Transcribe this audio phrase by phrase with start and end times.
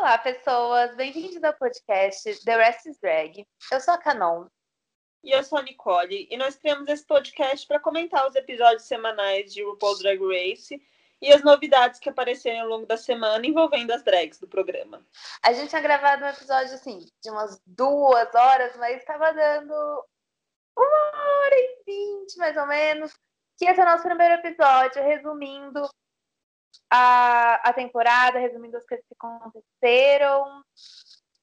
[0.00, 0.96] Olá, pessoas!
[0.96, 3.46] Bem-vindos ao podcast The Rest is Drag.
[3.70, 4.46] Eu sou a Canon.
[5.22, 6.26] E eu sou a Nicole.
[6.30, 10.82] E nós criamos esse podcast para comentar os episódios semanais de RuPaul's Drag Race
[11.20, 15.06] e as novidades que aparecerem ao longo da semana envolvendo as drags do programa.
[15.42, 19.74] A gente tinha gravado um episódio, assim, de umas duas horas, mas estava dando
[20.78, 23.12] uma hora e vinte, mais ou menos,
[23.58, 25.86] que esse é o nosso primeiro episódio, resumindo
[26.90, 30.64] a, a temporada, resumindo as coisas que aconteceram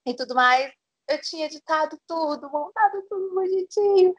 [0.06, 0.72] e tudo mais.
[1.10, 4.14] Eu tinha editado tudo, montado tudo bonitinho.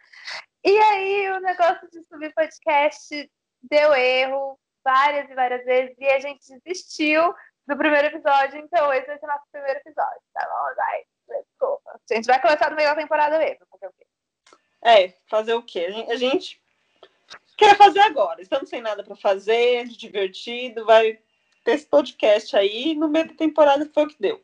[0.64, 3.30] E aí o negócio de subir podcast
[3.62, 7.34] deu erro várias e várias vezes e a gente desistiu
[7.66, 10.74] do primeiro episódio, então esse vai ser nosso primeiro episódio, tá bom?
[10.74, 11.04] Vai,
[11.42, 12.00] desculpa.
[12.10, 14.06] A gente vai começar no meio da temporada mesmo, fazer o quê?
[14.82, 16.06] É, fazer o quê?
[16.08, 16.62] A gente
[17.58, 18.40] quer fazer agora.
[18.40, 21.18] Estamos sem nada para fazer, divertido, vai
[21.64, 24.42] ter esse podcast aí no meio da temporada foi o que deu.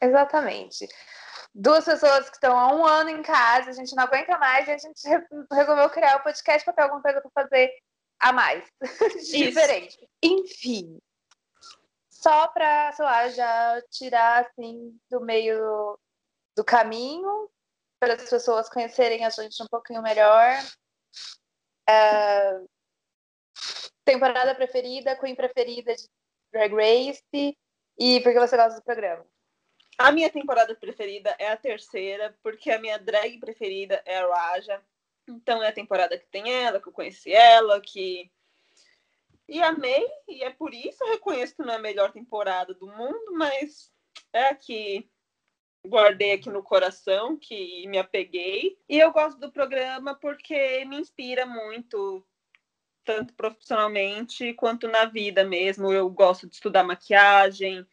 [0.00, 0.86] Exatamente.
[1.54, 4.72] Duas pessoas que estão há um ano em casa, a gente não aguenta mais e
[4.72, 5.00] a gente
[5.50, 7.70] resolveu criar o podcast para ter alguma coisa para fazer
[8.18, 8.64] a mais.
[9.30, 10.08] Diferente.
[10.22, 10.98] Enfim.
[12.10, 15.98] Só para, sei lá, já tirar assim do meio
[16.56, 17.48] do caminho,
[18.00, 20.58] para as pessoas conhecerem a gente um pouquinho melhor.
[21.92, 22.68] Uh,
[24.04, 26.08] temporada preferida, Queen preferida de
[26.52, 27.22] Drag Race
[27.98, 29.26] e por que você gosta do programa?
[29.98, 34.82] A minha temporada preferida é a terceira, porque a minha drag preferida é a Raja.
[35.28, 38.30] Então é a temporada que tem ela, que eu conheci ela, que.
[39.48, 42.86] E amei, e é por isso eu reconheço que não é a melhor temporada do
[42.86, 43.92] mundo, mas
[44.32, 45.10] é a que
[45.84, 48.78] guardei aqui no coração, que me apeguei.
[48.88, 52.24] E eu gosto do programa porque me inspira muito,
[53.04, 55.92] tanto profissionalmente quanto na vida mesmo.
[55.92, 57.86] Eu gosto de estudar maquiagem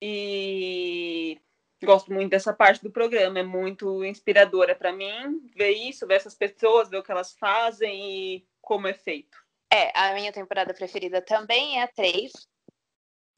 [0.00, 1.40] e
[1.84, 3.40] gosto muito dessa parte do programa.
[3.40, 8.36] É muito inspiradora para mim ver isso, ver essas pessoas, ver o que elas fazem
[8.36, 9.36] e como é feito.
[9.72, 12.32] É, a minha temporada preferida também é a 3.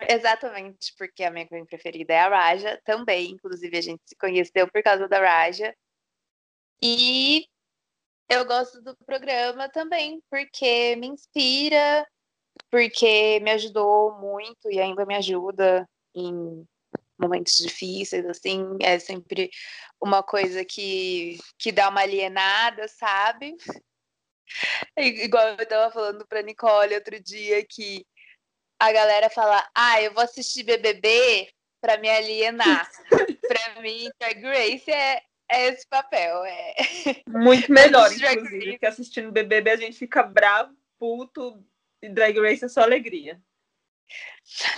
[0.00, 3.32] Exatamente, porque a minha Queen preferida é a Raja também.
[3.32, 5.74] Inclusive, a gente se conheceu por causa da Raja.
[6.80, 7.46] E
[8.28, 12.06] eu gosto do programa também, porque me inspira,
[12.70, 16.64] porque me ajudou muito e ainda me ajuda em
[17.18, 18.64] momentos difíceis, assim.
[18.80, 19.50] É sempre
[20.00, 23.56] uma coisa que, que dá uma alienada, sabe?
[24.96, 28.06] Igual eu estava falando para Nicole outro dia que
[28.78, 31.48] a galera fala: ah, eu vou assistir BBB
[31.80, 32.90] para me alienar.
[33.48, 36.44] para mim, Drag Race é, é esse papel.
[36.44, 36.74] É...
[37.28, 41.64] Muito melhor, inclusive, que assistindo BBB a gente fica bravo, puto,
[42.02, 43.40] e Drag Race é só alegria.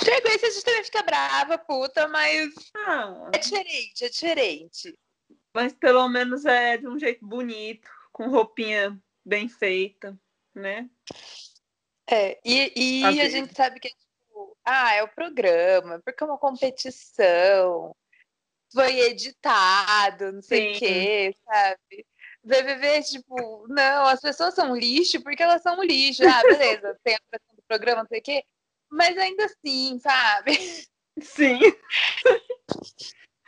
[0.05, 3.31] Drag Race a gente também fica brava, puta, mas ah.
[3.35, 4.99] é diferente, é diferente.
[5.55, 10.19] Mas pelo menos é de um jeito bonito, com roupinha bem feita,
[10.55, 10.89] né?
[12.11, 16.27] É, e, e a gente sabe que é tipo, ah, é o programa, porque é
[16.27, 17.95] uma competição,
[18.73, 22.07] foi editado, não sei o quê, sabe?
[22.43, 26.23] BBB, tipo, não, as pessoas são lixo porque elas são lixo.
[26.27, 28.45] Ah, beleza, tem a pressão do programa, não sei o quê,
[28.91, 30.59] mas ainda assim, sabe?
[31.21, 31.61] Sim.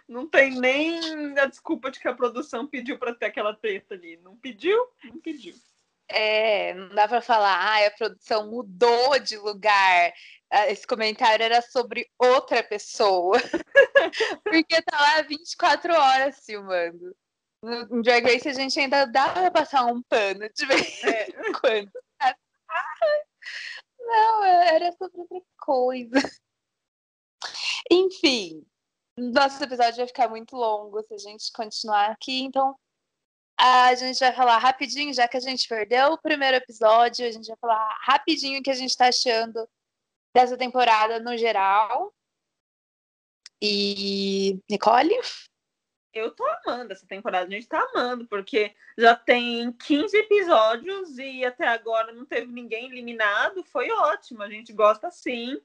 [0.09, 4.19] Não tem nem a desculpa de que a produção pediu para ter aquela treta ali.
[4.19, 4.77] Não pediu?
[5.05, 5.55] Não pediu.
[6.09, 10.13] É, não dá para falar, ah, a produção mudou de lugar.
[10.51, 13.39] Ah, esse comentário era sobre outra pessoa.
[14.45, 17.17] Porque tá lá 24 horas filmando.
[17.63, 21.29] No Drag Race a gente ainda dá pra passar um pano de vez é.
[21.29, 21.91] em quando.
[23.99, 26.31] Não, era sobre outra coisa.
[27.91, 28.67] Enfim,
[29.17, 32.75] nosso episódio vai ficar muito longo se a gente continuar aqui, então
[33.65, 37.47] a gente vai falar rapidinho, já que a gente perdeu o primeiro episódio, a gente
[37.47, 39.69] vai falar rapidinho o que a gente está achando
[40.35, 42.13] dessa temporada no geral.
[43.63, 45.17] E Nicole?
[46.13, 51.45] Eu tô amando essa temporada, a gente tá amando, porque já tem 15 episódios e
[51.45, 55.63] até agora não teve ninguém eliminado, foi ótimo, a gente gosta sim.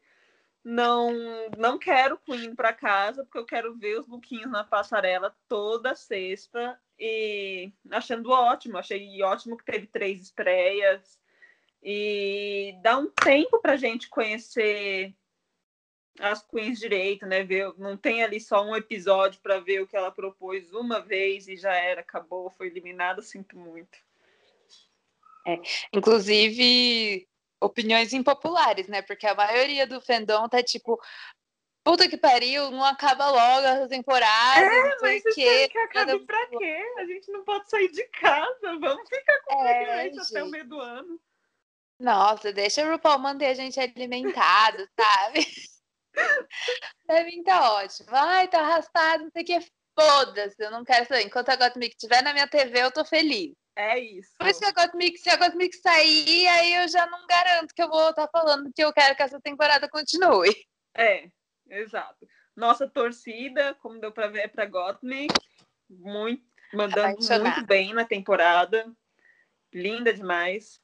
[0.69, 1.13] Não,
[1.57, 6.77] não quero Queen para casa, porque eu quero ver os lookinhos na passarela toda sexta
[6.99, 8.77] e achando ótimo.
[8.77, 11.17] Achei ótimo que teve três estreias
[11.81, 15.15] e dá um tempo para gente conhecer
[16.19, 17.45] as queens direito, né?
[17.45, 21.47] Ver, não tem ali só um episódio para ver o que ela propôs uma vez
[21.47, 23.97] e já era, acabou, foi eliminada, sinto muito.
[25.45, 25.61] É,
[25.93, 27.25] inclusive
[27.61, 29.01] opiniões impopulares, né?
[29.01, 30.99] Porque a maioria do fandom tá tipo
[31.83, 34.59] puta que pariu, não acaba logo essa temporada.
[34.59, 35.69] É, mas o quê.
[35.69, 36.83] que acabe pra quê?
[36.97, 38.77] A gente não pode sair de casa.
[38.79, 40.51] Vamos ficar com É, é, até o gente.
[40.51, 41.17] meio do ano.
[41.99, 45.47] Nossa, deixa o RuPaul manter a gente alimentado, sabe?
[47.05, 48.09] pra mim tá ótimo.
[48.11, 49.59] Ai, tá arrastado, não sei o que.
[49.99, 51.21] Foda-se, eu não quero saber.
[51.23, 53.55] Enquanto a Gottmik estiver na minha TV, eu tô feliz.
[53.77, 54.31] É isso.
[54.39, 57.87] Depois que a Gottmik, se a Gottmik sair, aí eu já não garanto que eu
[57.87, 60.49] vou estar falando que eu quero que essa temporada continue.
[60.95, 61.29] É,
[61.69, 62.27] exato.
[62.55, 65.31] Nossa torcida, como deu pra ver, é pra Gottmik.
[65.87, 66.43] Muito,
[66.73, 67.43] mandando Apaixonada.
[67.43, 68.91] muito bem na temporada.
[69.71, 70.81] Linda demais.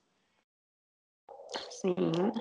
[1.72, 2.32] Sim.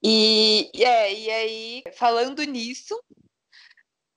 [0.00, 3.02] E é, e aí, falando nisso,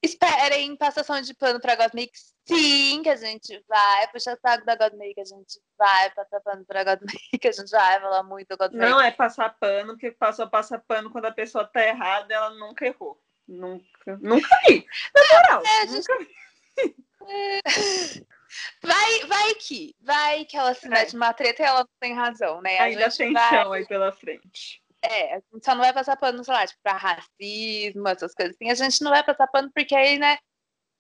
[0.04, 2.12] esperem passação de pano pra Gottmik.
[2.48, 6.66] Sim, que a gente vai puxar o saco da Gottmik, a gente vai passar pano
[6.66, 7.10] pra Gottmik,
[7.48, 8.70] a gente vai falar muito da.
[8.70, 12.86] Não é passar pano, porque passou passa pano quando a pessoa tá errada, ela nunca
[12.86, 13.22] errou.
[13.48, 14.86] Nunca, nunca vi.
[15.16, 16.36] Na moral, É, gente- nunca vi.
[18.82, 20.90] Vai, vai que, vai que ela se É.
[20.90, 22.80] mete numa treta e ela não tem razão, né?
[22.80, 24.82] A Ainda tem vai- chão aí pela frente.
[25.02, 28.56] É, a gente só não vai passar pano, sei lá, tipo, pra racismo, essas coisas
[28.56, 28.70] assim.
[28.70, 30.38] A gente não vai passar pano porque aí, né?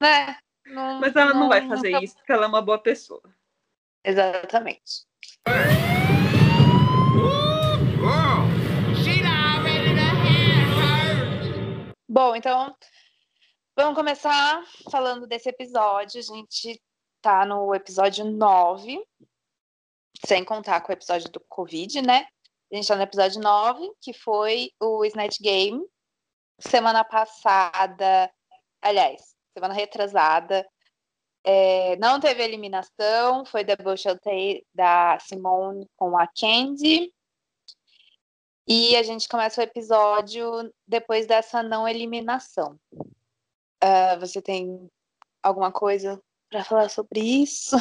[0.01, 3.22] né não, Mas ela não vai fazer isso porque ela é uma boa pessoa.
[4.04, 5.06] Exatamente.
[12.07, 12.75] Bom, então
[13.75, 16.19] vamos começar falando desse episódio.
[16.19, 16.81] A gente
[17.22, 19.06] tá no episódio 9,
[20.25, 22.25] sem contar com o episódio do Covid, né?
[22.71, 25.83] A gente tá no episódio 9, que foi o Snatch Game.
[26.60, 28.31] Semana passada,
[28.81, 30.68] aliás, semana retrasada,
[31.44, 37.13] é, não teve eliminação, foi Devotion Tay da Simone com a Candy.
[38.68, 42.80] E a gente começa o episódio depois dessa não eliminação.
[43.81, 44.88] Ah, você tem
[45.42, 47.77] alguma coisa para falar sobre isso?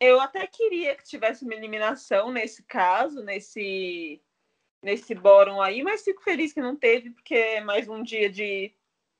[0.00, 4.22] Eu até queria que tivesse uma eliminação nesse caso, nesse
[4.80, 8.72] nesse bórum aí, mas fico feliz que não teve, porque é mais um dia de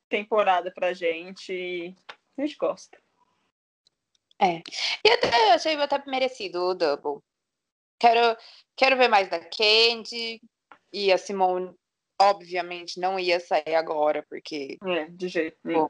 [0.08, 1.52] temporada pra gente.
[1.52, 1.96] e
[2.36, 2.96] A gente gosta.
[5.04, 7.20] E até eu achei até merecido o double.
[7.98, 8.36] Quero,
[8.76, 10.40] quero ver mais da Candy.
[10.92, 11.74] E a Simone,
[12.20, 15.88] obviamente, não ia sair agora, porque É, de jeito nenhum.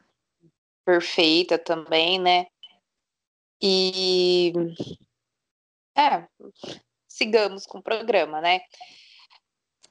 [0.85, 2.47] perfeita também, né?
[3.61, 4.53] E
[5.97, 6.29] é,
[7.09, 8.61] sigamos com o programa, né?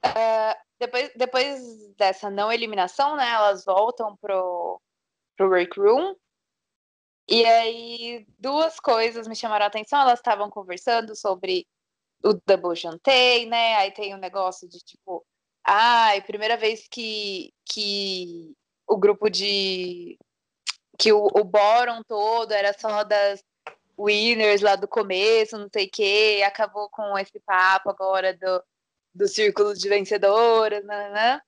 [0.03, 3.29] Ah, depois, depois dessa não eliminação, né?
[3.29, 4.81] Elas voltam pro,
[5.35, 6.15] pro workroom.
[7.27, 9.99] E aí, duas coisas me chamaram a atenção.
[9.99, 11.67] Elas estavam conversando sobre
[12.23, 13.75] o Double Chantei, né?
[13.75, 15.25] Aí tem um negócio de tipo,
[15.63, 18.55] ai, primeira vez que, que
[18.87, 20.17] o grupo de
[20.97, 23.43] que o, o bórum todo era só das
[23.97, 28.63] winners lá do começo, não sei o quê, acabou com esse papo agora do,
[29.13, 31.41] do círculo de vencedoras, né, né?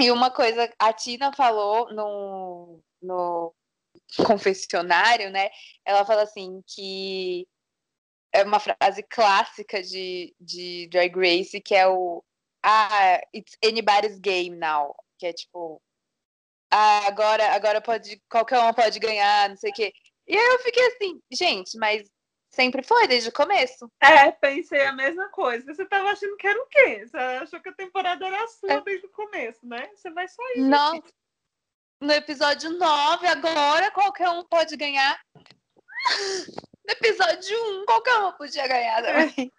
[0.00, 3.54] E uma coisa, a Tina falou no, no
[4.26, 5.48] confessionário, né?
[5.84, 7.46] Ela fala assim que
[8.32, 12.22] é uma frase clássica de, de Drag Race, que é o
[12.62, 14.94] Ah, it's anybody's game now.
[15.18, 15.80] Que é tipo,
[16.70, 19.92] ah, agora, agora pode, qualquer um pode ganhar, não sei o quê.
[20.28, 22.08] E aí eu fiquei assim, gente, mas
[22.50, 23.90] sempre foi, desde o começo.
[24.00, 25.72] É, pensei a mesma coisa.
[25.72, 27.06] Você tava achando que era o quê?
[27.06, 28.80] Você achou que a temporada era sua É.
[28.82, 29.88] desde o começo, né?
[29.94, 30.60] Você vai sair.
[30.60, 31.02] Nossa,
[32.00, 35.18] no episódio 9, agora qualquer um pode ganhar.
[36.86, 39.52] No episódio 1, qualquer um podia ganhar também.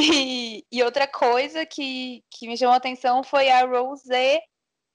[0.00, 4.40] E, e outra coisa que, que me chamou a atenção foi a Rosé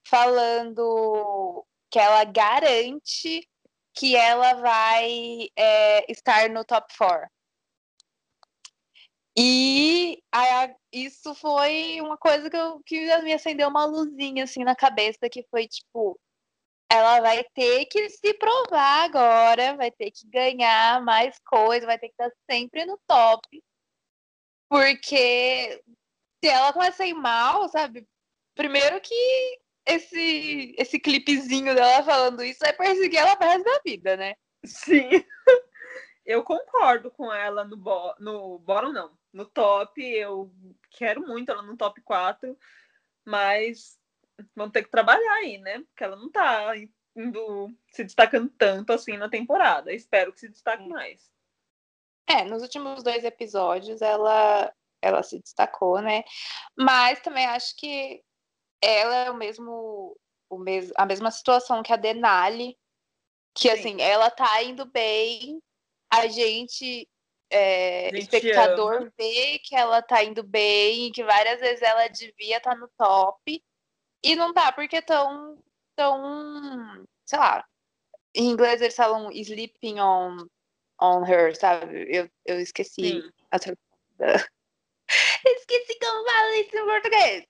[0.08, 3.46] falando que ela garante
[3.94, 7.30] que ela vai é, estar no top 4.
[9.38, 14.76] E a- isso foi uma coisa que, eu, que me acendeu uma luzinha assim na
[14.76, 16.20] cabeça, que foi tipo,
[16.92, 22.10] ela vai ter que se provar agora, vai ter que ganhar mais coisa, vai ter
[22.10, 23.64] que estar sempre no top.
[24.70, 25.82] Porque
[26.44, 28.08] se ela começa a ir mal, sabe?
[28.56, 34.18] Primeiro que esse, esse clipezinho dela falando isso vai perseguir ela pro resto da vida,
[34.18, 34.36] né?
[34.66, 35.10] Sim.
[36.26, 39.18] Eu concordo com ela no, bo no bottom, não.
[39.34, 40.54] No top, eu
[40.92, 42.58] quero muito ela no top 4,
[43.26, 44.00] mas
[44.56, 45.80] vão ter que trabalhar aí, né?
[45.80, 46.74] Porque ela não tá
[47.16, 49.92] indo se destacando tanto assim na temporada.
[49.92, 51.30] Espero que se destaque mais.
[52.28, 56.24] É, nos últimos dois episódios ela, ela se destacou, né?
[56.78, 58.24] Mas também acho que
[58.84, 60.18] ela é o mesmo
[60.50, 62.78] o mes a mesma situação que a Denali,
[63.56, 63.74] que Sim.
[63.74, 65.62] assim, ela tá indo bem,
[66.12, 67.08] a gente,
[67.50, 72.58] é, A gente espectador, vê que ela tá indo bem, que várias vezes ela devia
[72.58, 73.64] estar no top,
[74.24, 75.58] e não tá, porque tão,
[75.96, 77.66] tão, sei lá,
[78.36, 80.46] em inglês eles falam sleeping on,
[81.02, 82.06] on her, sabe?
[82.10, 83.32] Eu, eu esqueci Sim.
[83.50, 83.84] a tradução
[85.46, 87.46] Esqueci como fala isso em português.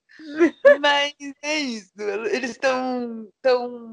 [0.79, 1.93] Mas é isso.
[2.31, 3.89] Eles estão tão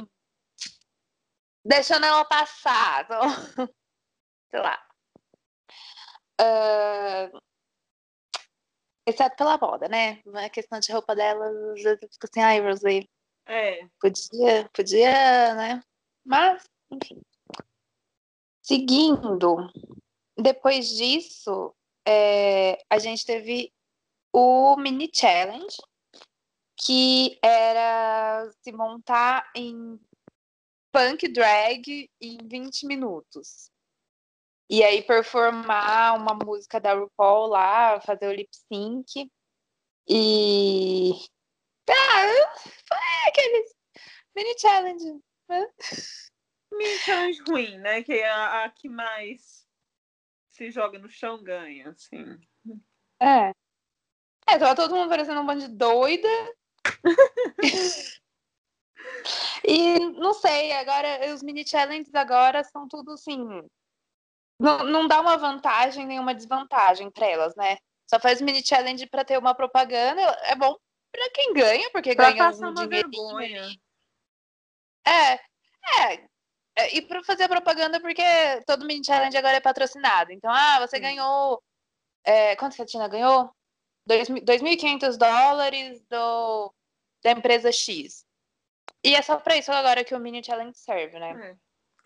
[1.64, 3.06] deixando ela passar.
[3.06, 3.20] tão-
[4.50, 4.86] Sei lá.
[6.40, 7.30] Ah,
[9.06, 10.22] Exceto pela moda, né?
[10.34, 13.04] A questão de roupa dela, às vezes eu fico assim, ai, Rosé,
[13.46, 13.80] É.
[14.00, 15.82] podia, podia, né?
[16.24, 16.62] Mas,
[16.92, 17.20] enfim.
[18.62, 19.56] Seguindo,
[20.36, 21.74] depois disso,
[22.06, 23.72] é, a gente teve
[24.32, 25.76] o mini challenge,
[26.84, 30.00] que era se montar em
[30.92, 33.70] punk drag em 20 minutos.
[34.68, 39.30] E aí performar uma música da RuPaul lá, fazer o lip sync.
[40.08, 41.12] E.
[41.88, 42.56] Ah,
[42.88, 43.74] foi aqueles
[44.34, 45.20] mini challenge.
[45.48, 45.66] né?
[46.72, 48.02] Mini challenge ruim, né?
[48.02, 49.66] Que é a, a que mais
[50.52, 52.38] se joga no chão ganha, assim.
[53.20, 53.52] É.
[54.48, 56.28] É, tava todo mundo parecendo um bando de doida.
[59.64, 63.38] E não sei, agora os mini challenges agora são tudo assim.
[64.58, 67.78] Não, não dá uma vantagem nem uma desvantagem pra elas, né?
[68.08, 70.20] Só faz mini challenge pra ter uma propaganda.
[70.44, 70.76] É bom
[71.12, 73.10] pra quem ganha, porque Pra ganha passar um uma dinheirinho.
[73.10, 73.70] vergonha.
[75.06, 75.34] É,
[76.76, 76.96] é.
[76.96, 78.22] E pra fazer a propaganda, porque
[78.66, 80.32] todo mini challenge agora é patrocinado.
[80.32, 81.02] Então, ah, você Sim.
[81.02, 81.62] ganhou.
[82.24, 83.50] É, quanto que a Tina ganhou?
[84.06, 86.72] Dois mil- 2.500 dólares do,
[87.22, 88.26] da empresa X.
[89.04, 91.50] E é só pra isso agora que o mini challenge serve, né?
[91.50, 91.56] É.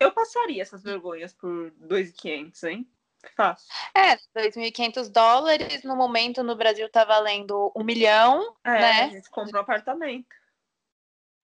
[0.05, 2.91] Eu passaria essas vergonhas por 2.500, hein?
[3.35, 3.67] Fácil.
[3.95, 5.83] É, 2.500 dólares.
[5.83, 9.09] No momento, no Brasil, tá valendo um milhão, É, a né?
[9.11, 10.27] gente compra um apartamento.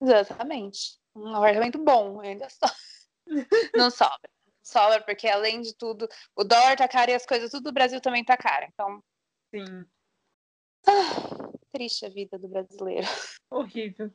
[0.02, 1.00] Exatamente.
[1.16, 2.68] Um apartamento bom, ainda só.
[3.76, 4.30] Não sobra.
[4.64, 8.00] Sobra, porque além de tudo, o dólar tá caro e as coisas tudo do Brasil
[8.00, 8.68] também tá caro.
[8.72, 9.04] Então,
[9.54, 9.86] Sim.
[11.72, 13.08] Triste a vida do brasileiro.
[13.50, 14.12] Horrível.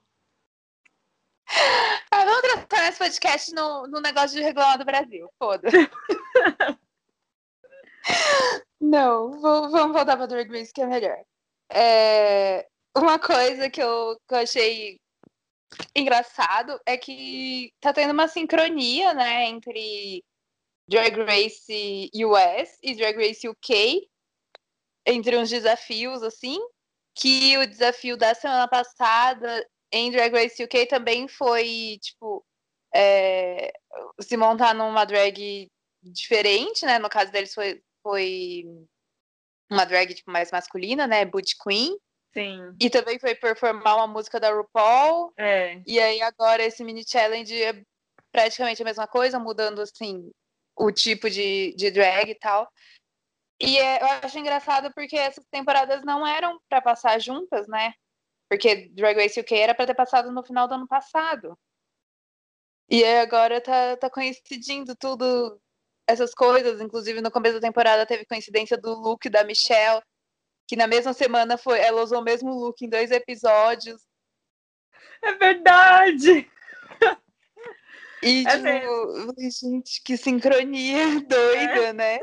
[2.11, 5.29] Ah, vamos transformar esse podcast no, no negócio de reclamar do Brasil.
[5.39, 5.69] Foda.
[8.81, 11.19] Não, vou- vamos voltar pra Drag Race, que é melhor.
[11.73, 15.01] É, uma coisa que eu, que eu achei
[15.95, 20.25] engraçado é que tá tendo uma sincronia, né, entre
[20.89, 24.09] Drag Race US e Drag Race UK,
[25.05, 26.59] entre uns desafios, assim,
[27.17, 32.45] que o desafio da semana passada em Drag Race UK também foi, tipo,
[32.95, 33.73] é,
[34.21, 35.71] se montar numa drag
[36.03, 36.99] diferente, né?
[36.99, 38.65] No caso deles foi, foi
[39.71, 41.25] uma drag tipo, mais masculina, né?
[41.25, 41.97] Boot Queen.
[42.35, 42.75] Sim.
[42.79, 45.33] E também foi performar uma música da RuPaul.
[45.39, 45.81] É.
[45.87, 47.83] E aí agora esse mini challenge é
[48.31, 50.31] praticamente a mesma coisa, mudando assim
[50.79, 52.71] o tipo de, de drag e tal.
[53.61, 57.95] E é- eu acho engraçado porque essas temporadas não eram pra passar juntas, né?
[58.49, 61.59] Porque Drag Race UK era pra ter passado no final do ano passado.
[62.89, 65.61] E aí agora tá, tá coincidindo tudo,
[66.07, 66.81] essas coisas.
[66.81, 70.03] Inclusive no começo da temporada teve coincidência do look da Michelle,
[70.69, 74.01] que na mesma semana foi, ela usou o mesmo look em dois episódios.
[75.23, 76.49] É verdade!
[78.23, 82.19] E, É tipo, gente, que sincronia doida, né?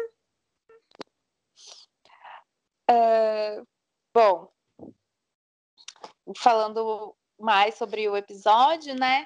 [2.90, 3.62] É,
[4.14, 4.52] bom,
[6.38, 9.26] falando mais sobre o episódio, né?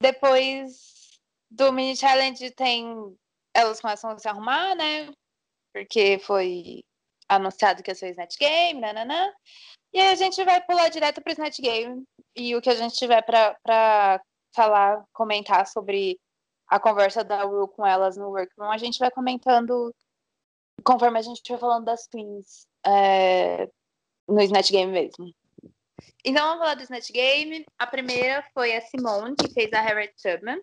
[0.00, 1.18] Depois
[1.50, 3.16] do mini challenge tem.
[3.54, 5.12] Elas começam a se arrumar, né?
[5.72, 6.84] Porque foi
[7.28, 9.32] anunciado que ia ser o Snatch Game, nananã.
[9.92, 12.04] E aí a gente vai pular direto pro Snatch Game.
[12.36, 14.20] E o que a gente tiver pra
[14.54, 16.18] falar, comentar sobre
[16.68, 19.92] a conversa da Ru com elas no workroom, a gente vai comentando
[20.84, 23.68] conforme a gente vai falando das queens é,
[24.28, 25.34] no Snatch Game mesmo.
[26.24, 27.64] Então vamos falar do Snatch Game.
[27.78, 30.60] A primeira foi a Simone, que fez a Harriet Tubman,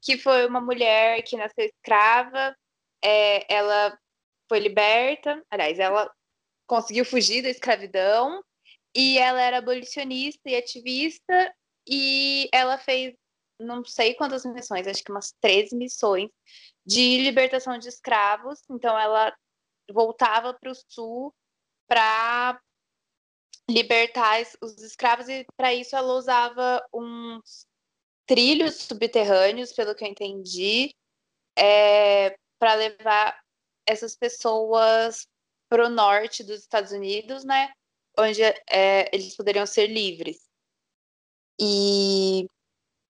[0.00, 2.56] que foi uma mulher que nasceu escrava.
[3.04, 3.98] é, ela
[4.48, 6.10] foi liberta, aliás, ela
[6.66, 8.42] conseguiu fugir da escravidão
[8.94, 11.54] e ela era abolicionista e ativista
[11.88, 13.14] e ela fez
[13.58, 16.30] não sei quantas missões, acho que umas 13 missões
[16.84, 18.60] de libertação de escravos.
[18.70, 19.34] Então ela
[19.92, 21.34] voltava para o sul
[21.86, 22.60] para
[23.68, 27.66] libertar os escravos e para isso ela usava uns
[28.26, 30.94] trilhos subterrâneos, pelo que eu entendi,
[31.56, 33.40] é, para levar
[33.86, 35.26] essas pessoas
[35.68, 37.72] para o norte dos Estados Unidos, né?
[38.18, 40.48] Onde é, eles poderiam ser livres.
[41.60, 42.46] E,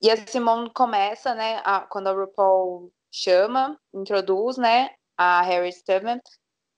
[0.00, 1.60] e a Simone começa, né?
[1.64, 4.94] A, quando a RuPaul chama, introduz, né?
[5.16, 6.20] A Harry Tubman,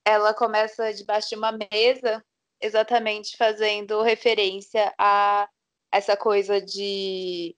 [0.05, 2.25] ela começa debaixo de uma mesa,
[2.61, 5.49] exatamente fazendo referência a
[5.91, 7.57] essa coisa de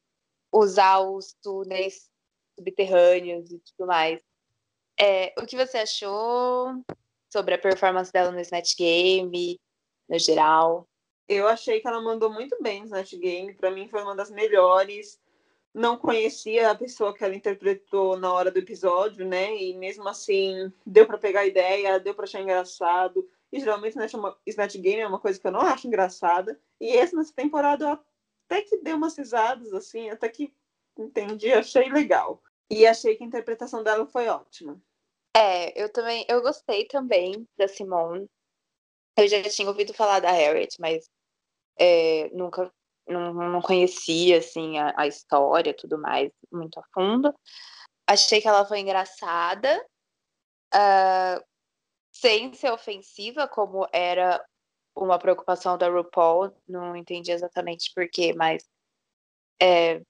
[0.53, 2.09] usar os túneis
[2.55, 4.21] subterrâneos e tudo mais.
[4.99, 6.85] É, o que você achou
[7.31, 9.61] sobre a performance dela no Snatch Game,
[10.09, 10.89] no geral?
[11.29, 13.55] Eu achei que ela mandou muito bem no Snatch Game.
[13.55, 15.21] Para mim foi uma das melhores.
[15.77, 19.55] Não conhecia a pessoa que ela interpretou na hora do episódio, né?
[19.55, 23.29] E mesmo assim, deu para pegar a ideia, deu para achar engraçado.
[23.53, 23.95] E geralmente
[24.47, 26.59] Snatch, Game é uma coisa que eu não acho engraçada.
[26.81, 27.99] E essa nessa temporada eu
[28.47, 30.51] até que deu umas risadas, assim, até que
[30.97, 32.43] entendi, achei legal.
[32.71, 34.81] E achei que a interpretação dela foi ótima.
[35.37, 38.27] É, eu também, eu gostei também da Simone.
[39.15, 41.05] Eu já tinha ouvido falar da Harriet, mas
[41.79, 42.73] é, nunca,
[43.07, 47.35] não, não conhecia, assim, a, a história tudo mais muito a fundo.
[48.07, 49.85] Achei que ela foi engraçada,
[50.75, 51.45] uh,
[52.13, 54.45] sem ser ofensiva, como era
[54.97, 58.65] uma preocupação da RuPaul, não entendi exatamente porquê, mas
[59.61, 60.01] é,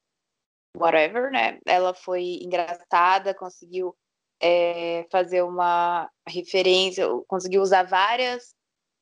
[0.77, 1.59] whatever, né?
[1.67, 3.97] Ela foi engraçada, conseguiu
[4.41, 8.55] é, fazer uma referência, conseguiu usar várias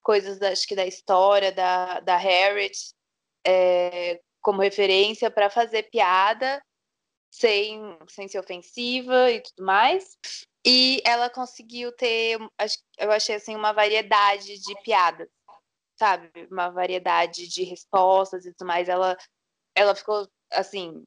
[0.03, 2.95] coisas, acho que da história da, da Harriet
[3.47, 6.63] é, como referência para fazer piada
[7.31, 10.17] sem, sem ser ofensiva e tudo mais.
[10.67, 12.39] E ela conseguiu ter,
[12.99, 15.29] eu achei assim, uma variedade de piadas,
[15.99, 16.31] sabe?
[16.51, 18.89] Uma variedade de respostas e tudo mais.
[18.89, 19.17] Ela,
[19.75, 21.05] ela ficou, assim,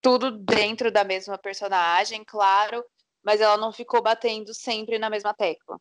[0.00, 2.84] tudo dentro da mesma personagem, claro,
[3.24, 5.80] mas ela não ficou batendo sempre na mesma tecla.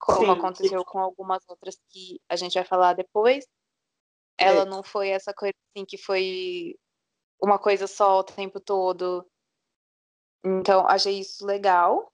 [0.00, 3.44] Como sim, aconteceu com algumas outras que a gente vai falar depois.
[4.38, 4.64] Ela é.
[4.64, 6.78] não foi essa coisa assim que foi
[7.42, 9.26] uma coisa só o tempo todo.
[10.44, 12.12] Então, achei isso legal.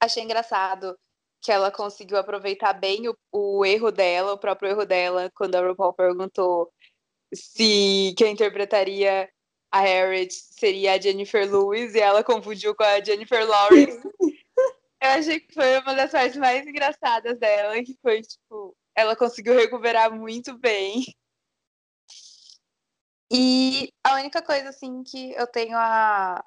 [0.00, 0.96] Achei engraçado
[1.40, 5.66] que ela conseguiu aproveitar bem o, o erro dela, o próprio erro dela, quando a
[5.66, 6.72] RuPaul perguntou
[7.34, 9.28] se quem interpretaria
[9.70, 14.00] a Harriet seria a Jennifer Lewis e ela confundiu com a Jennifer Lawrence.
[15.02, 19.54] Eu achei que foi uma das partes mais engraçadas dela, que foi, tipo, ela conseguiu
[19.54, 21.04] recuperar muito bem.
[23.30, 26.44] E a única coisa, assim, que eu tenho a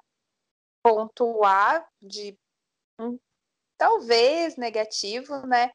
[0.82, 2.38] pontuar de
[2.98, 3.18] um,
[3.78, 5.70] talvez negativo, né?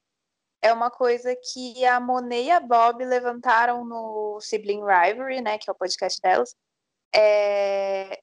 [0.62, 5.58] É uma coisa que a Monet e a Bob levantaram no Sibling Rivalry, né?
[5.60, 6.56] Que é o podcast delas
[7.16, 8.20] é,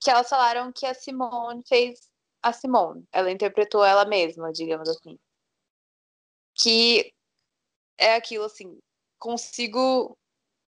[0.00, 2.08] que elas falaram que a Simone fez
[2.40, 3.04] a Simone.
[3.12, 5.18] Ela interpretou ela mesma, digamos assim.
[6.54, 7.12] Que
[7.98, 8.78] é aquilo assim,
[9.18, 10.16] consigo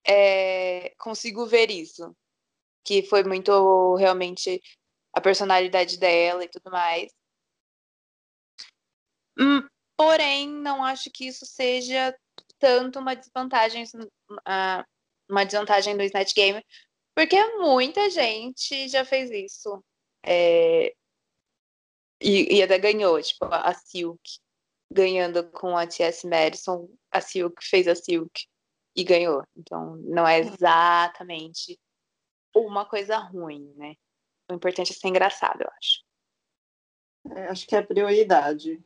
[0.06, 2.14] é, consigo ver isso.
[2.84, 4.60] Que foi muito realmente
[5.12, 7.12] a personalidade dela e tudo mais.
[9.38, 12.16] Hum, porém, não acho que isso seja
[12.58, 13.84] tanto uma desvantagem,
[14.44, 14.84] ah,
[15.28, 16.64] uma desvantagem do Snatch Game,
[17.14, 19.82] porque muita gente já fez isso.
[20.24, 20.94] É...
[22.22, 24.20] E, e até ganhou, tipo, a Silk
[24.92, 26.26] ganhando com a T.S.
[26.26, 28.46] Madison, a Silk fez a Silk
[28.96, 29.44] e ganhou.
[29.56, 31.78] Então, não é exatamente
[32.54, 33.94] uma coisa ruim, né?
[34.50, 36.04] O importante é ser engraçado, eu acho.
[37.36, 38.82] É, acho que é prioridade.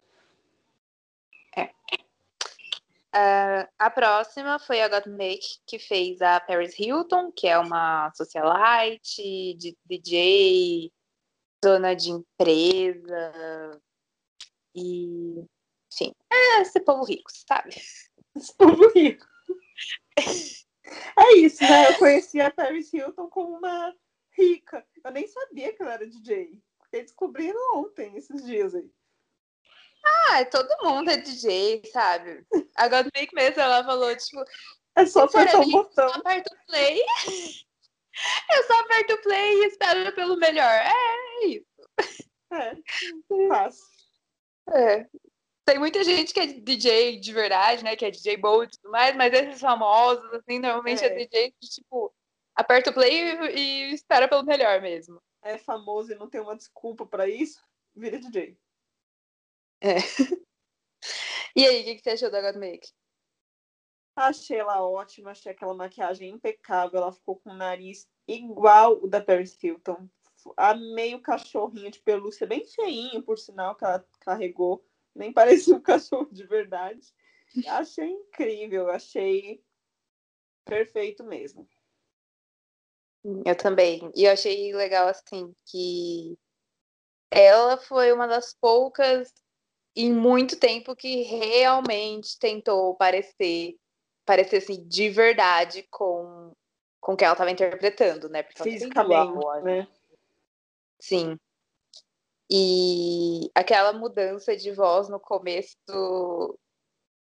[1.56, 1.70] É.
[3.14, 9.56] Uh, a próxima foi a Gottmik, que fez a Paris Hilton, que é uma socialite,
[9.86, 10.92] DJ,
[11.62, 13.80] dona de empresa.
[14.74, 15.46] E,
[15.92, 17.76] enfim, é esse povo rico, sabe?
[18.56, 19.26] Povo rico.
[20.16, 21.88] É isso, né?
[21.90, 23.94] Eu conheci a Paris Hilton como uma
[24.36, 24.84] rica.
[25.04, 26.50] Eu nem sabia que ela era DJ.
[26.84, 28.90] Fiquei descobrindo ontem, esses dias aí.
[30.04, 32.46] Ah, todo mundo é DJ, sabe?
[32.76, 34.44] A Godmake mesmo, ela falou, tipo...
[34.96, 36.06] É só apertar o botão.
[36.06, 37.02] Eu aperto o play.
[38.54, 40.70] Eu só aperto o play e espero pelo melhor.
[40.70, 41.66] É, é isso.
[42.52, 42.76] É,
[43.48, 43.84] fácil.
[44.70, 45.06] É.
[45.64, 47.96] Tem muita gente que é DJ de verdade, né?
[47.96, 51.52] Que é DJ bold e tudo mais, mas esses famosos, assim, normalmente é, é DJ
[51.52, 52.14] que, tipo,
[52.54, 55.22] aperta o play e, e espera pelo melhor mesmo.
[55.42, 57.62] É famoso e não tem uma desculpa para isso,
[57.94, 58.58] vira DJ.
[59.80, 59.96] É.
[61.56, 62.90] E aí, o que, que você achou da Godmake?
[64.16, 66.98] Achei ela ótima, achei aquela maquiagem impecável.
[66.98, 70.08] Ela ficou com o nariz igual o da Paris Hilton.
[70.56, 74.84] Amei o cachorrinho de pelúcia, bem feinho, por sinal, que ela carregou.
[75.14, 77.14] Nem parecia um cachorro de verdade.
[77.68, 79.62] Achei incrível, achei
[80.64, 81.68] perfeito mesmo.
[83.44, 84.10] Eu também.
[84.14, 86.36] E eu achei legal, assim, que
[87.30, 89.32] ela foi uma das poucas
[89.96, 93.76] em muito tempo que realmente tentou parecer
[94.26, 96.52] parecer assim de verdade com
[97.00, 98.42] com o que ela estava interpretando, né?
[98.42, 99.86] Porque Fisicamente, né?
[100.98, 101.38] Sim.
[102.50, 106.58] E aquela mudança de voz no começo do,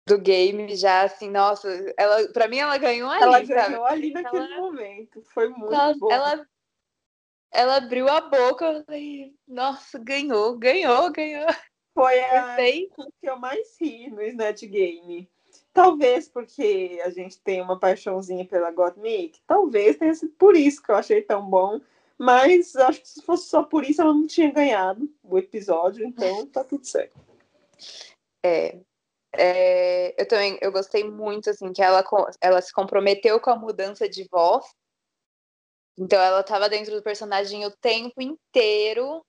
[0.07, 3.95] do game já assim, nossa, ela para mim ela ganhou ali, Ela ganhou sabe?
[3.95, 6.13] ali naquele ela, momento, foi muito ela, bom.
[6.13, 6.47] Ela
[7.51, 11.47] ela abriu a boca, eu falei, nossa, ganhou, ganhou, ganhou.
[11.95, 12.91] Foi a que
[13.23, 15.27] eu mais ri no Snatch Game.
[15.73, 20.91] Talvez porque a gente tem uma paixãozinha pela Gottmik, talvez tenha sido por isso que
[20.91, 21.81] eu achei tão bom.
[22.19, 26.47] Mas acho que se fosse só por isso, ela não tinha ganhado o episódio, então
[26.47, 27.19] tá tudo certo.
[28.45, 28.81] É,
[29.35, 32.03] é, eu também eu gostei muito assim que ela,
[32.41, 34.65] ela se comprometeu com a mudança de voz.
[35.99, 39.25] Então ela estava dentro do personagem o tempo inteiro.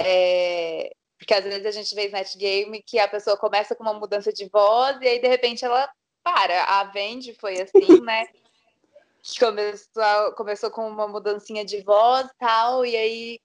[0.00, 3.94] É, porque às vezes a gente vê Snatch Game que a pessoa começa com uma
[3.94, 5.88] mudança de voz e aí de repente ela
[6.22, 6.64] para.
[6.64, 8.26] A Vendi foi assim, né?
[9.38, 13.40] Começou, começou com uma mudancinha de voz e tal, e aí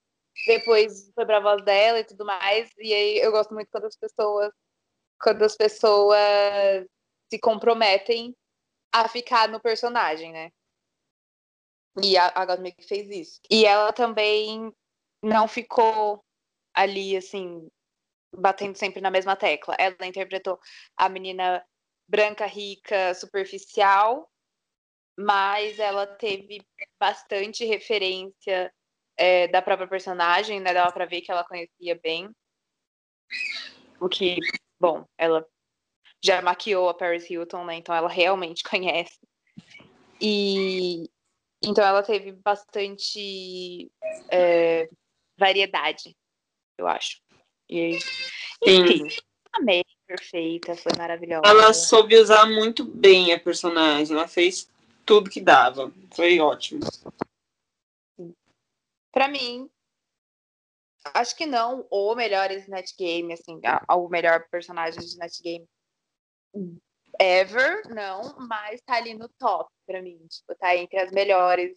[0.47, 2.69] depois foi pra voz dela e tudo mais.
[2.77, 4.51] E aí eu gosto muito quando as pessoas
[5.19, 6.85] quando as pessoas
[7.29, 8.35] se comprometem
[8.91, 10.51] a ficar no personagem, né?
[12.01, 13.39] E a, a Gottmik fez isso.
[13.49, 14.71] E ela também
[15.21, 16.23] não ficou
[16.73, 17.67] ali, assim,
[18.35, 19.75] batendo sempre na mesma tecla.
[19.79, 20.59] Ela interpretou
[20.95, 21.65] a menina
[22.07, 24.29] branca, rica, superficial,
[25.17, 26.61] mas ela teve
[26.99, 28.71] bastante referência
[29.17, 30.73] é, da própria personagem, né?
[30.73, 32.29] Dava pra ver que ela conhecia bem.
[33.99, 34.37] O que,
[34.79, 35.45] bom, ela
[36.23, 37.75] já maquiou a Paris Hilton, né?
[37.75, 39.19] Então ela realmente conhece.
[40.21, 41.09] E
[41.63, 43.91] então ela teve bastante
[44.31, 44.87] é,
[45.37, 46.15] variedade
[46.77, 47.19] eu acho.
[47.69, 47.97] E,
[48.65, 49.07] enfim,
[49.53, 51.41] amei, perfeita, foi maravilhosa.
[51.45, 54.69] Ela soube usar muito bem a personagem, ela fez
[55.07, 56.81] tudo que dava, foi ótimo.
[59.09, 59.69] Para mim,
[61.13, 65.65] acho que não o melhor Snatch Game, assim, o melhor personagem de Snatch Game
[67.19, 71.75] ever, não, mas tá ali no top para mim, tipo, tá entre as melhores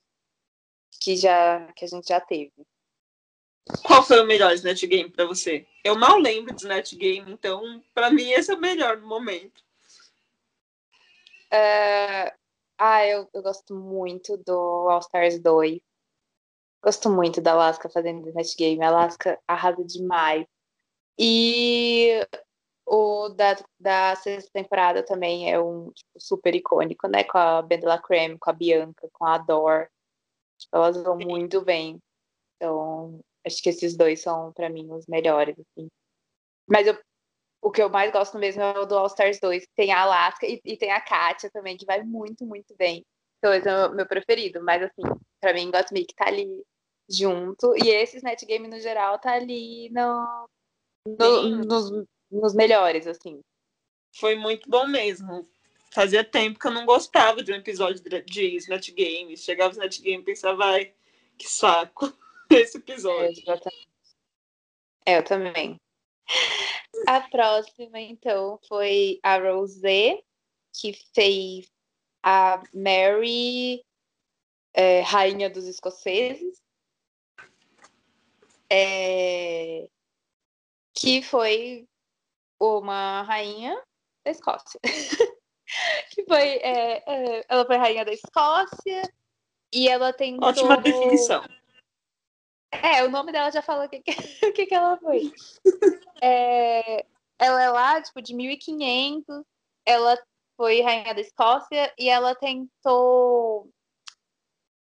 [1.00, 2.52] que já que a gente já teve.
[3.84, 5.64] Qual foi o melhor Snatch Game para você?
[5.84, 9.62] Eu mal lembro de Snatch Game, então para mim esse é o melhor no momento.
[11.52, 12.39] Uh,
[12.80, 15.80] ah, eu, eu, gosto muito do All Stars 2.
[16.82, 18.82] Gosto muito da Alaska fazendo Snatch Game.
[18.82, 20.46] A Alaska arrasa demais.
[21.18, 22.26] E
[22.86, 27.24] o da, da sexta temporada também é um tipo, super icônico, né?
[27.24, 29.90] Com a Bendela Creme, com a Bianca, com a Dor.
[30.58, 32.00] Tipo, elas vão muito bem.
[32.56, 35.88] Então, Acho que esses dois são, para mim, os melhores, assim.
[36.66, 36.98] Mas eu,
[37.62, 39.64] o que eu mais gosto mesmo é o do All Stars 2.
[39.76, 43.04] Tem a Alaska e, e tem a Katia também, que vai muito, muito bem.
[43.38, 44.62] Então, esse é o meu preferido.
[44.62, 45.02] Mas, assim,
[45.40, 46.48] pra mim, Gottmik tá ali
[47.08, 47.74] junto.
[47.76, 50.48] E esse Snatch Game, no geral, tá ali no,
[51.06, 53.40] no nos, nos melhores, assim.
[54.16, 55.48] Foi muito bom mesmo.
[55.92, 59.36] Fazia tempo que eu não gostava de um episódio de Snatch Game.
[59.36, 60.94] Chegava o Snatch Game e pensava, vai,
[61.36, 62.12] que saco.
[62.50, 63.42] esse episódio.
[65.06, 65.76] É, eu também.
[67.06, 70.22] A próxima, então, foi a Rosé,
[70.72, 71.70] que fez
[72.22, 73.84] a Mary,
[74.74, 76.60] é, rainha dos escoceses,
[78.70, 79.88] é,
[80.94, 81.88] que foi
[82.60, 83.74] uma rainha
[84.24, 84.80] da Escócia.
[86.10, 89.02] que foi, é, é, ela foi rainha da Escócia
[89.72, 91.42] e ela tem ótima definição.
[92.72, 94.12] É, o nome dela já fala o que, que,
[94.52, 95.32] que, que ela foi.
[96.22, 97.04] É,
[97.38, 99.44] ela é lá, tipo, de 1500.
[99.84, 100.18] Ela
[100.56, 103.68] foi rainha da Escócia e ela tentou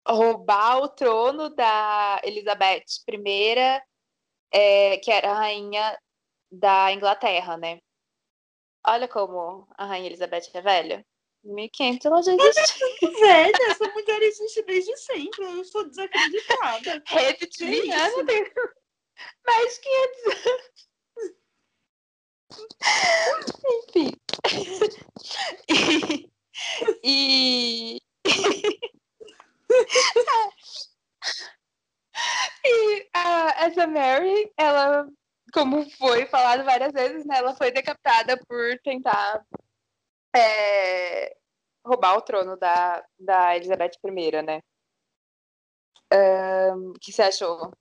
[0.06, 3.82] roubar o trono da Elizabeth I,
[4.52, 5.98] é, que era a rainha
[6.50, 7.80] da Inglaterra, né?
[8.86, 11.06] Olha como a rainha Elizabeth é velha.
[11.44, 12.78] 1500 ela já é existe.
[13.20, 15.44] Velha, essa mulher existe desde sempre.
[15.44, 17.02] Eu estou desacreditada.
[17.06, 18.24] Reptiliana
[19.46, 20.64] mais 500.
[23.88, 24.12] Enfim.
[27.02, 27.04] e.
[27.04, 28.00] e...
[32.64, 35.06] e a, essa Mary, ela,
[35.52, 39.44] como foi falado várias vezes, né, ela foi decapitada por tentar
[40.34, 41.36] é,
[41.84, 44.62] roubar o trono da, da Elizabeth I, né?
[46.74, 47.72] O que você achou?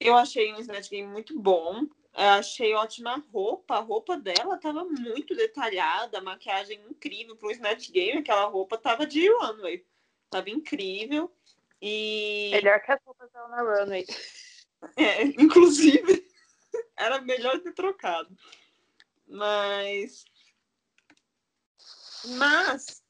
[0.00, 1.86] Eu achei um Snatch Game muito bom.
[2.14, 3.76] Eu achei ótima roupa.
[3.76, 8.18] A roupa dela tava muito detalhada, a maquiagem incrível pro Snatch Game.
[8.18, 9.86] Aquela roupa tava de runway.
[10.28, 11.32] Tava incrível.
[11.80, 12.50] E.
[12.52, 14.04] Melhor que as roupas dela na runway.
[14.96, 16.26] É, inclusive,
[16.96, 18.36] era melhor ter trocado.
[19.26, 20.24] Mas.
[22.36, 23.02] Mas.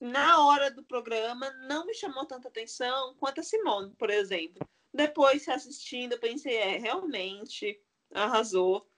[0.00, 4.66] Na hora do programa, não me chamou tanta atenção quanto a Simone, por exemplo.
[4.92, 7.78] Depois, assistindo, eu pensei, é, realmente
[8.14, 8.88] arrasou.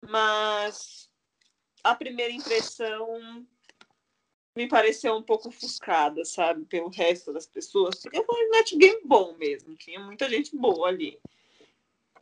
[0.00, 1.08] Mas
[1.82, 3.46] a primeira impressão
[4.54, 8.00] me pareceu um pouco ofuscada, sabe, pelo resto das pessoas.
[8.02, 11.20] Porque foi um net game bom mesmo, tinha muita gente boa ali.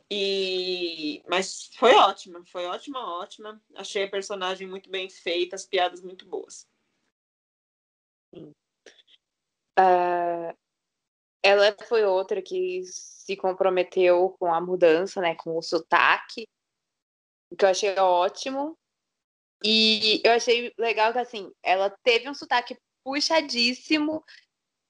[0.09, 3.61] E mas foi ótima, foi ótima, ótima.
[3.75, 6.65] Achei a personagem muito bem feita, as piadas muito boas.
[9.77, 10.55] Uh,
[11.43, 16.47] ela foi outra que se comprometeu com a mudança, né, com o sotaque,
[17.57, 18.77] que eu achei ótimo.
[19.63, 24.23] E eu achei legal que, assim, ela teve um sotaque puxadíssimo,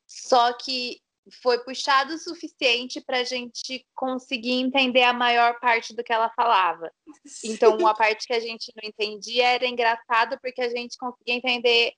[0.05, 1.01] só que
[1.41, 6.29] foi puxado o suficiente para a gente conseguir entender a maior parte do que ela
[6.31, 6.91] falava.
[7.25, 7.51] Sim.
[7.51, 11.93] Então, a parte que a gente não entendia era engraçado porque a gente conseguia entender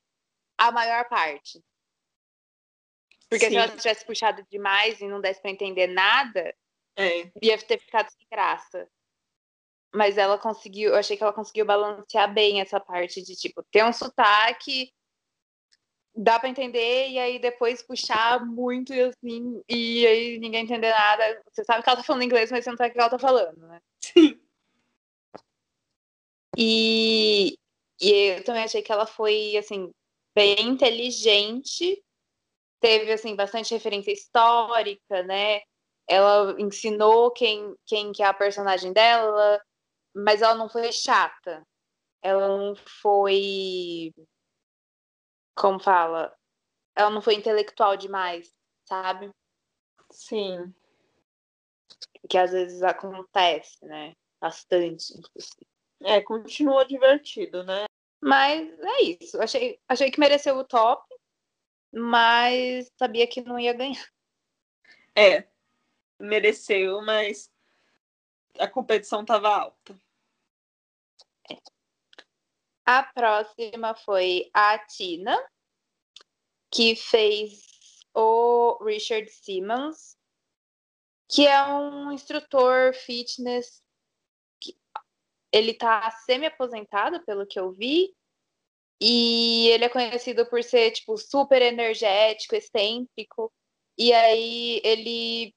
[0.58, 1.62] a maior parte.
[3.30, 3.52] Porque Sim.
[3.52, 6.54] se ela tivesse puxado demais e não desse para entender nada,
[6.98, 7.32] é.
[7.42, 8.88] ia ter ficado sem graça.
[9.94, 13.84] Mas ela conseguiu, eu achei que ela conseguiu balancear bem essa parte de tipo, ter
[13.84, 14.92] um sotaque,
[16.22, 21.42] dá para entender, e aí depois puxar muito e assim, e aí ninguém entender nada.
[21.52, 23.20] Você sabe que ela tá falando inglês, mas você não sabe o que ela tá
[23.20, 23.80] falando, né?
[24.02, 24.40] Sim.
[26.58, 27.58] E,
[28.02, 29.92] e eu também achei que ela foi, assim,
[30.36, 32.04] bem inteligente
[32.80, 35.62] teve assim bastante referência histórica, né?
[36.08, 39.62] Ela ensinou quem, quem que é a personagem dela,
[40.16, 41.64] mas ela não foi chata.
[42.22, 44.12] Ela não foi
[45.60, 46.36] como fala?
[46.96, 48.54] Ela não foi intelectual demais,
[48.86, 49.30] sabe?
[50.12, 50.74] Sim.
[52.30, 54.14] Que às vezes acontece, né?
[54.42, 55.68] Bastante, inclusive.
[56.02, 57.86] É, continua divertido, né?
[58.22, 59.42] Mas é isso.
[59.42, 61.04] Achei, achei que mereceu o top
[61.92, 64.08] mas sabia que não ia ganhar.
[65.16, 65.48] É,
[66.20, 67.52] mereceu, mas
[68.58, 70.00] a competição estava alta.
[72.92, 75.38] A próxima foi a Tina,
[76.72, 77.62] que fez
[78.16, 80.18] o Richard Simmons,
[81.30, 83.84] que é um instrutor fitness.
[84.60, 84.76] Que
[85.52, 88.12] ele está semi-aposentado, pelo que eu vi,
[89.00, 93.54] e ele é conhecido por ser, tipo, super energético, excêntrico.
[94.00, 95.56] E aí ele.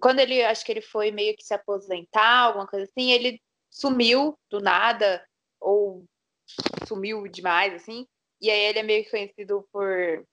[0.00, 3.38] Quando ele acho que ele foi meio que se aposentar, alguma coisa assim, ele
[3.70, 5.22] sumiu do nada,
[5.60, 6.06] ou
[6.86, 8.06] sumiu demais, assim.
[8.40, 10.26] E aí ele é meio que conhecido por,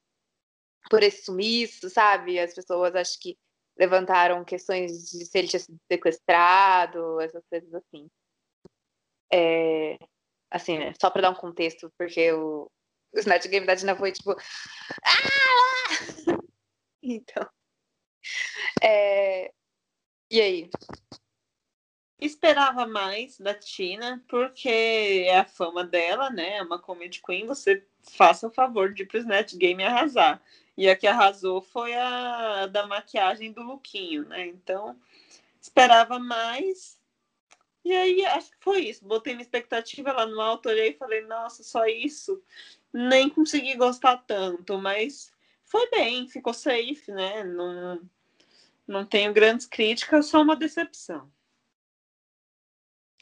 [0.90, 2.40] por esse sumiço, sabe?
[2.40, 3.38] As pessoas acho que
[3.78, 8.10] levantaram questões de se ele tinha sido sequestrado, essas coisas assim.
[9.32, 9.98] É,
[10.52, 10.94] assim, né?
[11.00, 12.70] Só para dar um contexto, porque o,
[13.14, 14.32] o Snatch Game da Dina foi tipo.
[14.32, 15.20] Ah!
[17.02, 17.50] Então.
[18.84, 19.52] É...
[20.30, 20.70] E aí?
[22.20, 24.70] Esperava mais da Tina, porque
[25.28, 26.58] é a fama dela, né?
[26.58, 30.42] É uma comedy queen, você faça o favor de ir pro Snatch Game arrasar.
[30.78, 34.48] E a que arrasou foi a da maquiagem do Luquinho, né?
[34.48, 34.98] Então,
[35.62, 37.00] esperava mais,
[37.84, 39.06] e aí, acho que foi isso.
[39.06, 42.42] Botei minha expectativa lá no alto, olhei e falei, nossa, só isso.
[42.94, 45.32] Nem consegui gostar tanto, mas
[45.66, 47.44] foi bem, ficou safe, né?
[47.44, 48.02] Não,
[48.88, 51.32] não tenho grandes críticas, só uma decepção.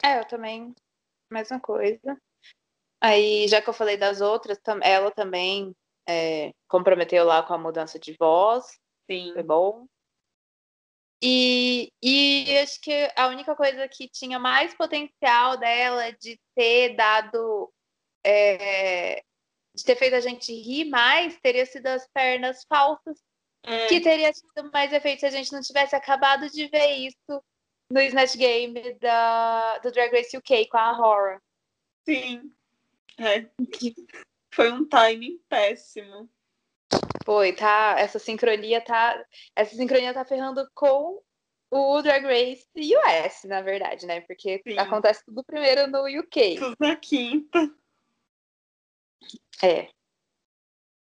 [0.02, 0.74] É, eu também,
[1.30, 2.16] mesma coisa.
[3.00, 5.74] Aí, já que eu falei das outras, ela também
[6.08, 8.64] é, comprometeu lá com a mudança de voz.
[9.10, 9.32] Sim.
[9.32, 9.86] Foi bom.
[11.22, 17.72] E, e acho que a única coisa que tinha mais potencial dela de ter dado.
[18.24, 19.22] É,
[19.74, 23.16] de ter feito a gente rir mais teria sido as pernas falsas,
[23.64, 23.86] é.
[23.86, 27.42] que teria tido mais efeito se a gente não tivesse acabado de ver isso
[27.90, 31.40] no Snatch Game da, do Drag Race UK com a Horror.
[32.04, 32.52] Sim.
[33.18, 33.46] É.
[34.54, 36.28] Foi um timing péssimo.
[37.24, 37.96] Foi, tá.
[37.98, 39.24] Essa sincronia tá.
[39.54, 41.22] Essa sincronia tá ferrando com
[41.70, 44.20] o Drag Race US, na verdade, né?
[44.22, 44.78] Porque Sim.
[44.78, 46.56] acontece tudo primeiro no UK.
[46.58, 47.70] Tudo na quinta.
[49.62, 49.90] É.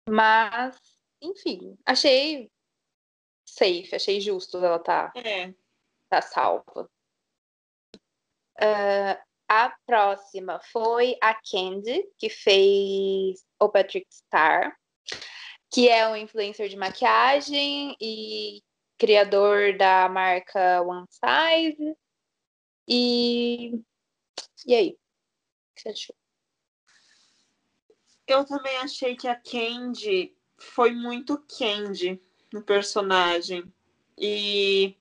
[0.08, 0.78] Mas,
[1.20, 2.50] enfim, achei
[3.46, 5.54] safe, achei justo ela tá, É.
[6.14, 6.90] tá salva.
[8.60, 14.76] Ah, a próxima foi a Candy, que fez o Patrick Star,
[15.70, 18.62] que é um influencer de maquiagem e
[18.98, 21.96] criador da marca One Size.
[22.88, 23.80] E,
[24.66, 24.90] e aí?
[24.90, 26.16] O que você achou?
[28.26, 32.20] Eu também achei que a Candy foi muito Candy
[32.52, 33.70] no personagem.
[34.16, 34.96] E,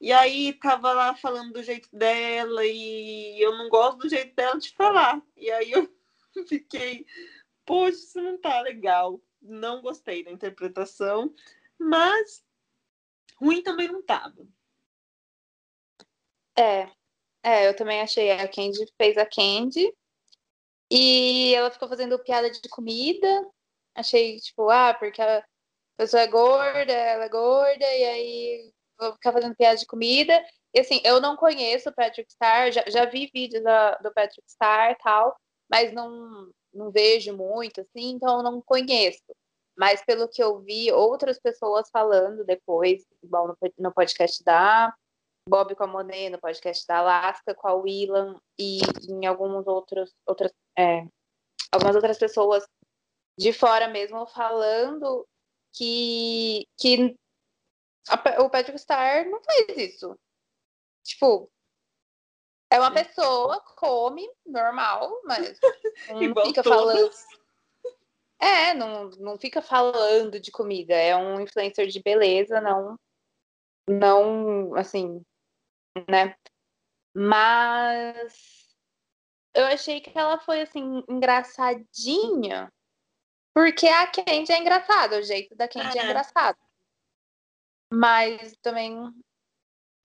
[0.00, 4.58] e aí tava lá falando do jeito dela e eu não gosto do jeito dela
[4.58, 5.20] de falar.
[5.36, 5.94] E aí eu
[6.48, 7.04] fiquei,
[7.66, 9.20] poxa, isso não tá legal.
[9.42, 11.34] Não gostei da interpretação,
[11.78, 12.42] mas
[13.36, 14.46] ruim também não tava.
[16.58, 16.90] É,
[17.42, 18.30] é, eu também achei.
[18.30, 19.92] A Candy fez a Candy.
[20.90, 23.48] E ela ficou fazendo piada de comida.
[23.94, 25.44] Achei, tipo, ah, porque a
[25.96, 30.42] pessoa é gorda, ela é gorda, e aí vou ficar fazendo piada de comida.
[30.74, 34.48] E assim, eu não conheço o Patrick Star, já, já vi vídeos da- do Patrick
[34.48, 35.36] Star tal,
[35.68, 39.22] mas não, não vejo muito, assim, então não conheço.
[39.76, 44.94] Mas pelo que eu vi, outras pessoas falando depois, igual no, no podcast da
[45.48, 50.12] Bob com a Monet, no podcast da Alaska, com a Willan e em alguns outros,
[50.26, 51.04] outras, é,
[51.72, 52.64] algumas outras pessoas
[53.38, 55.26] de fora mesmo falando
[55.72, 57.16] que, que
[58.14, 60.18] a- o Patrick Star não fez isso.
[61.04, 61.50] Tipo,
[62.70, 65.58] é uma pessoa, come, normal, mas
[66.34, 66.64] não fica todos.
[66.64, 67.10] falando.
[68.42, 70.94] É, não, não fica falando de comida.
[70.94, 72.96] É um influencer de beleza, não,
[73.88, 75.22] não, assim,
[76.08, 76.34] né?
[77.14, 78.74] Mas
[79.54, 82.72] eu achei que ela foi, assim, engraçadinha,
[83.54, 86.04] porque a Candy é engraçada, o jeito da Candy é É.
[86.04, 86.56] engraçado.
[87.92, 89.12] Mas também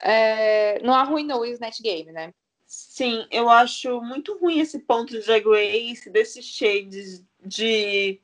[0.01, 2.33] é, não arruinou o Snatch Game, né?
[2.65, 8.19] Sim, eu acho muito ruim esse ponto de Drag Race, desses shades de.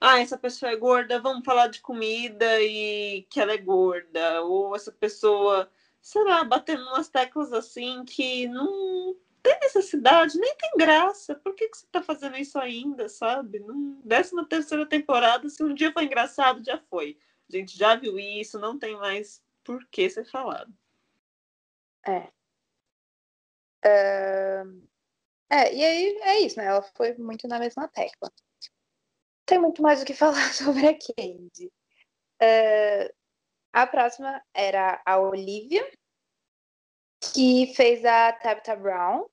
[0.00, 4.42] Ah, essa pessoa é gorda, vamos falar de comida e que ela é gorda.
[4.42, 10.70] Ou essa pessoa, sei lá, batendo umas teclas assim que não tem necessidade, nem tem
[10.78, 11.34] graça.
[11.34, 13.62] Por que, que você tá fazendo isso ainda, sabe?
[14.04, 17.18] Décima terceira temporada, se um dia foi engraçado, já foi.
[17.50, 20.72] A gente já viu isso, não tem mais por que ser falado.
[25.50, 26.66] É, e aí é isso, né?
[26.66, 28.30] Ela foi muito na mesma tecla.
[29.44, 31.72] Tem muito mais o que falar sobre a Candy.
[32.40, 33.12] É,
[33.72, 35.88] a próxima era a Olivia,
[37.20, 39.28] que fez a Tabitha Brown,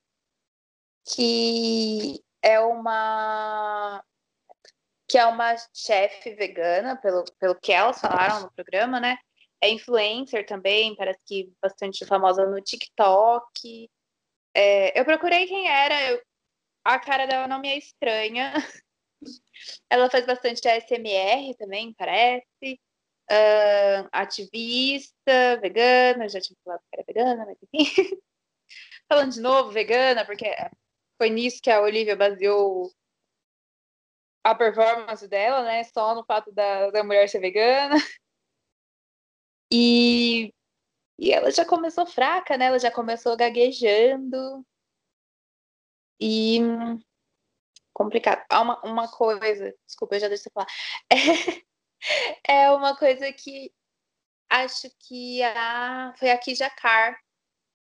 [1.06, 4.04] que é uma
[5.08, 9.18] que é uma chefe vegana, pelo, pelo que elas falaram no programa, né?
[9.62, 13.90] É influencer também, parece que bastante famosa no TikTok.
[14.54, 16.22] É, eu procurei quem era, eu-
[16.86, 18.54] a cara dela não me é estranha.
[19.90, 22.80] Ela faz bastante ASMR também, parece.
[23.30, 27.86] Ahn, ativista, vegana, já tinha falado que era vegana, mas enfim.
[29.10, 30.46] Falando de novo, vegana, porque
[31.18, 32.92] foi nisso que a Olivia baseou
[34.52, 35.84] a performance dela, né?
[35.84, 37.96] Só no fato da, da mulher ser vegana.
[39.70, 40.54] E,
[41.20, 42.68] e ela já começou fraca, né?
[42.68, 44.66] Ela já começou gaguejando.
[46.22, 46.62] E
[47.94, 48.46] complicado.
[48.50, 50.68] Há uma, uma coisa, desculpa, eu já deixei falar.
[51.12, 51.18] É,
[52.64, 53.74] é uma coisa que
[54.50, 57.20] acho que a, foi a Kija Carr,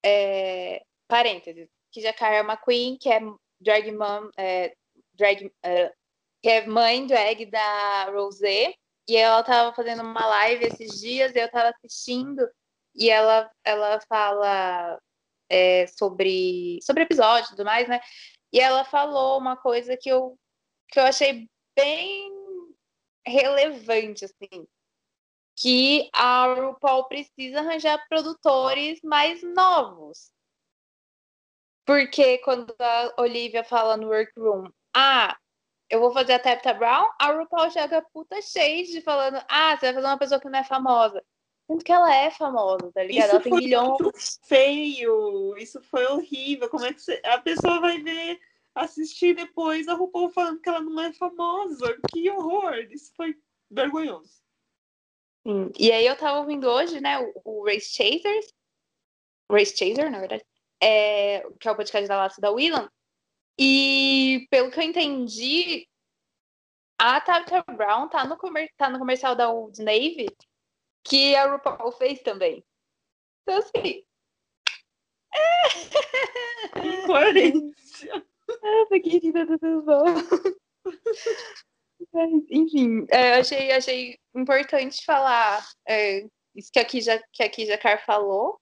[0.05, 3.21] é, parênteses, Kija Carr é uma queen que é
[3.61, 4.75] drag mom, é,
[5.15, 5.95] drag, é,
[6.43, 8.75] que é mãe drag da Rosé,
[9.09, 12.49] e ela tava fazendo uma live esses dias, eu tava assistindo,
[12.95, 15.01] e ela, ela fala
[15.49, 18.01] é, sobre, sobre episódio e tudo mais, né?
[18.53, 20.39] E ela falou uma coisa que eu,
[20.89, 22.31] que eu achei bem
[23.27, 24.67] relevante, assim,
[25.57, 30.31] que a RuPaul precisa arranjar produtores mais novos.
[31.85, 35.37] Porque quando a Olivia fala no workroom, ah,
[35.91, 39.95] eu vou fazer a Tabitha Brown, a RuPaul joga puta shade falando, ah, você vai
[39.95, 41.23] fazer uma pessoa que não é famosa.
[41.67, 43.27] Sendo que ela é famosa, tá ligado?
[43.27, 43.89] Isso ela tem foi milhões.
[43.89, 44.13] muito
[44.47, 46.69] feio, isso foi horrível.
[46.69, 47.21] Como é que você...
[47.25, 48.41] a pessoa vai ver,
[48.75, 51.99] assistir depois a RuPaul falando que ela não é famosa?
[52.13, 52.75] Que horror!
[52.91, 53.37] Isso foi
[53.69, 54.41] vergonhoso.
[55.47, 55.73] Sim.
[55.77, 58.55] E aí eu tava ouvindo hoje, né, o, o Race Chasers,
[59.51, 60.45] Race Chaser, na verdade,
[60.81, 62.89] é, que é o podcast da Laço da Willan.
[63.59, 65.87] E pelo que eu entendi,
[66.99, 70.27] a Tabitha Brown tá no, comer, tá no comercial da Old Navy,
[71.05, 72.65] que a RuPaul fez também.
[73.43, 74.05] Então, assim.
[77.03, 78.27] Incoerência.
[78.63, 79.85] Nossa, querida do Deus
[82.51, 88.61] Enfim, é, achei, achei importante falar é, isso que aqui já que aqui Jacar falou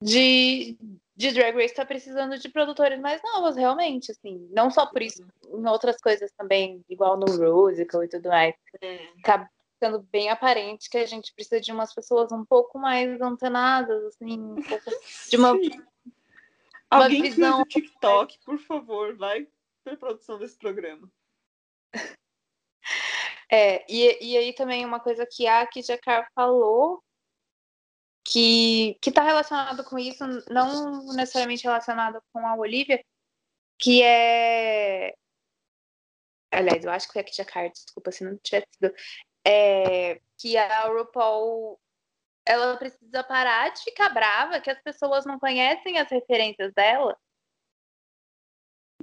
[0.00, 0.76] de,
[1.22, 5.24] de Drag Race tá precisando de produtores mais novos, realmente, assim, não só por isso,
[5.46, 8.54] em outras coisas também, igual no musical e tudo mais.
[8.80, 8.98] É.
[9.22, 14.04] Tá ficando bem aparente que a gente precisa de umas pessoas um pouco mais antenadas,
[14.06, 14.90] assim, um pouco
[15.30, 17.64] de uma, uma Alguém visão.
[17.64, 19.46] que o TikTok, por favor, vai
[19.84, 21.08] pra produção desse programa.
[23.50, 27.02] É, e, e aí também uma coisa que a Kijakar falou
[28.24, 33.04] que está relacionado com isso, não necessariamente relacionado com a Olivia,
[33.78, 35.14] que é
[36.52, 38.94] aliás, eu acho que foi a Kijakar, desculpa se não tivesse sido,
[39.46, 41.80] é, que a RuPaul
[42.46, 47.16] ela precisa parar de ficar brava que as pessoas não conhecem as referências dela.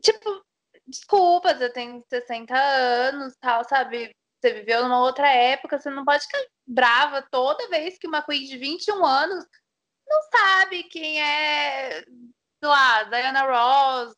[0.02, 0.46] Tipo,
[0.88, 4.16] desculpa, você tem 60 anos, tal, sabe?
[4.40, 6.26] Você viveu numa outra época, você não pode
[6.70, 9.44] brava toda vez que uma queen de 21 anos
[10.08, 12.06] não sabe quem é, sei
[12.62, 14.16] lá, Diana Ross,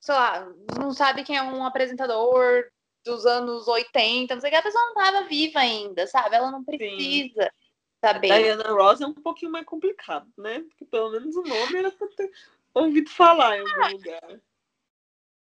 [0.00, 0.46] sei lá,
[0.78, 2.70] não sabe quem é um apresentador
[3.04, 6.36] dos anos 80, não sei o que, a pessoa não estava viva ainda, sabe?
[6.36, 7.52] Ela não precisa
[8.00, 8.28] saber.
[8.28, 10.60] Diana Ross é um pouquinho mais complicado, né?
[10.60, 12.30] Porque pelo menos o nome era pra ter
[12.74, 14.40] ouvido falar em algum lugar.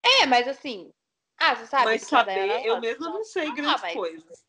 [0.04, 0.92] É, mas assim,
[1.38, 4.46] ah, você sabe Mas saber, eu mesma não sei Ah, grandes mas- coisas.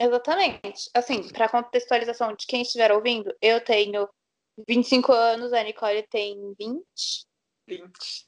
[0.00, 0.90] Exatamente.
[0.94, 4.08] Assim, para contextualização de quem estiver ouvindo, eu tenho
[4.66, 7.26] 25 anos, a Nicole tem 20.
[7.68, 8.26] 20.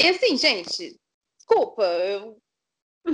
[0.00, 0.98] E assim, gente,
[1.38, 2.36] desculpa, eu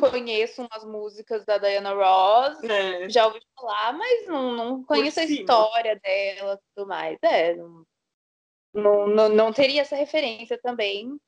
[0.00, 5.24] conheço umas músicas da Diana Ross, É, já ouvi falar, mas não, não conheço a
[5.24, 7.18] história dela e tudo mais.
[7.22, 11.20] É, não, não, não teria essa referência também.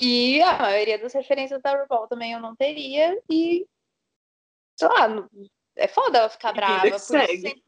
[0.00, 3.20] E a maioria das referências da RuPaul também eu não teria.
[3.28, 3.66] E,
[4.78, 5.08] sei lá,
[5.76, 6.90] é foda ela ficar brava.
[6.90, 7.62] por sempre-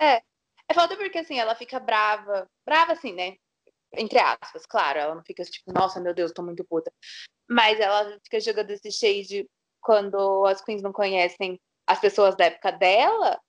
[0.00, 0.22] é.
[0.68, 2.48] É foda porque, assim, ela fica brava.
[2.64, 3.36] Brava, assim, né?
[3.96, 5.00] Entre aspas, claro.
[5.00, 6.92] Ela não fica tipo, nossa, meu Deus, tô muito puta.
[7.48, 9.48] Mas ela fica jogando esse shade
[9.80, 13.40] quando as queens não conhecem as pessoas da época dela.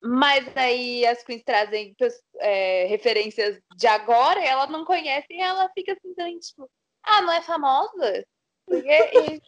[0.00, 1.96] Mas aí as queens trazem
[2.38, 6.70] é, referências de agora e ela não conhece e ela fica assim, tipo,
[7.06, 8.26] ah, não é famosa?
[8.66, 9.40] Porque,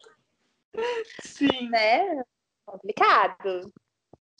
[1.23, 1.69] Sim.
[1.69, 2.23] né?
[2.65, 3.73] Complicado.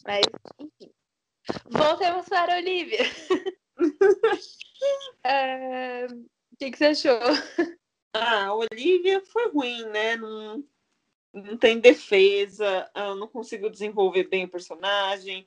[0.07, 0.25] Mas,
[0.59, 0.93] enfim.
[1.71, 2.99] Voltemos para a Olivia.
[5.25, 7.19] É, O que, que você achou?
[8.13, 10.17] Ah, a Olivia foi ruim, né?
[10.17, 10.65] Não,
[11.33, 15.47] não tem defesa, não conseguiu desenvolver bem o personagem,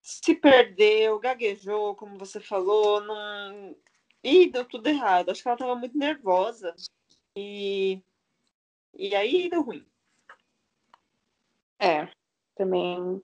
[0.00, 3.76] se perdeu, gaguejou, como você falou, não.
[4.22, 5.30] Ih, deu tudo errado.
[5.30, 6.74] Acho que ela tava muito nervosa.
[7.36, 8.02] E,
[8.94, 9.86] e aí deu ruim.
[11.78, 12.08] É,
[12.54, 13.22] também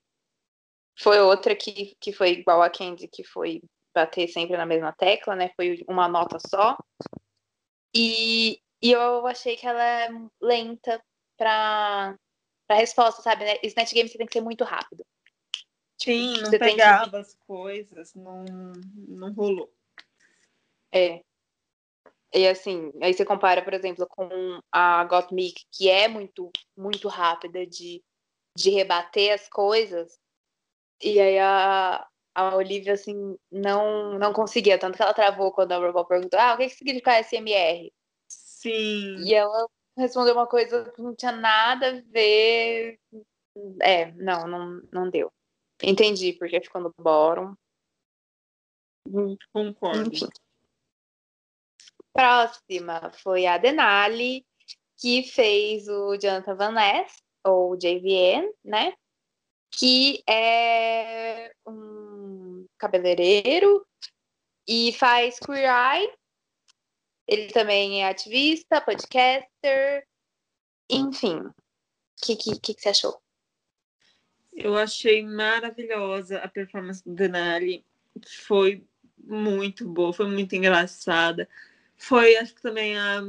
[0.99, 3.63] foi outra que, que foi igual a Candy, que foi
[3.95, 5.51] bater sempre na mesma tecla, né?
[5.57, 6.77] Foi uma nota só.
[7.95, 10.09] E, e eu achei que ela é
[10.41, 11.03] lenta
[11.37, 12.17] pra,
[12.67, 13.45] pra resposta, sabe?
[13.45, 13.57] Né?
[13.65, 15.05] Snatch Game você tem que ser muito rápido.
[16.01, 18.45] Sim, não Você tem que- pegava as coisas, não,
[19.09, 19.73] não rolou.
[20.93, 21.23] É.
[22.35, 27.67] E assim, aí você compara, por exemplo, com a Gottmik, que é muito, muito rápida
[27.67, 28.03] de,
[28.57, 30.19] de rebater as coisas.
[31.03, 34.79] E aí a, a Olivia, assim, não, não conseguia.
[34.79, 37.93] Tanto que ela travou quando a RuPaul perguntou, ah, o que, que significa SMR?
[38.29, 39.17] Sim.
[39.25, 39.67] E ela
[39.97, 42.99] respondeu uma coisa que não tinha nada a ver.
[43.83, 45.31] É, não, não, não deu.
[45.83, 47.55] Entendi porque ficou no bottom.
[49.53, 50.09] Concordo.
[50.09, 50.29] Enfim.
[52.13, 54.45] Próxima foi a Denali,
[54.99, 58.93] que fez o Jonathan Van Ness, ou JVN, né?
[59.71, 63.87] Que é um cabeleireiro
[64.69, 66.13] e faz Queer Eye.
[67.27, 70.07] Ele também é ativista, podcaster,
[70.91, 71.39] enfim.
[71.39, 71.55] O
[72.23, 73.21] que, que, que, você achou?
[74.53, 77.85] Eu achei maravilhosa a performance do Denali.
[78.45, 78.85] Foi
[79.19, 81.49] muito boa, foi muito engraçada.
[82.03, 83.23] Foi, acho que também a,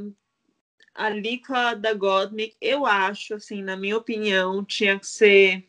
[0.96, 5.64] a da Godnick, eu acho, assim, na minha opinião, tinha que ser.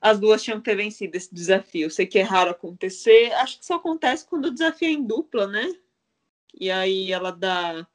[0.00, 1.88] As duas tinham que ter vencido esse desafio.
[1.92, 3.32] Sei que é raro acontecer.
[3.34, 5.72] Acho que isso acontece quando o desafio é em dupla, né?
[6.58, 7.86] E aí ela dá.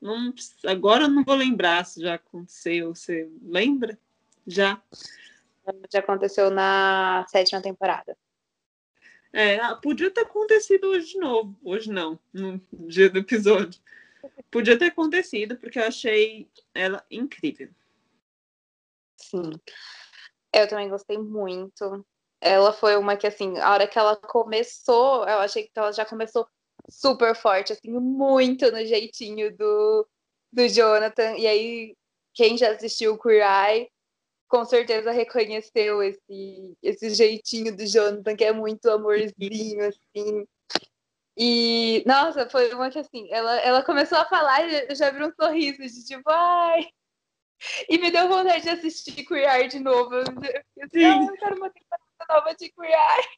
[0.00, 0.32] Não,
[0.66, 2.94] agora eu não vou lembrar se já aconteceu.
[2.94, 3.98] Você lembra?
[4.46, 4.82] Já?
[5.92, 8.16] Já aconteceu na sétima temporada.
[9.32, 11.56] É, podia ter acontecido hoje de novo.
[11.64, 13.80] Hoje não, no dia do episódio.
[14.50, 17.70] Podia ter acontecido, porque eu achei ela incrível.
[19.16, 19.52] Sim.
[20.54, 22.04] Eu também gostei muito.
[22.40, 26.04] Ela foi uma que, assim, a hora que ela começou, eu achei que ela já
[26.04, 26.46] começou
[26.90, 30.06] super forte, assim, muito no jeitinho do,
[30.52, 31.36] do Jonathan.
[31.38, 31.96] E aí,
[32.34, 33.90] quem já assistiu o Queer Eye,
[34.52, 40.46] com certeza reconheceu esse, esse jeitinho do Jonathan, que é muito amorzinho, assim.
[41.34, 45.24] E, nossa, foi uma que assim, ela, ela começou a falar e eu já vi
[45.24, 46.86] um sorriso de tipo, ai.
[47.88, 50.16] E me deu vontade de assistir Queer Eye de novo.
[50.16, 53.28] Eu, eu, ah, eu quero uma temporada nova de Queer Eye.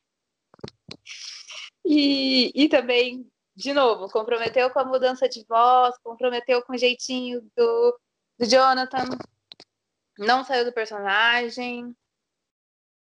[1.84, 7.40] E, e também, de novo, comprometeu com a mudança de voz, comprometeu com o jeitinho
[7.56, 8.00] do,
[8.36, 9.16] do Jonathan,
[10.18, 11.94] não saiu do personagem.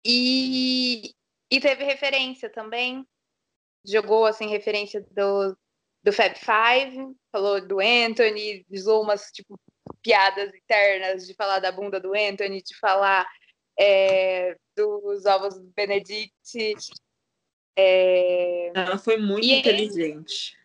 [0.05, 1.13] E,
[1.49, 3.05] e teve referência também
[3.85, 5.57] jogou assim referência do,
[6.01, 9.59] do Fab Five, falou do Anthony, usou umas tipo
[10.01, 13.27] piadas internas de falar da bunda do Anthony, de falar
[13.77, 16.87] é, dos ovos do Benedict.
[17.75, 18.71] É...
[18.73, 20.57] Ela foi muito e inteligente.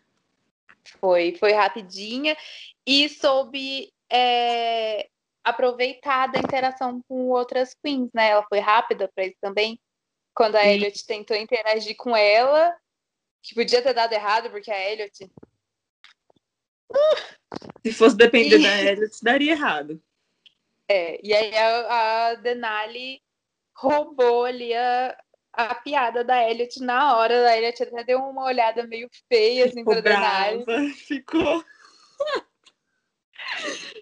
[0.99, 2.35] Foi, foi rapidinha
[2.85, 5.07] e soube é,
[5.49, 8.29] aproveitar da interação com outras queens, né?
[8.29, 9.79] Ela foi rápida para isso também.
[10.33, 10.69] Quando a Sim.
[10.69, 12.75] Elliot tentou interagir com ela,
[13.41, 15.29] que podia ter dado errado, porque a Elliot.
[17.85, 18.63] Se fosse depender e...
[18.63, 20.01] da Elliot, daria errado.
[20.87, 23.21] É, e aí a, a Denali
[23.75, 25.17] roubou ali a,
[25.53, 27.47] a piada da Elliot na hora.
[27.47, 30.93] A Elliot até deu uma olhada meio feia assim Ficou pra Denali.
[30.93, 31.63] Ficou.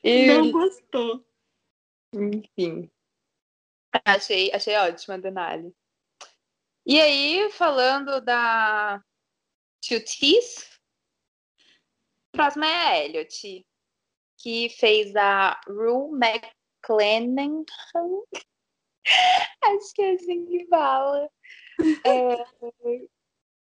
[0.03, 0.27] e...
[0.27, 1.26] Não gostou.
[2.13, 2.89] Enfim.
[4.05, 5.75] Achei, achei ótima a Denali.
[6.85, 9.03] E aí, falando da
[9.81, 10.79] Tutis.
[12.31, 13.65] Próxima é a Elliot,
[14.37, 17.65] que fez a Rue McClellan.
[19.63, 21.29] Acho que é assim que fala.
[22.05, 22.45] É,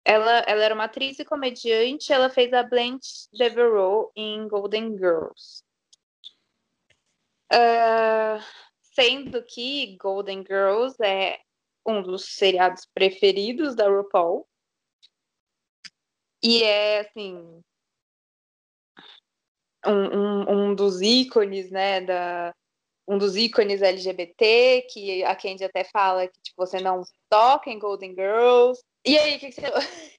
[0.06, 2.14] ela, ela era uma atriz e comediante.
[2.14, 5.65] Ela fez a Blanche Devereaux em Golden Girls.
[7.52, 8.42] Uh,
[8.94, 11.40] sendo que Golden Girls é
[11.86, 14.48] um dos seriados preferidos da RuPaul.
[16.42, 17.62] E é, assim,
[19.86, 22.54] um, um, um dos ícones, né, da,
[23.08, 27.80] um dos ícones LGBT, que a Candy até fala que tipo, você não toca em
[27.80, 28.82] Golden Girls.
[29.06, 29.68] E aí, o que, que você.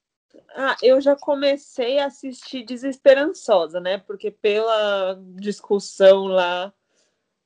[0.55, 3.97] Ah, eu já comecei a assistir desesperançosa, né?
[3.97, 6.73] Porque pela discussão lá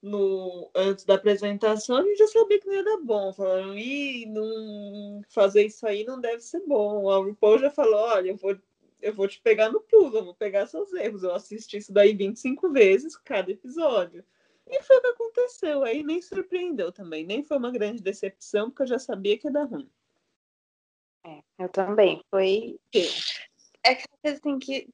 [0.03, 3.33] no antes da apresentação, a gente já sabia que não ia dar bom.
[3.33, 7.11] Falaram, ih, não fazer isso aí não deve ser bom.
[7.11, 8.57] A RuPaul já falou, olha, eu vou
[9.03, 11.23] eu vou te pegar no pulo, eu vou pegar seus erros.
[11.23, 14.25] Eu assisti isso daí 25 vezes cada episódio.
[14.67, 15.83] E foi o que aconteceu.
[15.83, 17.25] Aí nem surpreendeu também.
[17.25, 19.91] Nem foi uma grande decepção, porque eu já sabia que ia dar ruim.
[21.25, 22.23] É, eu também.
[22.31, 22.79] Foi.
[23.83, 24.89] É que assim que.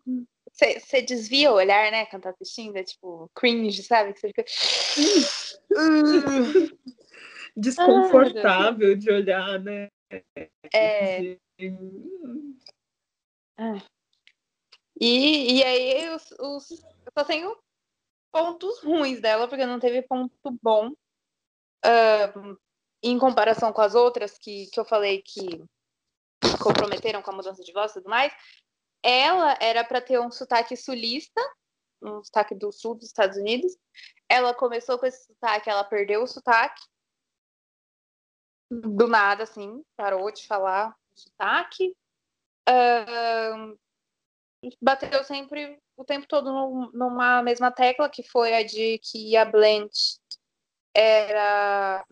[0.57, 4.15] Você desvia o olhar, né, quando tá assistindo, é tipo cringe, sabe?
[4.15, 4.43] Que você fica.
[7.55, 9.91] Desconfortável ah, de olhar, né?
[10.73, 11.37] É.
[13.59, 13.83] Ah.
[14.99, 17.57] E, e aí os, os, eu só tenho
[18.33, 20.33] pontos ruins dela, porque não teve ponto
[20.63, 22.59] bom uh,
[23.03, 25.65] em comparação com as outras que, que eu falei que
[26.63, 28.33] comprometeram com a mudança de voz e tudo mais.
[29.09, 31.41] Ela era para ter um sotaque sulista,
[32.03, 33.79] um sotaque do sul dos Estados Unidos.
[34.29, 36.83] Ela começou com esse sotaque, ela perdeu o sotaque.
[38.69, 41.97] Do nada, assim, parou de falar o sotaque.
[42.69, 43.79] Uh,
[44.83, 50.19] bateu sempre o tempo todo numa mesma tecla, que foi a de que a Blanche
[50.93, 52.05] era.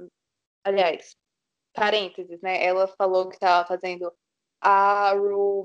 [0.62, 1.16] Aliás,
[1.72, 2.64] parênteses, né?
[2.64, 4.14] Ela falou que estava fazendo
[4.60, 5.64] a Rue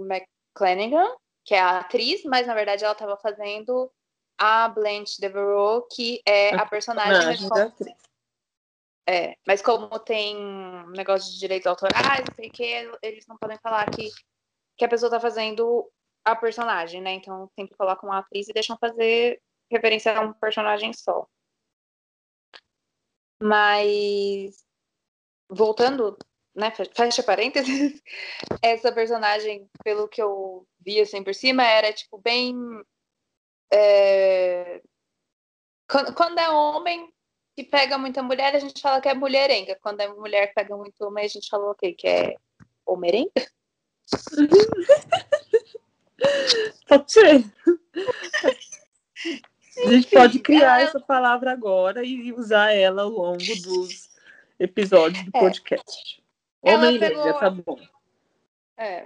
[0.55, 3.91] McClanagan, que é a atriz, mas na verdade ela estava fazendo
[4.37, 7.25] a Blanche Devereaux, que é a, a personagem.
[7.25, 7.95] Mas como,
[9.07, 10.35] é, mas como tem
[10.89, 14.09] negócio de direitos autorais, não sei o que, eles não podem falar que,
[14.77, 15.91] que a pessoa está fazendo
[16.23, 17.13] a personagem, né?
[17.13, 19.41] Então sempre colocam uma atriz e deixam fazer
[19.71, 21.27] referência a um personagem só.
[23.41, 24.63] Mas
[25.49, 26.17] voltando,
[26.59, 28.01] né, fecha parênteses,
[28.61, 32.53] essa personagem, pelo que eu vi assim por cima, era tipo bem
[33.71, 34.81] é...
[35.87, 37.11] Quando, quando é homem
[37.55, 39.77] que pega muita mulher, a gente fala que é mulherenga.
[39.81, 41.93] Quando é mulher que pega muito homem, a gente fala o quê?
[41.93, 42.35] Que é
[42.85, 43.31] homerenga?
[46.87, 47.43] Pode ser.
[49.85, 54.09] A gente pode criar essa palavra agora e usar ela ao longo dos
[54.59, 55.39] episódios do É.
[56.61, 56.63] podcast.
[56.63, 57.79] Ela Homem pegou- tá bom.
[58.77, 59.05] É.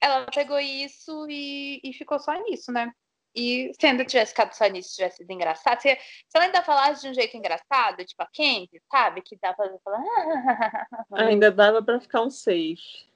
[0.00, 2.92] Ela pegou isso e, e ficou só nisso, né?
[3.34, 5.80] E se ainda tivesse ficado só nisso, tivesse sido engraçado.
[5.80, 9.22] Se, se ela ainda falasse de um jeito engraçado, tipo a Candy, sabe?
[9.22, 10.02] Que dá pra falar.
[11.12, 13.06] Ainda dava pra ficar um safe.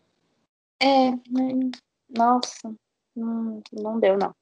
[0.81, 1.71] É, hum,
[2.09, 2.69] nossa,
[3.17, 4.35] hum, não deu, não.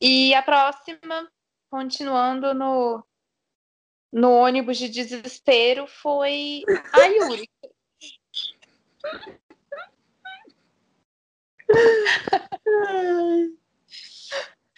[0.00, 1.30] E a próxima,
[1.70, 3.04] continuando no,
[4.12, 7.50] no ônibus de desespero, foi a Yuri.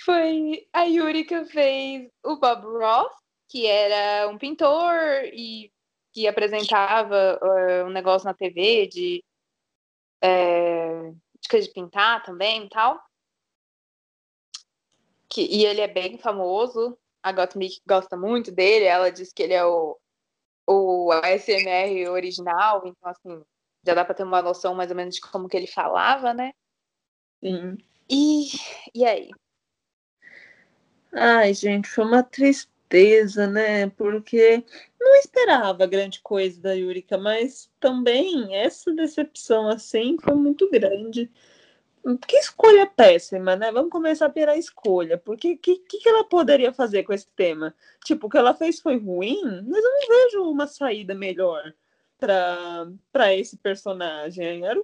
[0.05, 3.13] Foi a Yuri que fez o Bob Ross,
[3.49, 5.73] que era um pintor e
[6.13, 9.25] que apresentava eh, um negócio na TV de,
[11.51, 13.03] coisa de pintar também e tal.
[15.29, 16.97] Que, e ele é bem famoso.
[17.25, 18.85] A Gottmik gosta muito dele.
[18.85, 19.99] Ela diz que ele é o,
[20.69, 22.83] o ASMR original.
[22.85, 23.43] Então, assim,
[23.85, 26.53] já dá para ter uma noção mais ou menos de como que ele falava, né?
[27.43, 27.79] Sim.
[28.11, 28.49] E,
[28.95, 29.31] e aí?
[31.15, 33.89] Ai, gente, foi uma tristeza, né?
[33.89, 34.63] Porque
[35.01, 41.33] não esperava grande coisa da Yurika, mas também essa decepção assim foi muito grande.
[42.27, 43.73] Que escolha péssima, né?
[43.73, 45.17] Vamos começar pela escolha.
[45.17, 47.75] Porque o que, que, ela poderia fazer com esse tema?
[48.05, 51.75] Tipo, o que ela fez foi ruim, mas eu não vejo uma saída melhor
[52.19, 54.67] para esse personagem.
[54.67, 54.83] Era,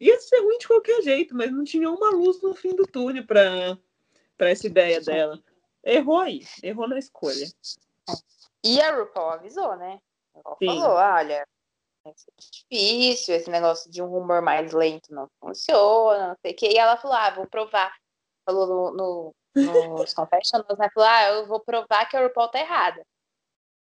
[0.00, 3.24] ia ser ruim de qualquer jeito, mas não tinha uma luz no fim do túnel
[3.26, 5.42] para essa ideia dela.
[5.84, 7.46] Errou aí, errou na escolha.
[8.64, 10.00] E a RuPaul avisou, né?
[10.34, 11.46] Ela falou, olha,
[12.38, 16.70] difícil, esse negócio de um humor mais lento não funciona, não sei o quê.
[16.72, 17.94] E ela falou, ah, vou provar.
[18.44, 20.88] Falou no, no, nos confessionals, né?
[20.94, 23.04] Falou, ah, eu vou provar que a RuPaul tá errada.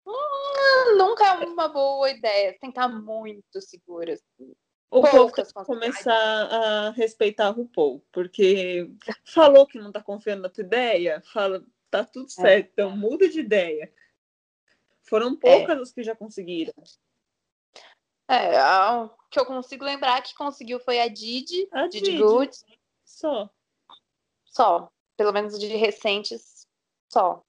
[0.07, 2.53] Hum, nunca é uma boa ideia.
[2.53, 4.15] Você tem que estar muito segura.
[4.15, 4.53] assim.
[4.91, 8.91] O povo tem que começar a respeitar a RuPaul, porque
[9.25, 13.41] falou que não tá confiando na tua ideia, fala, tá tudo certo, então muda de
[13.41, 13.91] ideia.
[15.09, 16.75] Foram poucas as que já conseguiram.
[18.29, 18.63] É,
[18.95, 22.23] o que eu consigo lembrar que conseguiu foi a Didi, A Didi Didi.
[22.23, 22.57] Good,
[23.05, 23.51] Só.
[24.47, 24.91] Só.
[25.17, 26.67] Pelo menos de recentes,
[27.09, 27.43] só.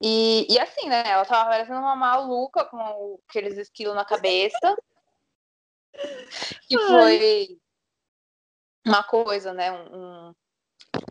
[0.00, 1.02] E, e assim, né?
[1.06, 4.76] Ela tava parecendo uma maluca com aqueles esquilos na cabeça.
[6.66, 6.86] Que Ai.
[6.86, 7.60] foi
[8.86, 9.72] uma coisa, né?
[9.72, 10.34] Um, um-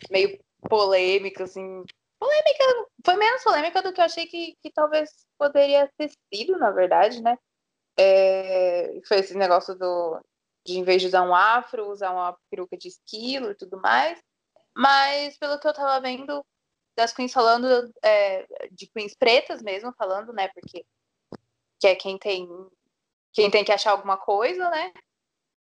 [0.09, 0.39] meio
[0.69, 1.83] polêmica, assim.
[2.19, 2.63] Polêmica,
[3.05, 7.21] foi menos polêmica do que eu achei que, que talvez poderia ter sido, na verdade,
[7.21, 7.37] né?
[7.99, 10.19] É, foi esse negócio do,
[10.65, 14.21] de, em vez de usar um afro, usar uma peruca de esquilo e tudo mais.
[14.75, 16.45] Mas, pelo que eu tava vendo,
[16.95, 20.49] das queens falando, é, de queens pretas mesmo, falando, né?
[20.49, 20.85] Porque
[21.79, 22.47] que é quem tem,
[23.33, 24.91] quem tem que achar alguma coisa, né?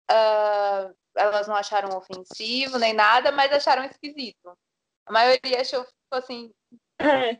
[0.09, 4.57] Ah, elas não acharam ofensivo nem nada, mas acharam esquisito.
[5.05, 6.53] A maioria achou, tipo assim.
[6.99, 7.39] É.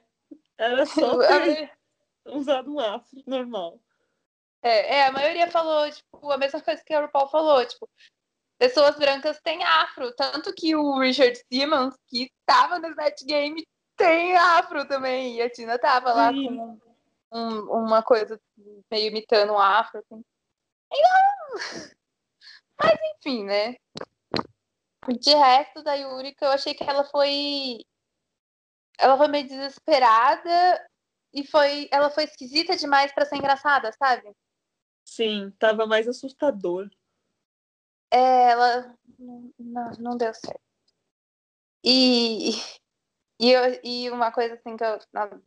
[0.58, 1.72] Era só ter
[2.26, 3.80] usado um afro normal.
[4.64, 7.90] É, é, a maioria falou, tipo, a mesma coisa que a RuPaul falou, tipo,
[8.60, 13.66] pessoas brancas têm afro, tanto que o Richard Simmons, que tava no Snatch Game,
[13.98, 16.58] tem afro também, e a Tina tava lá Sim.
[16.58, 16.80] com
[17.32, 18.40] um- uma coisa
[18.92, 20.24] meio imitando um afro, assim.
[20.94, 21.82] Então,
[22.78, 23.76] mas enfim, né?
[25.20, 27.80] De resto da Yurika, eu achei que ela foi
[29.00, 30.88] ela foi meio desesperada
[31.34, 34.32] e foi ela foi esquisita demais pra ser engraçada, sabe?
[35.04, 36.90] Sim, tava mais assustador.
[38.12, 40.62] É, ela não, não, deu certo.
[41.84, 42.52] E,
[43.40, 45.00] e, eu- e uma coisa assim que eu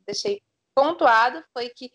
[0.06, 0.42] deixei
[0.74, 1.90] pontuado foi que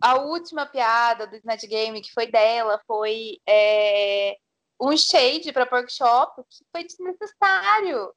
[0.00, 4.36] a última piada do Snatch Game que foi dela foi é,
[4.80, 8.14] um shade para workshop que foi desnecessário.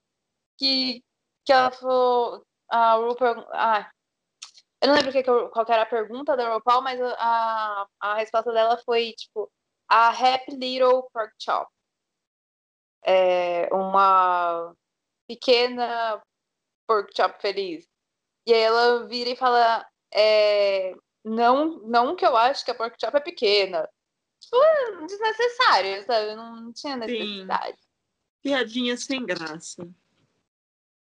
[0.57, 1.03] Que,
[1.45, 2.45] que ela falou.
[2.73, 3.91] A RuPaul, ah,
[4.82, 8.51] eu não lembro que qual que era a pergunta da RuPaul, mas a, a resposta
[8.51, 9.51] dela foi tipo
[9.88, 11.71] a Happy Little Pork Chop.
[13.03, 14.75] É uma
[15.27, 16.21] pequena
[16.88, 17.88] pork chop feliz.
[18.45, 22.97] E aí ela vira e fala, é, não, não que eu acho que a pork
[22.99, 23.89] chop é pequena.
[24.41, 26.36] Tipo, é desnecessário, sabe?
[26.36, 27.77] Não tinha necessidade.
[28.41, 29.88] Piadinha sem graça.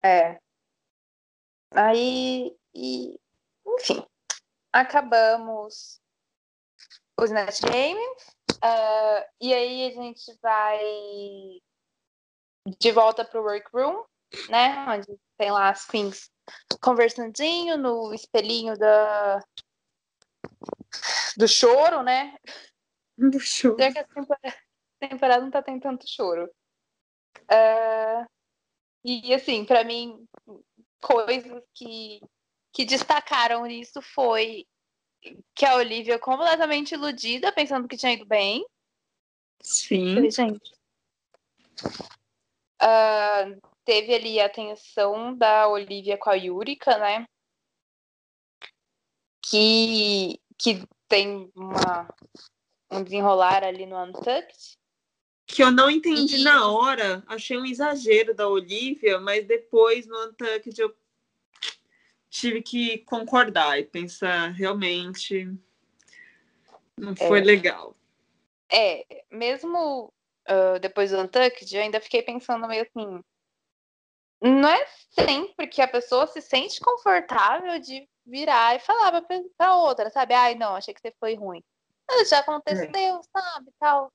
[0.03, 0.39] É.
[1.71, 3.19] Aí, e,
[3.79, 4.05] enfim,
[4.73, 5.99] acabamos
[7.19, 8.01] os Snatch Game.
[8.63, 10.79] Uh, e aí a gente vai
[12.79, 14.03] de volta pro workroom,
[14.49, 14.85] né?
[14.87, 16.29] Onde tem lá as queens
[16.81, 19.39] conversandinho no espelhinho da
[21.37, 22.35] do choro, né?
[23.17, 23.77] Do choro.
[23.79, 24.57] Já que a temporada,
[25.01, 26.51] a temporada não tá tendo tanto choro.
[27.43, 28.25] Uh,
[29.03, 30.25] e assim, para mim,
[31.01, 32.21] coisas que,
[32.71, 34.65] que destacaram nisso foi
[35.53, 38.65] que a Olivia completamente iludida, pensando que tinha ido bem.
[39.61, 40.29] Sim.
[40.29, 40.71] Gente.
[42.81, 47.27] Uh, teve ali a tensão da Olivia com a Yurika, né?
[49.43, 52.07] Que, que tem uma,
[52.89, 54.77] um desenrolar ali no Untucked.
[55.45, 60.27] Que eu não entendi E- na hora, achei um exagero da Olivia, mas depois no
[60.27, 60.95] Untucked eu
[62.31, 65.47] tive que concordar e pensar, realmente
[66.97, 67.43] não foi É.
[67.43, 67.95] legal.
[68.73, 70.11] É, mesmo
[70.47, 73.23] ah, depois do Untucked, eu ainda fiquei pensando meio assim.
[74.41, 79.75] Não é sempre que a pessoa se sente confortável de virar e falar pra, pra
[79.75, 80.33] outra, sabe?
[80.33, 81.63] Ai, não, achei que você foi ruim.
[82.09, 83.71] Mas já aconteceu, sabe?
[83.79, 84.11] Tal.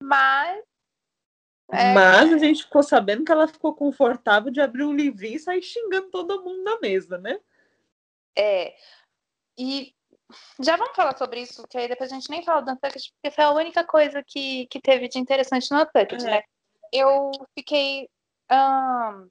[0.00, 0.62] Mas.
[1.72, 5.40] é, Mas a gente ficou sabendo que ela ficou confortável de abrir um livrinho e
[5.40, 7.38] sair xingando todo mundo na mesa, né?
[8.36, 8.74] É.
[9.58, 9.94] E
[10.60, 13.34] já vamos falar sobre isso, que aí depois a gente nem fala do Untucked, porque
[13.34, 16.30] foi a única coisa que, que teve de interessante no Untucked, É.
[16.30, 16.42] né?
[16.92, 18.08] Eu fiquei,
[18.50, 19.28] ahn,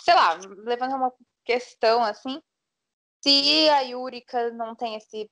[0.00, 1.12] sei lá, levando uma
[1.44, 2.40] questão assim,
[3.22, 5.30] se a Yurika não tem esse,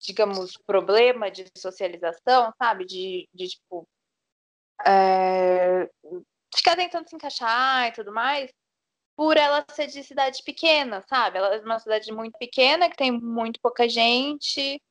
[0.00, 2.86] digamos, problema de socialização, sabe?
[2.86, 3.86] De, de tipo,
[4.86, 5.90] é,
[6.54, 8.50] ficar tentando se encaixar e tudo mais,
[9.20, 11.36] por ela ser de cidade pequena, sabe?
[11.36, 14.82] Ela é uma cidade muito pequena, que tem muito pouca gente.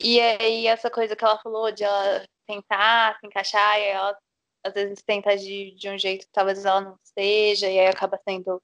[0.00, 4.16] E aí essa coisa que ela falou de ela tentar se encaixar, e ela
[4.64, 8.16] às vezes tenta de, de um jeito que talvez ela não seja, e aí acaba
[8.22, 8.62] sendo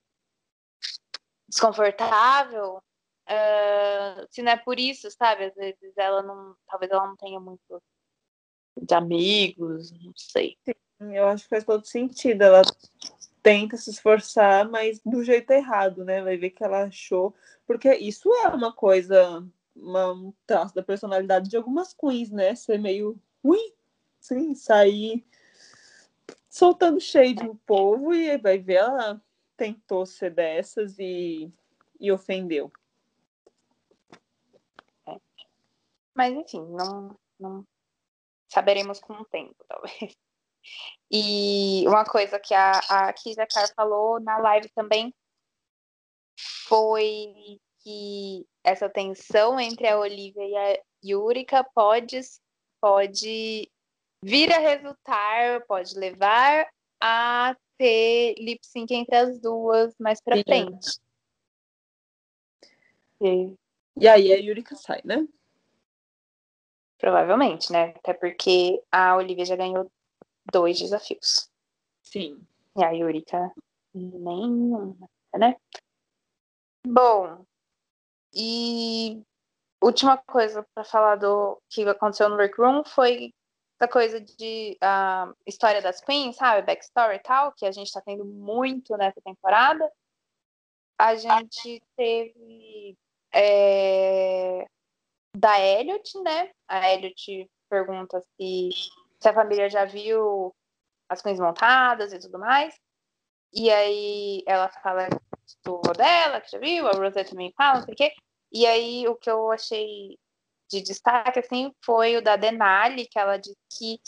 [1.49, 2.81] desconfortável.
[3.27, 5.47] ah, se não é por isso, sabe?
[5.47, 6.55] Às vezes ela não.
[6.69, 7.83] Talvez ela não tenha muito
[8.81, 10.57] de amigos, não sei.
[11.01, 12.43] Eu acho que faz todo sentido.
[12.43, 12.63] Ela
[13.45, 16.23] tenta se esforçar, mas do jeito errado, né?
[16.23, 17.35] Vai ver que ela achou.
[17.67, 22.55] Porque isso é uma coisa, uma, um traço da personalidade de algumas queens, né?
[22.55, 23.73] Ser meio ruim,
[24.19, 25.25] sim, sair
[26.49, 29.21] soltando shade no povo e vai ver ela
[29.57, 31.53] tentou ser dessas e,
[32.01, 32.73] e ofendeu.
[36.15, 37.67] Mas enfim, não, não
[38.49, 40.17] saberemos com o tempo, talvez.
[41.11, 45.15] E uma coisa que a, a Kisa Carr falou na live também
[46.67, 52.19] foi que essa tensão entre a Olivia e a Yurika pode,
[52.81, 53.71] pode
[54.23, 56.67] vir a resultar, pode levar
[57.01, 60.43] a ter lip sync entre as duas mais pra Sim.
[60.45, 60.99] frente.
[63.21, 63.55] E,
[64.01, 65.27] E aí a Yurika sai, né?
[67.05, 67.93] provavelmente, né?
[67.97, 69.91] Até porque a Olivia já ganhou
[70.51, 71.49] dois desafios.
[72.03, 72.41] Sim.
[72.77, 73.53] E a Yurika
[73.95, 74.97] nenhuma,
[75.35, 75.57] né?
[76.87, 77.45] Bom,
[78.35, 79.23] e
[79.83, 83.33] última coisa para falar do que aconteceu no Workroom foi
[83.79, 86.67] essa coisa de ah, história das queens, sabe?
[86.67, 89.91] Backstory e tal, que a gente tá tendo muito nessa temporada.
[90.99, 92.97] A gente teve
[93.33, 94.67] é,
[95.37, 96.51] da Elliot, né?
[96.69, 98.71] A Elliot pergunta se,
[99.25, 100.55] se a família já viu
[101.09, 102.79] as queens montadas e tudo mais.
[103.55, 105.09] E aí ela fala
[105.65, 108.13] do vô dela, que já viu, a Rosetta também fala, não sei o quê.
[108.53, 110.19] E aí o que eu achei
[110.71, 113.99] de destaque, assim, foi o da Denali, que ela disse que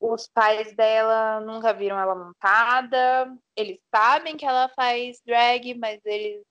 [0.00, 6.42] os pais dela nunca viram ela montada, eles sabem que ela faz drag, mas eles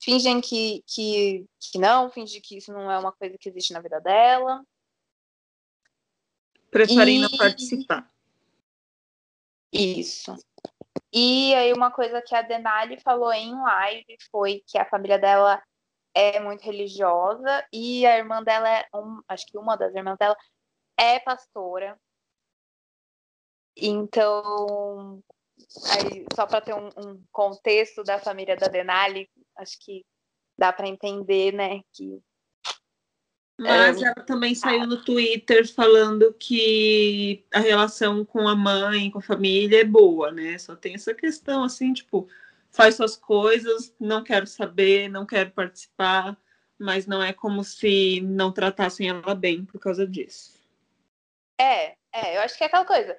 [0.00, 3.80] fingem que, que, que não, fingem que isso não é uma coisa que existe na
[3.80, 4.62] vida dela.
[6.70, 8.10] Preferem E- não participar.
[9.72, 10.36] Isso.
[11.12, 15.62] E aí uma coisa que a Denali falou em live foi que a família dela
[16.14, 20.36] é muito religiosa e a irmã dela é um, acho que uma das irmãs dela
[20.98, 21.98] é pastora.
[23.76, 25.22] Então,
[25.92, 30.04] aí só para ter um, um, contexto da família da Denali, acho que
[30.58, 32.20] dá para entender, né, que
[33.60, 39.18] mas é, ela também saiu no Twitter falando que a relação com a mãe, com
[39.18, 40.56] a família é boa, né?
[40.56, 42.26] Só tem essa questão assim, tipo,
[42.70, 46.38] faz suas coisas, não quero saber, não quero participar,
[46.78, 50.58] mas não é como se não tratassem ela bem por causa disso.
[51.60, 53.14] É, é, eu acho que é aquela coisa.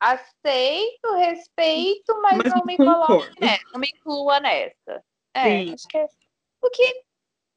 [0.00, 5.04] Aceito, respeito, mas, mas não me coloque nessa, não me inclua nessa.
[5.32, 5.74] É, Sim.
[5.74, 6.06] acho que é
[6.60, 7.05] o que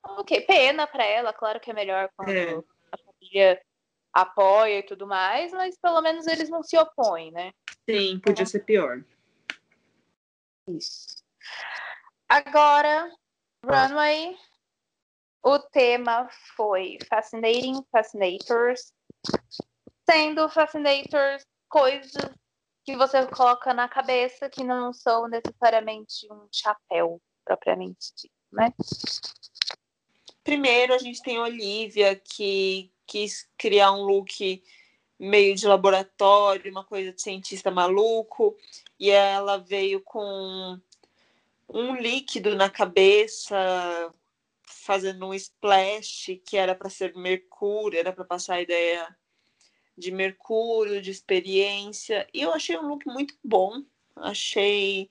[0.03, 2.55] Ok, pena para ela, claro que é melhor quando é.
[2.91, 3.61] a família
[4.13, 7.51] apoia e tudo mais, mas pelo menos eles não se opõem, né?
[7.89, 9.03] Sim, podia ser pior.
[10.67, 11.23] Isso.
[12.27, 13.11] Agora,
[13.65, 14.37] Runway,
[15.43, 18.93] o tema foi Fascinating Fascinators,
[20.09, 22.33] sendo Fascinators coisas
[22.83, 28.73] que você coloca na cabeça que não são necessariamente um chapéu propriamente dito, né?
[30.43, 34.63] Primeiro, a gente tem a Olivia, que quis criar um look
[35.19, 38.55] meio de laboratório, uma coisa de cientista maluco,
[38.99, 40.79] e ela veio com
[41.67, 44.13] um líquido na cabeça,
[44.63, 49.15] fazendo um splash que era para ser mercúrio, era para passar a ideia
[49.97, 52.27] de mercúrio, de experiência.
[52.33, 53.83] E eu achei um look muito bom.
[54.15, 55.09] Achei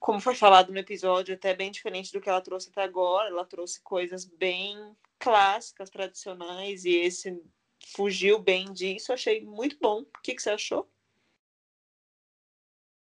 [0.00, 3.28] como foi falado no episódio, até bem diferente do que ela trouxe até agora.
[3.28, 7.38] Ela trouxe coisas bem clássicas, tradicionais, e esse
[7.94, 9.12] fugiu bem disso.
[9.12, 10.00] Achei muito bom.
[10.00, 10.90] O que, que você achou?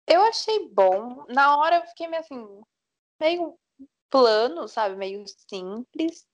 [0.05, 1.25] Eu achei bom.
[1.29, 2.61] Na hora eu fiquei meio assim,
[3.19, 3.57] meio
[4.09, 4.97] plano, sabe?
[4.97, 6.27] Meio simples.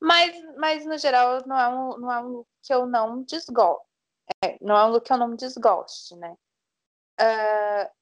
[0.00, 3.84] Mas, mas no geral, não é um, não é um look que eu não desgosto.
[4.42, 6.34] É, não é um look que eu não desgoste, né?
[7.20, 7.99] Uh,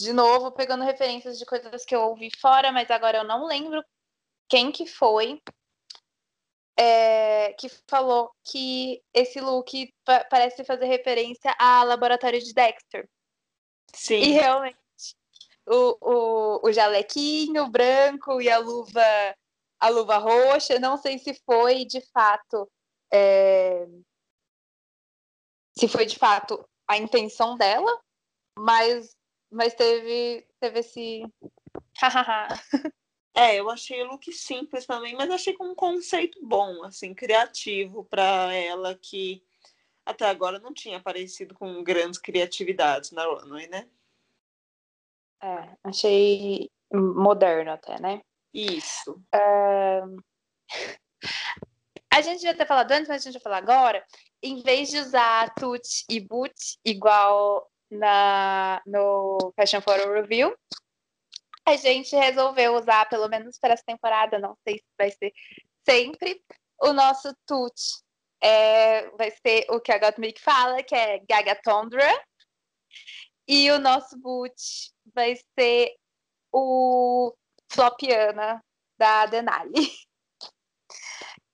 [0.00, 3.84] de novo, pegando referências de coisas que eu ouvi fora, mas agora eu não lembro
[4.48, 5.40] quem que foi
[6.78, 9.92] é, que falou que esse look
[10.30, 13.08] parece fazer referência a laboratório de Dexter.
[13.94, 14.14] Sim.
[14.14, 14.78] E realmente,
[15.66, 19.36] o, o, o jalequinho branco e a luva,
[19.78, 22.70] a luva roxa, não sei se foi de fato.
[23.12, 23.86] É,
[25.78, 28.00] se foi de fato a intenção dela,
[28.56, 29.14] mas
[29.50, 31.22] mas teve, teve esse.
[33.34, 38.04] é, eu achei o look simples também, mas achei com um conceito bom, assim, criativo
[38.04, 39.42] para ela que
[40.04, 43.88] até agora não tinha aparecido com grandes criatividades na runway, né?
[45.42, 48.20] É, achei moderno até, né?
[48.52, 49.12] Isso.
[49.34, 50.22] Uh...
[52.12, 54.04] A gente já ter falado antes, mas a gente vai falar agora.
[54.42, 56.52] Em vez de usar tut e boot
[56.84, 60.54] igual na, no Fashion Photo Review.
[61.66, 65.32] A gente resolveu usar, pelo menos para essa temporada, não sei se vai ser
[65.88, 66.42] sempre,
[66.80, 67.74] o nosso tut.
[68.42, 72.08] É, vai ser o que a Gottmik fala, que é Gagatondra.
[73.46, 74.54] E o nosso boot
[75.14, 75.94] vai ser
[76.52, 77.34] o
[77.70, 78.62] Flopiana
[78.98, 79.70] da Denali.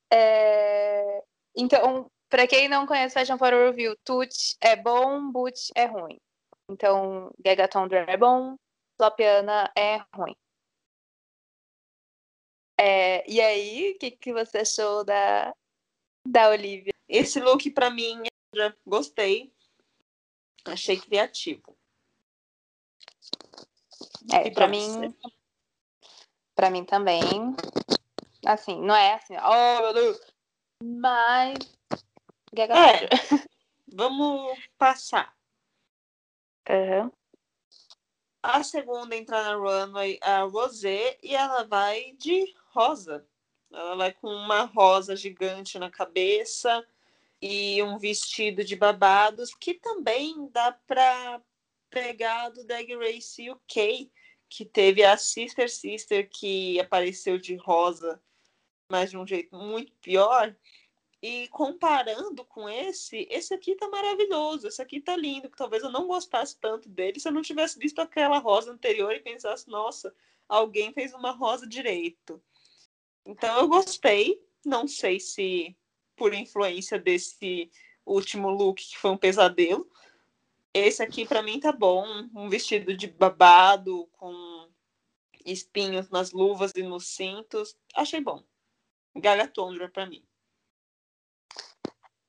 [0.08, 1.20] É,
[1.56, 6.16] então, para quem não conhece Fashion Photo Review, Tut é bom, Boot é ruim.
[6.68, 8.56] Então, Gagatondra é bom,
[8.96, 10.36] Flopiana é ruim.
[12.78, 15.54] É, e aí, o que, que você achou da,
[16.26, 16.92] da Olivia?
[17.08, 18.22] Esse look, para mim,
[18.84, 19.52] gostei.
[20.64, 21.76] Achei criativo.
[24.32, 25.14] É, para mim,
[26.54, 27.22] para mim também.
[28.44, 30.20] Assim, não é assim, oh meu Deus.
[30.82, 31.58] Mas.
[32.56, 33.08] É,
[33.86, 35.35] vamos passar.
[36.68, 37.10] Uhum.
[38.42, 43.26] A segunda entrar na runway a Rosé e ela vai de rosa.
[43.72, 46.86] Ela vai com uma rosa gigante na cabeça
[47.42, 51.42] e um vestido de babados que também dá para
[51.90, 54.10] pegar do Drag Race UK,
[54.48, 58.22] que teve a Sister Sister que apareceu de rosa,
[58.88, 60.54] mas de um jeito muito pior.
[61.28, 65.90] E comparando com esse, esse aqui tá maravilhoso, esse aqui tá lindo, que talvez eu
[65.90, 70.14] não gostasse tanto dele se eu não tivesse visto aquela rosa anterior e pensasse, nossa,
[70.48, 72.40] alguém fez uma rosa direito.
[73.24, 75.76] Então eu gostei, não sei se
[76.14, 77.72] por influência desse
[78.06, 79.90] último look que foi um pesadelo.
[80.72, 82.06] Esse aqui para mim tá bom,
[82.36, 84.68] um vestido de babado com
[85.44, 88.44] espinhos nas luvas e nos cintos, achei bom.
[89.16, 90.24] Gagatondra para mim.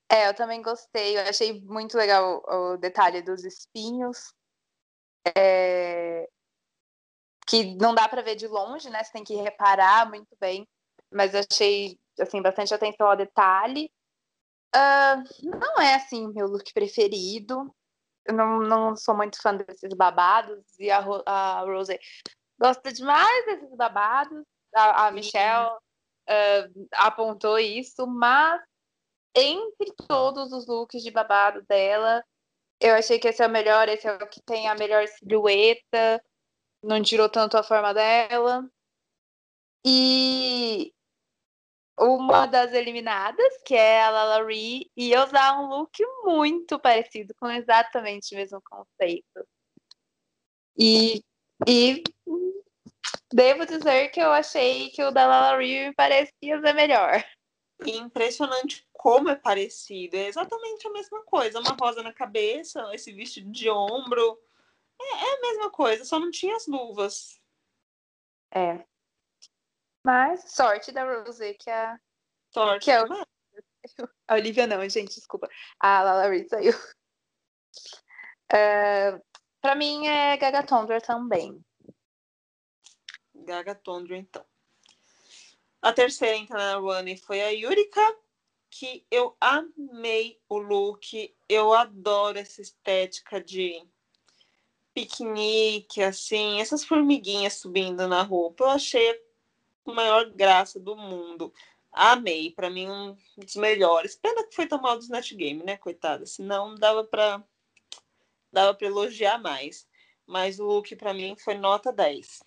[0.09, 1.17] É, eu também gostei.
[1.17, 4.33] Eu achei muito legal o, detalhe dos espinhos.
[5.35, 6.27] é,
[7.47, 9.03] que não dá para ver de longe, né?
[9.03, 10.67] Você tem que reparar muito bem,
[11.11, 13.89] mas eu achei assim bastante atenção ao detalhe.
[14.75, 17.73] Uh, não é assim meu look preferido.
[18.25, 21.97] Eu não, não sou muito fã desses babados e a, a Rose
[22.59, 24.43] gosta demais desses babados.
[24.75, 25.71] A, a Michelle
[26.29, 28.61] uh, apontou isso, mas
[29.35, 32.23] entre todos os looks de babado dela,
[32.79, 36.23] eu achei que esse é o melhor, esse é o que tem a melhor silhueta,
[36.83, 38.69] não tirou tanto a forma dela.
[39.85, 40.93] E
[41.99, 47.49] uma das eliminadas, que é a Lala Ree, ia usar um look muito parecido, com
[47.49, 49.47] exatamente o mesmo conceito.
[50.77, 51.23] E,
[51.67, 52.03] e
[53.33, 57.23] devo dizer que eu achei que o da Lala Ree parecia ser melhor.
[57.85, 60.15] Impressionante como é parecido.
[60.15, 61.59] É exatamente a mesma coisa.
[61.59, 64.39] Uma rosa na cabeça, esse vestido de ombro.
[64.99, 67.39] É, é a mesma coisa, só não tinha as luvas.
[68.51, 68.85] É.
[70.03, 71.99] Mas sorte da Rose, que a.
[72.53, 72.85] Sorte.
[72.85, 73.07] Que é o...
[74.27, 75.49] A Olivia não, gente, desculpa.
[75.79, 76.73] A Lala Reed saiu.
[78.51, 79.21] Uh,
[79.61, 81.63] pra mim é Gaga Thunder também.
[83.33, 84.45] Gaga Thunder, então.
[85.87, 88.17] A terceira entrada na running foi a Yurika,
[88.69, 91.33] que eu amei o look.
[91.47, 93.81] Eu adoro essa estética de
[94.93, 98.65] piquenique, assim, essas formiguinhas subindo na roupa.
[98.65, 99.11] Eu achei
[99.85, 101.53] a maior graça do mundo.
[101.89, 104.13] Amei, para mim um dos melhores.
[104.13, 106.25] Pena que foi tomar o do Snatch Game, né, coitada?
[106.25, 107.41] Senão dava para
[108.51, 109.87] dava para elogiar mais.
[110.25, 112.43] Mas o look para mim foi nota 10.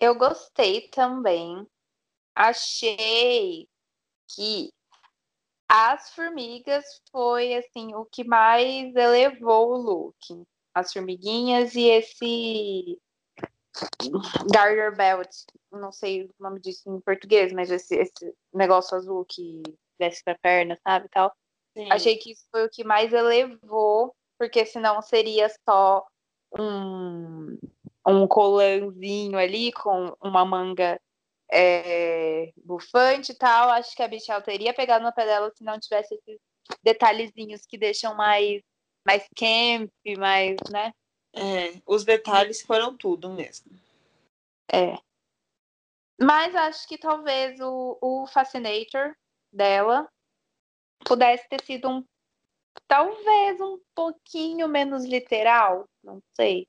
[0.00, 1.66] Eu gostei também.
[2.34, 3.68] Achei
[4.28, 4.72] que
[5.68, 10.44] as formigas foi assim o que mais elevou o look.
[10.74, 13.00] As formiguinhas e esse
[14.52, 15.30] garter belt,
[15.72, 19.62] não sei o nome disso em português, mas esse, esse negócio azul que
[19.98, 21.34] desce pra perna, sabe, tal.
[21.76, 21.90] Sim.
[21.90, 26.06] Achei que isso foi o que mais elevou, porque senão seria só
[26.58, 27.58] um
[28.06, 31.00] um colãozinho ali com uma manga
[31.50, 35.78] é, bufante e tal, acho que a Michelle teria pegado no pé dela se não
[35.78, 36.40] tivesse esses
[36.82, 38.62] detalhezinhos que deixam mais,
[39.04, 40.92] mais camp, mais, né?
[41.34, 43.70] É, os detalhes foram tudo mesmo.
[44.72, 44.96] É.
[46.20, 49.14] Mas acho que talvez o, o Fascinator
[49.52, 50.08] dela
[51.04, 52.04] pudesse ter sido um.
[52.88, 56.66] Talvez um pouquinho menos literal, não sei.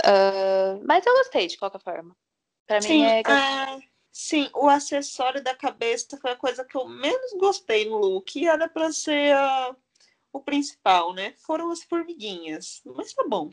[0.00, 2.16] Uh, mas eu gostei de qualquer forma.
[2.66, 3.20] Pra sim, mim é...
[3.20, 3.94] é...
[4.10, 8.38] Sim, o acessório da cabeça foi a coisa que eu menos gostei no look.
[8.38, 9.34] E era pra ser
[10.32, 11.34] o principal, né?
[11.38, 12.80] Foram as formiguinhas.
[12.84, 13.52] Mas tá bom.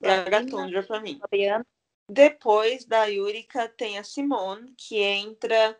[0.00, 1.20] Gaga Tundra pra mim.
[2.08, 5.78] Depois da Yurika tem a Simone, que entra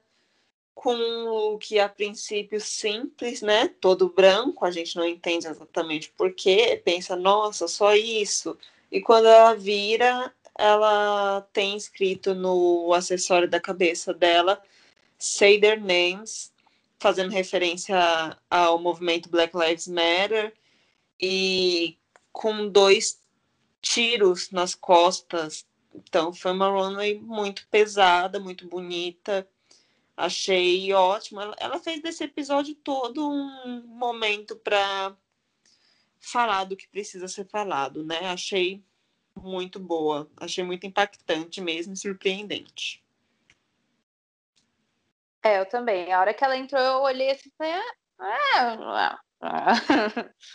[0.74, 3.68] com o que a princípio simples, né?
[3.68, 6.80] Todo branco, a gente não entende exatamente por quê.
[6.84, 8.58] Pensa, nossa, só isso.
[8.90, 14.60] E quando ela vira, ela tem escrito no acessório da cabeça dela
[15.18, 16.52] Say Their Names,
[16.98, 17.96] fazendo referência
[18.50, 20.54] ao movimento Black Lives Matter,
[21.20, 21.96] e
[22.32, 23.20] com dois
[23.80, 25.66] tiros nas costas.
[25.94, 29.46] Então foi uma runway muito pesada, muito bonita.
[30.16, 31.40] Achei ótimo.
[31.58, 35.16] Ela fez desse episódio todo um momento para
[36.20, 38.30] falar do que precisa ser falado, né?
[38.30, 38.84] Achei
[39.36, 43.02] muito boa, achei muito impactante mesmo, surpreendente.
[45.42, 46.12] É, eu também.
[46.12, 49.72] A hora que ela entrou, eu olhei assim falei, ah, ah, ah.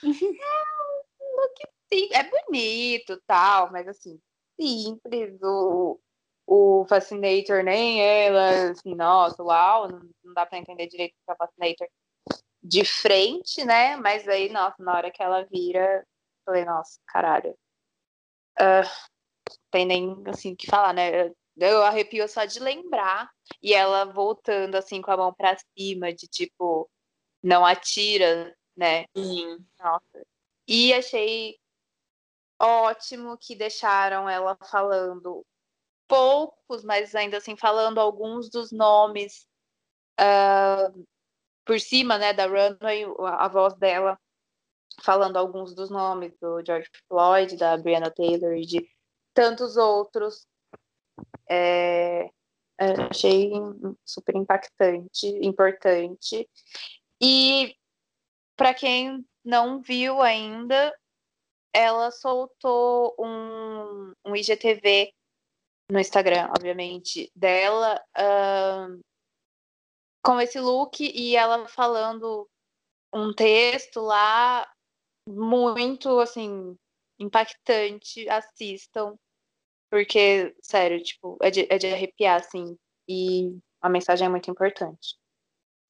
[2.12, 4.20] é bonito tal, mas assim,
[4.60, 6.00] simples, o,
[6.46, 11.32] o Fascinator nem ela, assim, nossa, uau, não, não dá para entender direito o que
[11.32, 11.88] é Fascinator
[12.68, 13.96] de frente, né?
[13.98, 16.06] Mas aí, nossa, na hora que ela vira,
[16.44, 17.56] falei, nossa, caralho.
[18.60, 19.16] Uh,
[19.70, 21.32] tem nem assim o que falar, né?
[21.58, 23.30] Eu arrepio só de lembrar.
[23.62, 26.90] E ela voltando assim com a mão para cima, de tipo,
[27.44, 29.06] não atira, né?
[29.16, 29.58] Sim.
[29.80, 30.26] Nossa.
[30.68, 31.60] E achei
[32.60, 35.46] ótimo que deixaram ela falando
[36.08, 39.48] poucos, mas ainda assim falando alguns dos nomes
[40.20, 41.06] uh,
[41.66, 44.20] por cima, né, da runway, a voz dela
[45.02, 48.88] falando alguns dos nomes do George Floyd, da Breonna Taylor e de
[49.34, 50.48] tantos outros.
[51.50, 52.30] É,
[52.78, 53.52] achei
[54.06, 56.48] super impactante, importante.
[57.22, 57.76] E
[58.56, 60.94] para quem não viu ainda,
[61.74, 65.14] ela soltou um, um IGTV
[65.92, 69.00] no Instagram, obviamente, dela, ahn,
[70.26, 72.50] com esse look e ela falando
[73.14, 74.68] um texto lá
[75.30, 76.76] muito, assim,
[77.20, 78.28] impactante.
[78.28, 79.16] Assistam,
[79.92, 82.76] porque, sério, tipo, é de, é de arrepiar, assim,
[83.08, 85.16] e a mensagem é muito importante.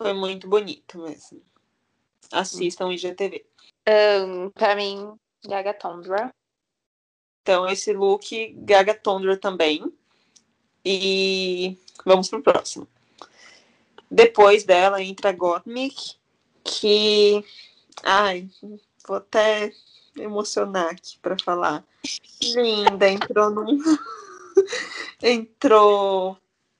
[0.01, 1.41] Foi muito bonito mesmo.
[2.29, 3.45] Assistam IGTV.
[3.87, 5.17] Ahn, pra mim,
[5.47, 6.29] Gaga Tondra.
[7.41, 9.81] Então, esse look, Gaga Tondra também.
[10.83, 12.87] E vamos pro próximo.
[14.15, 16.15] Depois dela entra Gottmik,
[16.63, 17.43] que.
[18.01, 18.49] Ai,
[19.05, 19.73] vou até
[20.17, 21.85] emocionar aqui para falar.
[22.41, 23.77] Linda, entrou num.
[25.21, 26.37] entrou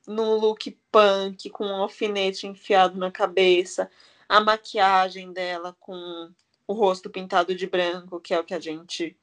[0.07, 3.91] num look punk, com um alfinete enfiado na cabeça.
[4.29, 6.31] A maquiagem dela com
[6.65, 9.13] o rosto pintado de branco, que é o que a gente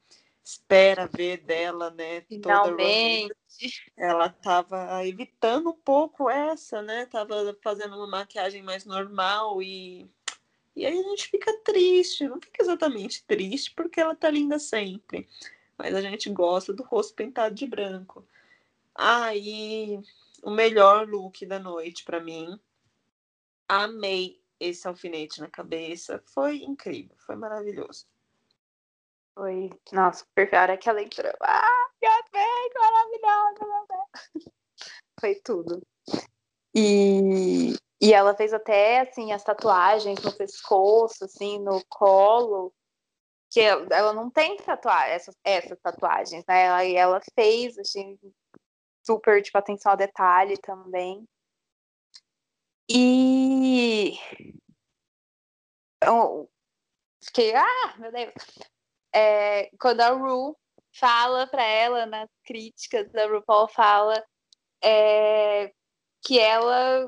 [0.43, 2.21] espera ver dela, né?
[2.21, 3.33] Toda Finalmente.
[3.95, 7.05] ela estava evitando um pouco essa, né?
[7.05, 10.07] Tava fazendo uma maquiagem mais normal e
[10.75, 15.29] e aí a gente fica triste, não fica exatamente triste porque ela tá linda sempre,
[15.77, 18.25] mas a gente gosta do rosto pintado de branco.
[18.95, 19.99] Aí
[20.41, 22.59] o melhor look da noite para mim.
[23.67, 28.07] Amei esse alfinete na cabeça, foi incrível, foi maravilhoso.
[29.35, 34.05] Foi, nossa, porque a hora que ela entrou, ah, meu bem, maravilhosa, meu bem.
[35.19, 35.81] Foi tudo.
[36.75, 42.73] E, e ela fez até, assim, as tatuagens no pescoço, assim, no colo,
[43.49, 46.65] que ela, ela não tem tatuagem, essas, essas tatuagens, né?
[46.65, 48.19] Ela, e ela fez, assim,
[49.03, 51.27] super, tipo, atenção ao detalhe também.
[52.89, 54.13] E
[56.03, 56.49] eu
[57.23, 58.33] fiquei, ah, meu Deus.
[59.13, 60.57] É, quando a Ru
[60.93, 64.23] fala pra ela, nas críticas da RuPaul fala
[64.83, 65.71] é,
[66.25, 67.05] que ela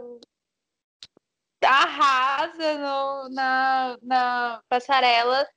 [1.63, 5.47] arrasa no- na, na passarela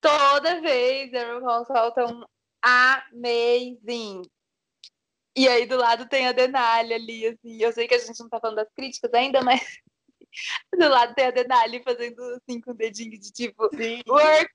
[0.00, 1.12] toda vez.
[1.14, 2.24] A RuPaul solta um
[2.62, 4.22] amazing.
[5.36, 7.62] E aí do lado tem a Denali ali, assim.
[7.62, 9.60] Eu sei que a gente não tá falando das críticas ainda, mas
[10.76, 14.02] do lado tem a Denali fazendo assim com o dedinho de tipo, Sim.
[14.06, 14.54] work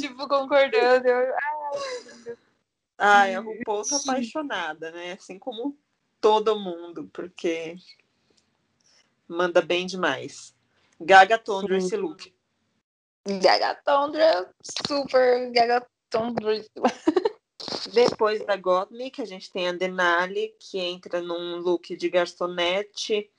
[0.00, 1.08] tipo, concordando.
[1.08, 2.36] Eu, ai.
[3.02, 5.12] Ai, a RuPaul tá apaixonada, né?
[5.12, 5.78] Assim como
[6.20, 7.76] todo mundo, porque
[9.26, 10.54] manda bem demais.
[11.00, 12.34] Gaga Tondra esse look.
[13.26, 16.62] Gaga Tondra, super Gaga Tondra.
[17.92, 23.30] Depois da Gottmik, a gente tem a Denali, que entra num look de garçonete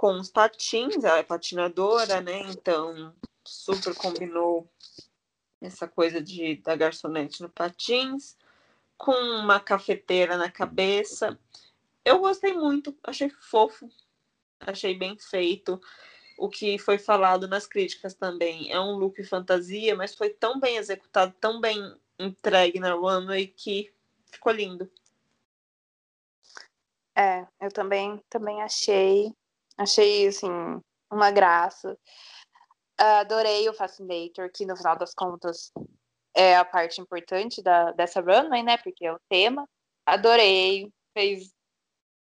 [0.00, 2.40] com os patins, ela é patinadora, né?
[2.48, 4.66] Então, super combinou
[5.60, 8.34] essa coisa de da garçonete no patins,
[8.96, 11.38] com uma cafeteira na cabeça.
[12.02, 13.90] Eu gostei muito, achei fofo,
[14.60, 15.78] achei bem feito.
[16.38, 20.78] O que foi falado nas críticas também é um look fantasia, mas foi tão bem
[20.78, 21.78] executado, tão bem
[22.18, 23.92] entregue na runway que
[24.32, 24.90] ficou lindo.
[27.14, 29.38] É, eu também, também achei.
[29.80, 30.50] Achei, assim,
[31.10, 31.96] uma graça.
[32.98, 35.72] Adorei o Fascinator, que no final das contas
[36.36, 38.76] é a parte importante da, dessa runway, né?
[38.76, 39.66] Porque é o tema.
[40.04, 40.92] Adorei.
[41.14, 41.50] Fez.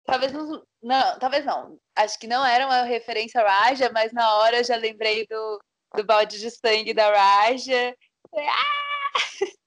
[0.05, 1.19] Talvez não, não.
[1.19, 1.81] Talvez não.
[1.97, 5.61] Acho que não era uma referência Raja, mas na hora eu já lembrei do,
[5.97, 7.97] do balde de sangue da Raja.
[8.37, 9.13] "Ah!"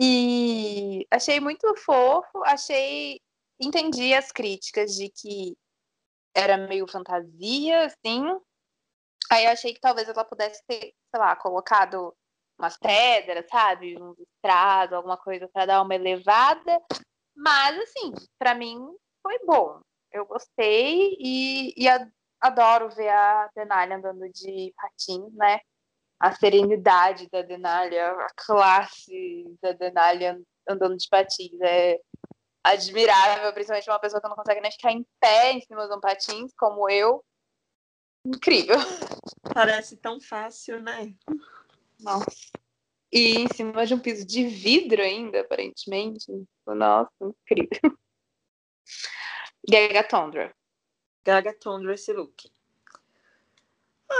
[0.00, 3.20] E achei muito fofo, achei.
[3.58, 5.56] Entendi as críticas de que
[6.38, 8.24] era meio fantasia, assim.
[9.30, 12.14] Aí eu achei que talvez ela pudesse ter, sei lá, colocado
[12.58, 14.00] umas pedras, sabe?
[14.00, 16.80] Um estrado, alguma coisa para dar uma elevada.
[17.36, 18.78] Mas, assim, para mim
[19.22, 19.80] foi bom.
[20.10, 21.86] Eu gostei e, e
[22.40, 25.60] adoro ver a Denali andando de patins, né?
[26.18, 31.60] A serenidade da Denali, a classe da Denali an- andando de patins.
[31.60, 31.98] É
[32.72, 36.00] admirável, principalmente uma pessoa que não consegue nem ficar em pé em cima de um
[36.00, 37.24] patins, como eu.
[38.24, 38.76] Incrível.
[39.54, 41.14] Parece tão fácil, né?
[42.00, 42.26] Nossa.
[43.10, 46.26] E em cima de um piso de vidro ainda, aparentemente.
[46.66, 47.98] Nossa, incrível.
[49.68, 50.54] Gaga Tondra.
[51.24, 52.50] Gaga Tondra esse look.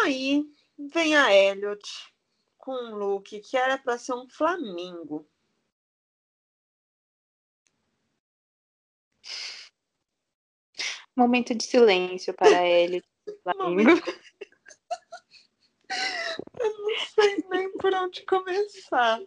[0.02, 0.44] Aí
[0.78, 2.12] vem a Elliot
[2.56, 5.26] com um look que era para ser um flamingo.
[11.18, 13.02] Momento de silêncio para ele.
[16.60, 19.20] Eu não sei nem por onde começar.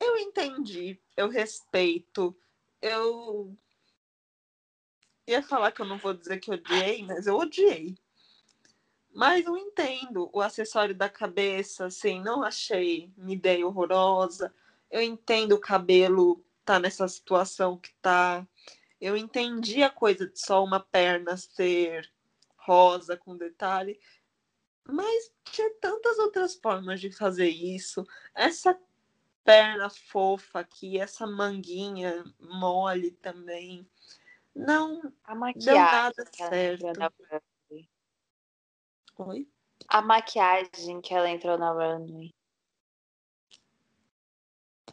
[0.00, 2.36] Eu entendi, eu respeito,
[2.80, 3.56] eu
[5.26, 7.94] ia falar que eu não vou dizer que odiei, mas eu odiei.
[9.12, 14.52] Mas eu entendo o acessório da cabeça, assim, não achei uma ideia horrorosa.
[14.90, 18.46] Eu entendo o cabelo tá nessa situação que tá.
[19.04, 22.10] Eu entendi a coisa de só uma perna ser
[22.56, 24.00] rosa com detalhe,
[24.82, 28.02] mas tinha tantas outras formas de fazer isso.
[28.34, 28.74] Essa
[29.44, 33.86] perna fofa aqui, essa manguinha mole também.
[34.54, 35.82] Não A deu maquiagem.
[35.82, 36.98] nada que ela certo.
[36.98, 37.12] na.
[39.18, 39.46] Oi?
[39.86, 42.34] A maquiagem que ela entrou na runway.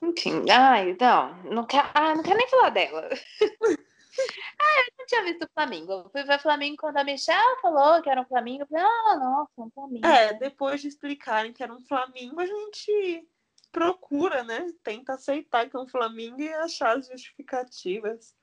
[0.02, 3.10] Enfim, ai, não, não quero, ah, não quero nem falar dela.
[4.60, 5.92] ah, eu não tinha visto o Flamengo.
[5.92, 8.64] Eu fui ver o Flamengo quando a Michelle falou que era um Flamengo.
[8.64, 10.06] Eu falei, ah, nossa, um Flamengo.
[10.06, 13.28] É, depois de explicarem que era um Flamengo, a gente
[13.72, 14.68] procura, né?
[14.84, 18.36] Tenta aceitar que é um Flamengo e achar as justificativas.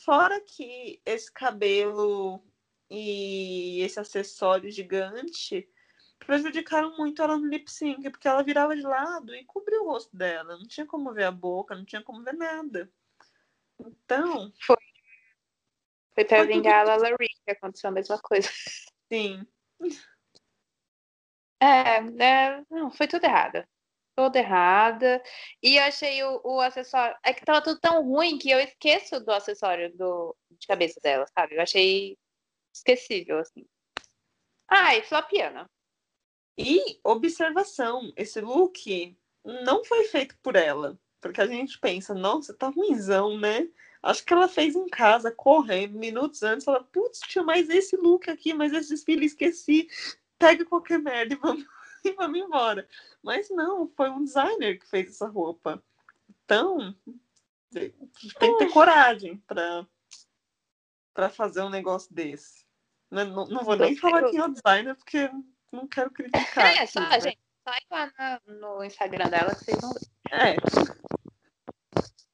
[0.00, 2.42] Fora que esse cabelo
[2.88, 5.68] e esse acessório gigante
[6.18, 10.16] prejudicaram muito ela no lip sync, porque ela virava de lado e cobria o rosto
[10.16, 10.56] dela.
[10.56, 12.90] Não tinha como ver a boca, não tinha como ver nada.
[13.80, 14.76] Então, Foi
[16.14, 18.48] pra foi tudo vingar a Larry, que aconteceu a mesma coisa.
[19.12, 19.46] sim.
[21.60, 23.64] É, é, não, foi tudo errado.
[24.14, 25.22] Toda errada.
[25.62, 27.16] E eu achei o, o acessório.
[27.24, 31.24] É que tava tudo tão ruim que eu esqueço do acessório do, de cabeça dela,
[31.36, 31.54] sabe?
[31.54, 32.18] Eu achei
[32.74, 33.64] esquecível, assim.
[34.68, 35.70] Ai, flopiana.
[36.58, 40.98] E observação, esse look não foi feito por ela.
[41.20, 43.68] Porque a gente pensa, nossa, tá ruimzão, né?
[44.02, 46.66] Acho que ela fez em casa, correndo, minutos antes.
[46.66, 49.88] Ela, putz, tinha mais esse look aqui, mas esse desfile esqueci.
[50.38, 51.64] Pega qualquer merda e vamos,
[52.04, 52.88] e vamos embora.
[53.22, 55.82] Mas não, foi um designer que fez essa roupa.
[56.44, 56.94] Então,
[57.70, 59.86] tem que ter coragem pra,
[61.14, 62.66] pra fazer um negócio desse.
[63.08, 65.30] Não, não, não vou nem falar quem é o designer, porque
[65.70, 66.76] não quero criticar.
[66.76, 67.20] É, só, aqui, né?
[67.20, 70.10] gente, só lá na- no Instagram dela que vocês vão ver.
[70.32, 70.56] É.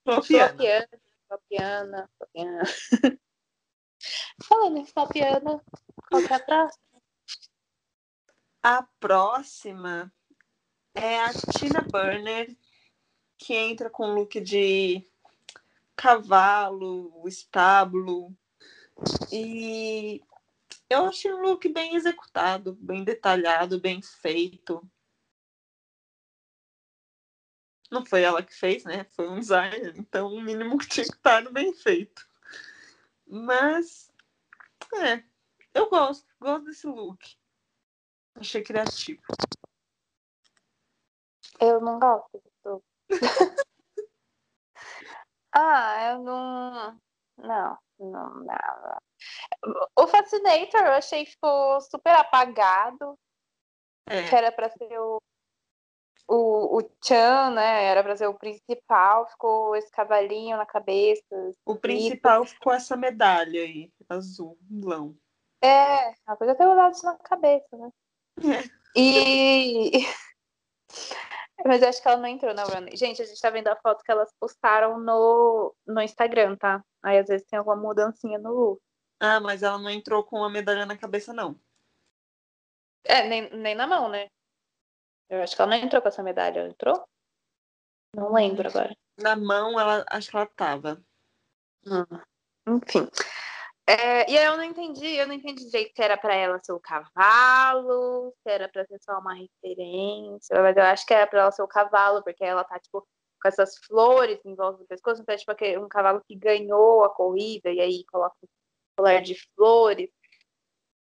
[0.05, 0.49] Flopiana.
[0.49, 0.89] Flopiana,
[1.29, 2.63] flopiana, flopiana.
[4.43, 5.63] Falando em flopiana,
[6.11, 6.89] qual é a próxima?
[8.63, 10.13] A próxima
[10.95, 12.57] é a Tina Burner,
[13.37, 15.05] que entra com look de
[15.95, 18.35] cavalo, estábulo.
[19.31, 20.21] E
[20.91, 24.83] eu achei um look bem executado, bem detalhado, bem feito.
[27.91, 29.05] Não foi ela que fez, né?
[29.17, 32.29] Foi um designer, então o mínimo que tinha que estar no bem feito.
[33.27, 34.13] Mas,
[34.95, 35.23] é,
[35.75, 37.19] eu gosto, gosto desse look.
[38.35, 39.23] Achei criativo.
[41.61, 42.83] Eu não gosto disso.
[45.53, 47.01] ah, eu não.
[47.39, 48.99] Não, não, não.
[49.97, 53.19] O Fascinator eu achei que ficou super apagado.
[54.07, 54.29] É.
[54.29, 55.21] Que era pra ser o,
[56.29, 57.85] o, o Chan, né?
[57.85, 59.27] Era pra ser o principal.
[59.31, 61.25] Ficou esse cavalinho na cabeça.
[61.65, 65.17] O principal ficou essa medalha aí, azul, vilão.
[65.63, 67.91] É, a coisa ter usado isso na cabeça, né?
[68.95, 69.91] E.
[71.67, 72.97] Mas eu acho que ela não entrou na runway.
[72.97, 76.85] Gente, a gente tá vendo a foto que elas postaram no, no Instagram, tá?
[77.03, 78.81] Aí às vezes tem alguma mudancinha no look.
[79.19, 81.59] Ah, mas ela não entrou com a medalha na cabeça, não.
[83.03, 84.29] É, nem, nem na mão, né?
[85.29, 86.61] Eu acho que ela não entrou com essa medalha.
[86.61, 87.09] Ela entrou?
[88.15, 88.97] Não lembro agora.
[89.19, 91.03] Na mão, ela acho que ela tava.
[92.67, 93.09] Enfim.
[93.87, 96.73] É, e aí eu não entendi, eu não entendi direito se era pra ela ser
[96.73, 101.41] o cavalo, se era pra ser só uma referência, mas eu acho que era pra
[101.41, 105.23] ela ser o cavalo, porque ela tá, tipo, com essas flores em volta do pescoço,
[105.23, 105.53] então é tipo
[105.83, 108.49] um cavalo que ganhou a corrida, e aí coloca um
[108.99, 110.11] colar de flores.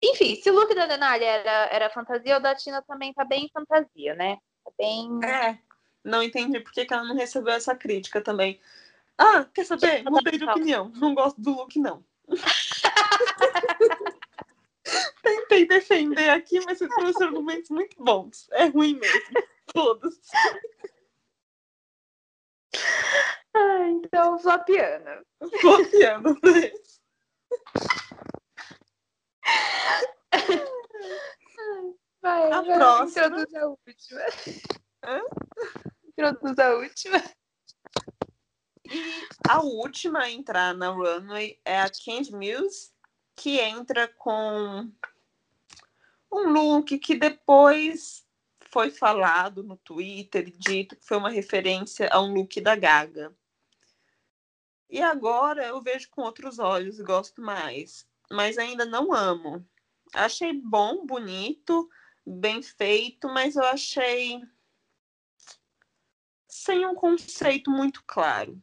[0.04, 3.50] Enfim, se o look da Denali era, era fantasia, o da Tina também tá bem
[3.52, 4.38] fantasia, né?
[4.64, 5.20] Tá bem.
[5.24, 5.58] É.
[6.04, 8.60] Não entendi por que, que ela não recebeu essa crítica também.
[9.18, 10.04] Ah, quer saber?
[10.04, 10.92] Mudei de opinião.
[10.96, 12.04] Não gosto do look, não.
[15.24, 18.48] Tentei defender aqui, mas você trouxe argumentos muito bons.
[18.52, 19.44] É ruim mesmo.
[19.74, 20.20] Todos.
[23.56, 25.26] Ah, então, Flapiana.
[25.62, 26.38] Copiando.
[26.44, 26.72] né?
[32.22, 33.26] Vai, A vai, próxima.
[33.28, 34.22] Introduz a última.
[35.04, 35.22] Hã?
[36.04, 37.24] Introduz a última.
[38.92, 42.92] E a última a entrar na runway é a Candy Muse,
[43.36, 44.92] que entra com
[46.32, 48.26] um look que depois
[48.72, 53.36] foi falado no Twitter dito que foi uma referência a um look da Gaga.
[54.90, 59.66] E agora eu vejo com outros olhos e gosto mais, mas ainda não amo.
[60.14, 61.90] Achei bom, bonito,
[62.26, 64.42] bem feito, mas eu achei
[66.48, 68.62] sem um conceito muito claro.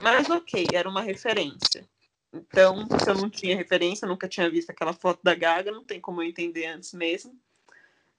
[0.00, 1.88] Mas ok, era uma referência.
[2.32, 6.00] Então, se eu não tinha referência, nunca tinha visto aquela foto da Gaga, não tem
[6.00, 7.38] como eu entender antes mesmo.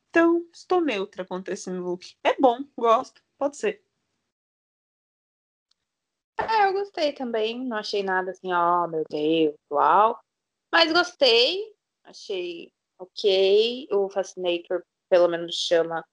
[0.09, 2.15] Então, estou neutra contra esse look.
[2.23, 3.83] É bom, gosto, pode ser.
[6.37, 7.65] É, eu gostei também.
[7.65, 10.24] Não achei nada assim, ó, oh, meu Deus, uau.
[10.71, 11.73] Mas gostei.
[12.03, 13.87] Achei ok.
[13.91, 16.03] O Fascinator, pelo menos, chama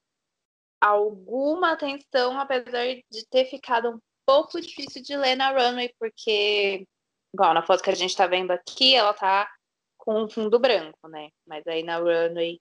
[0.81, 6.85] alguma atenção, apesar de ter ficado um pouco difícil de ler na runway, porque,
[7.33, 9.49] igual na foto que a gente tá vendo aqui, ela tá
[9.97, 11.29] com um fundo branco, né?
[11.45, 12.59] Mas aí na runway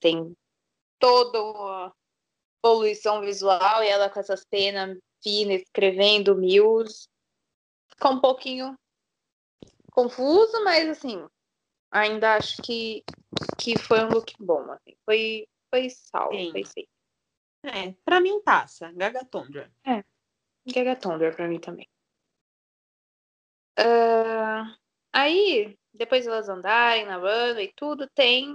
[0.00, 0.34] tem
[0.98, 1.94] toda uma
[2.60, 7.08] poluição visual e ela com essas penas finas escrevendo Mills.
[7.90, 8.76] Fica um pouquinho
[9.96, 11.26] confuso, mas assim,
[11.90, 13.02] ainda acho que,
[13.58, 14.70] que foi um look bom.
[14.70, 14.94] Assim.
[15.06, 16.50] Foi, foi salvo, Sim.
[16.52, 16.88] foi safe.
[17.64, 18.92] É, pra mim passa.
[18.92, 19.72] Gaga Tundra.
[19.84, 20.04] É.
[20.70, 21.88] Gaga Tundra pra mim também.
[23.78, 24.74] Uh,
[25.12, 28.54] aí, depois elas andarem na runway e tudo, tem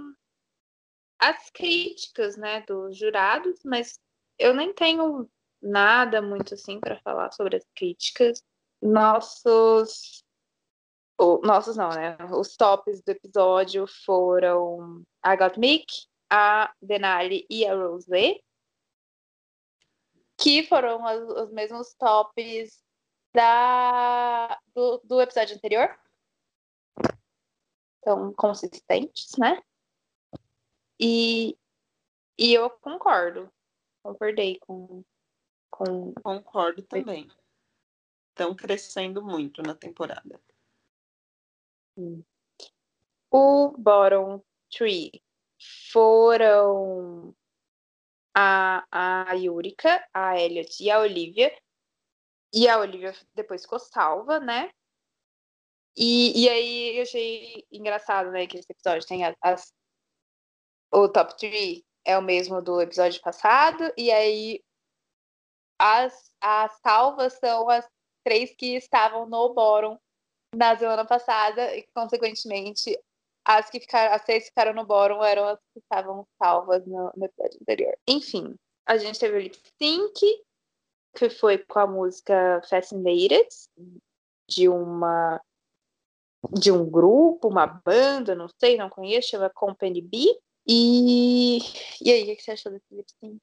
[1.18, 4.00] as críticas, né, dos jurados, mas
[4.38, 8.42] eu nem tenho nada muito assim para falar sobre as críticas.
[8.80, 10.21] Nossos
[11.18, 12.16] nossos não, né?
[12.32, 15.86] Os tops do episódio foram a Gottmik,
[16.30, 18.40] a Denali e a Rosé
[20.42, 22.82] que foram os, os mesmos tops
[23.32, 25.96] da, do, do episódio anterior.
[27.98, 29.62] Então, consistentes, né?
[30.98, 31.56] E,
[32.36, 33.52] e eu concordo.
[34.02, 35.04] Concordei com,
[35.70, 36.12] com.
[36.14, 37.30] Concordo também.
[38.30, 40.40] Estão crescendo muito na temporada.
[43.30, 45.22] O bottom three
[45.90, 47.34] foram
[48.34, 51.56] a, a Yurika, a Elliot e a Olivia.
[52.52, 54.70] E a Olivia depois ficou salva, né?
[55.96, 59.72] E, e aí eu achei engraçado, né, que esse episódio tem as, as
[60.90, 64.62] o top 3 é o mesmo do episódio passado, e aí
[65.78, 67.88] as, as salvas são as
[68.24, 69.98] três que estavam no bottom
[70.54, 72.98] na semana passada, e consequentemente
[73.44, 77.12] as que ficaram, as seis que ficaram no bórum eram as que estavam salvas no,
[77.16, 77.96] no episódio anterior.
[78.06, 78.54] Enfim,
[78.86, 80.20] a gente teve o lip sync,
[81.16, 83.48] que foi com a música Fascinated,
[84.48, 85.40] de uma
[86.50, 90.40] de um grupo, uma banda, não sei, não conheço, chama Company B.
[90.66, 91.58] E,
[92.00, 93.40] e aí, o que você achou desse lip sync?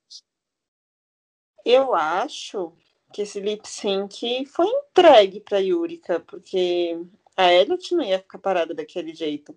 [1.66, 2.76] Eu acho
[3.12, 7.00] que esse lip sync foi entregue para Yurika, porque
[7.36, 9.56] a Elliot não ia ficar parada daquele jeito.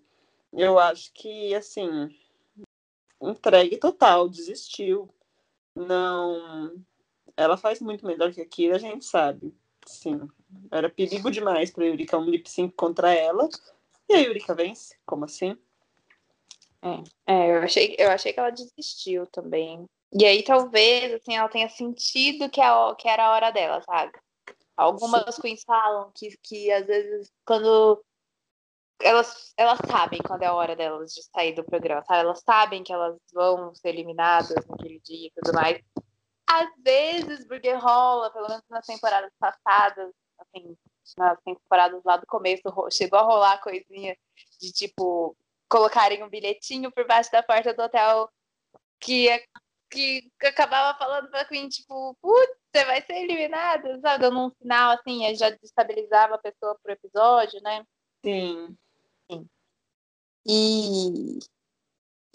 [0.51, 2.15] Eu acho que, assim,
[3.21, 5.09] entregue total, desistiu.
[5.75, 6.73] Não.
[7.35, 9.53] Ela faz muito melhor que aquilo, a gente sabe.
[9.85, 10.29] Sim.
[10.71, 13.49] Era perigo demais para Yurika um lip sync contra ela.
[14.07, 14.95] E a Yurika vence.
[15.05, 15.57] Como assim?
[16.81, 19.85] É, é, eu, achei, eu achei que ela desistiu também.
[20.17, 24.11] E aí, talvez, assim, ela tenha sentido que, a, que era a hora dela, sabe?
[24.77, 25.41] Algumas Sim.
[25.41, 28.03] queens falam que, que, às vezes, quando
[29.01, 32.21] elas, elas sabem quando é a hora delas de sair do programa, sabe?
[32.21, 35.79] Elas sabem que elas vão ser eliminadas naquele dia e tudo mais.
[36.47, 40.77] Às vezes, porque rola, pelo menos nas temporadas passadas, assim,
[41.17, 44.15] nas temporadas lá do começo, chegou a rolar coisinha
[44.59, 45.35] de tipo
[45.67, 48.29] colocarem um bilhetinho por baixo da porta do hotel
[48.99, 49.27] que,
[49.93, 54.21] que acabava falando pra Queen, tipo, putz, você vai ser eliminada, sabe?
[54.21, 57.85] Dando um sinal assim, já destabilizava a pessoa pro episódio, né?
[58.25, 58.75] Sim.
[60.45, 61.39] E,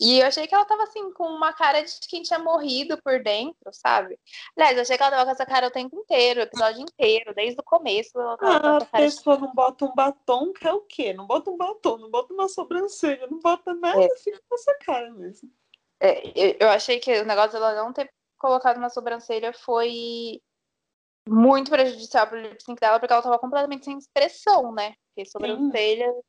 [0.01, 3.23] e eu achei que ela tava assim, com uma cara de quem tinha morrido por
[3.23, 4.19] dentro, sabe?
[4.57, 7.35] Aliás, eu achei que ela tava com essa cara o tempo inteiro, o episódio inteiro,
[7.35, 8.19] desde o começo.
[8.19, 9.43] Ela tava ah, a pessoa de...
[9.43, 11.13] não bota um batom, que é o quê?
[11.13, 14.17] Não bota um batom, não bota uma sobrancelha, não bota nada, é.
[14.19, 15.51] fica com essa cara mesmo.
[16.01, 20.41] É, eu achei que o negócio dela não ter colocado uma sobrancelha foi
[21.29, 24.95] muito prejudicial pro lip sync dela, porque ela tava completamente sem expressão, né?
[25.09, 26.21] Porque sobrancelha Sim.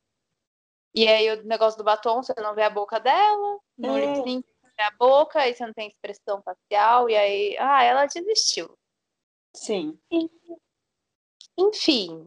[0.94, 4.06] E aí o negócio do batom, você não vê a boca dela, no é.
[4.06, 7.82] lip sync você vê a boca, aí você não tem expressão facial, e aí, ah,
[7.82, 8.76] ela desistiu.
[9.54, 9.98] Sim.
[11.56, 12.26] Enfim.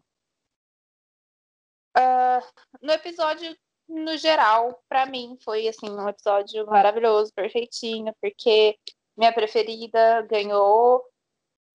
[1.95, 2.41] Uh,
[2.81, 3.55] no episódio
[3.87, 8.77] no geral, pra mim, foi assim, um episódio maravilhoso, perfeitinho, porque
[9.17, 11.03] minha preferida ganhou,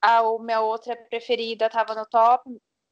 [0.00, 2.44] a minha outra preferida tava no top,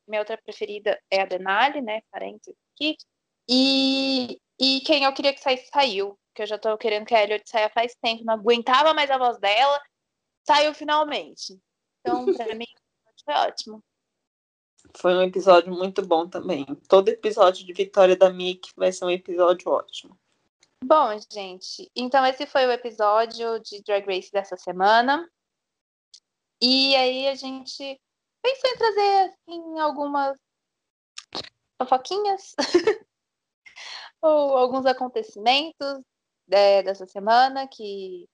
[0.06, 2.00] minha outra preferida é a Denali, né?
[2.10, 2.96] Parênteses aqui.
[3.48, 6.18] E, e quem eu queria que saísse, saiu.
[6.34, 9.18] Que eu já tô querendo que a Elliot saia faz tempo, não aguentava mais a
[9.18, 9.80] voz dela,
[10.46, 11.58] saiu finalmente.
[12.00, 12.66] Então, pra mim,
[13.24, 13.82] foi ótimo.
[14.98, 16.64] Foi um episódio muito bom também.
[16.88, 20.18] Todo episódio de Vitória da Mick vai ser um episódio ótimo.
[20.82, 25.28] Bom, gente, então esse foi o episódio de Drag Race dessa semana.
[26.62, 28.00] E aí a gente
[28.42, 30.36] pensou em trazer assim, algumas
[31.78, 32.54] fofoquinhas
[34.22, 36.02] ou alguns acontecimentos
[36.50, 38.28] é, dessa semana que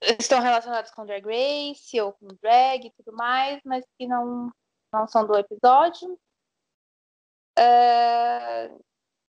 [0.00, 4.52] estão relacionados com Drag Race ou com drag e tudo mais, mas que não,
[4.92, 6.18] não são do episódio.
[7.58, 8.84] Uh,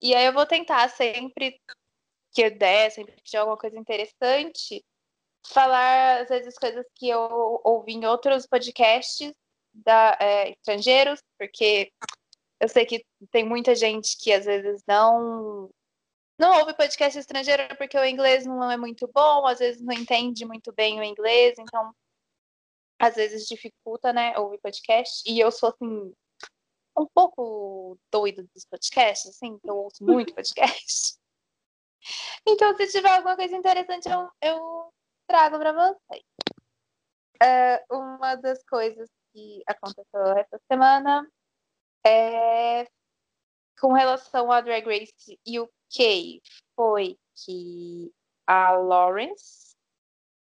[0.01, 1.59] e aí eu vou tentar sempre
[2.33, 4.83] que eu der, sempre que tiver alguma coisa interessante,
[5.47, 9.33] falar às vezes coisas que eu ouvi em outros podcasts
[9.73, 11.91] da, é, estrangeiros, porque
[12.59, 15.69] eu sei que tem muita gente que às vezes não
[16.39, 20.45] não ouve podcast estrangeiro porque o inglês não é muito bom, às vezes não entende
[20.45, 21.93] muito bem o inglês, então
[23.03, 25.29] às vezes dificulta, né, ouvir podcast.
[25.29, 26.13] E eu sou assim
[26.97, 31.17] um pouco doido dos podcasts, assim, eu ouço muito podcast.
[32.47, 34.93] Então, se tiver alguma coisa interessante, eu, eu
[35.27, 36.23] trago para vocês.
[37.43, 41.29] Uh, uma das coisas que aconteceu essa semana
[42.05, 42.87] é
[43.81, 46.41] com relação a Drag Race UK
[46.73, 48.13] foi que
[48.47, 49.72] a Lawrence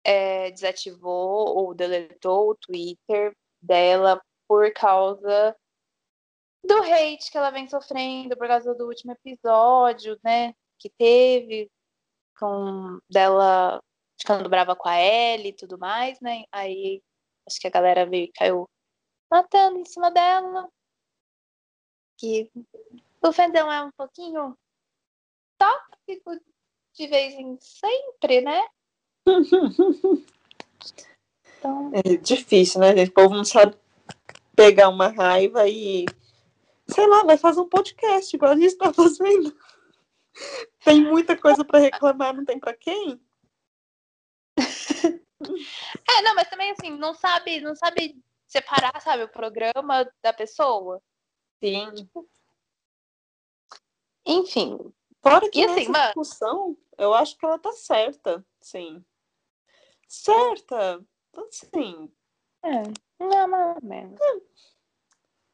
[0.04, 5.56] é, desativou ou deletou o Twitter dela por causa
[6.62, 10.54] do hate que ela vem sofrendo por causa do último episódio, né?
[10.78, 11.70] Que teve
[12.38, 13.82] com dela
[14.20, 16.44] ficando brava com a Ellie e tudo mais, né?
[16.52, 17.02] Aí
[17.46, 18.68] acho que a galera veio e caiu
[19.30, 20.68] matando em cima dela.
[22.16, 22.50] Que
[23.22, 24.56] o fandom é um pouquinho
[25.58, 26.40] tóxico
[26.94, 28.62] de vez em sempre, né?
[31.58, 31.90] Então...
[31.94, 33.08] É difícil, né, gente?
[33.08, 33.74] O povo não sabe
[34.54, 36.04] pegar uma raiva e,
[36.86, 39.56] sei lá, vai fazer um podcast, igual a gente está fazendo.
[40.84, 43.20] Tem muita coisa para reclamar, não tem para quem?
[46.08, 51.02] é, não, mas também assim, não sabe, não sabe separar, sabe, o programa da pessoa.
[51.62, 51.92] Sim.
[51.94, 52.28] Tipo,
[54.26, 54.78] enfim.
[55.22, 59.02] Fora que e, assim, discussão, eu acho que ela tá certa, sim.
[60.08, 61.04] Certa,
[61.34, 62.12] assim.
[62.62, 62.82] É,
[63.18, 64.20] não, mais ou menos.
[64.20, 64.40] É.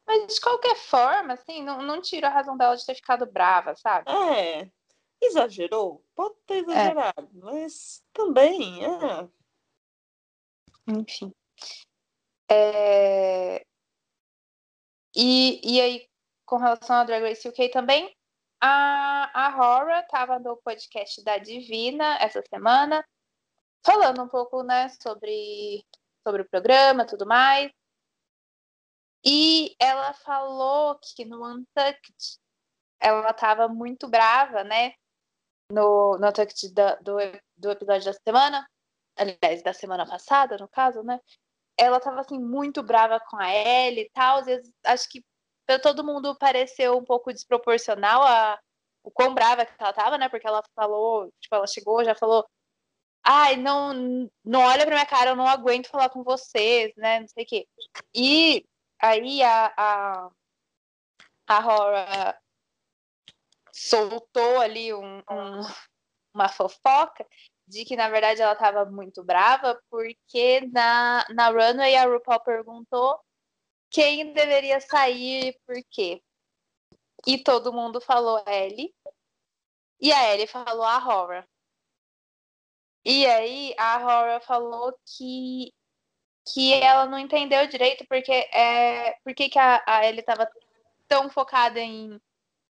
[0.05, 3.75] Mas de qualquer forma, assim, não, não tira a razão dela de ter ficado brava,
[3.75, 4.11] sabe?
[4.11, 4.69] É.
[5.21, 6.03] Exagerou?
[6.15, 6.57] Pode ter é.
[6.59, 7.39] exagerado, é.
[7.39, 9.29] mas também, é.
[10.87, 11.33] Enfim.
[12.49, 13.65] É...
[15.15, 16.09] E, e aí,
[16.45, 18.15] com relação a Drag Race UK também,
[18.59, 23.05] a, a Rora estava no podcast da Divina essa semana,
[23.85, 25.85] falando um pouco, né, sobre,
[26.25, 27.71] sobre o programa tudo mais.
[29.23, 32.39] E ela falou que no Untucked
[32.99, 34.93] ela estava muito brava, né?
[35.71, 37.17] No, no Untucked da, do,
[37.57, 38.67] do episódio da semana,
[39.15, 41.19] aliás, da semana passada, no caso, né?
[41.77, 44.43] Ela estava assim, muito brava com a Ellie e tal.
[44.43, 45.23] Vezes, acho que
[45.65, 48.59] para todo mundo pareceu um pouco desproporcional a,
[49.03, 50.29] o quão brava que ela tava, né?
[50.29, 52.45] Porque ela falou, tipo, ela chegou, já falou,
[53.23, 57.19] ai, não, não olha pra minha cara, eu não aguento falar com vocês, né?
[57.19, 57.67] Não sei o quê.
[58.15, 58.65] E
[58.99, 60.31] aí a, a,
[61.47, 62.39] a Rora
[63.73, 65.61] soltou ali um, um,
[66.33, 67.25] uma fofoca
[67.67, 73.19] de que, na verdade, ela estava muito brava porque na, na runway a RuPaul perguntou
[73.89, 76.21] quem deveria sair e por quê.
[77.25, 78.93] E todo mundo falou Ellie.
[79.99, 81.45] E a Ellie falou a Horror.
[83.05, 85.73] E aí a Horror falou que
[86.53, 90.49] que ela não entendeu direito porque é porque que a, a Ellie estava
[91.07, 92.19] tão focada em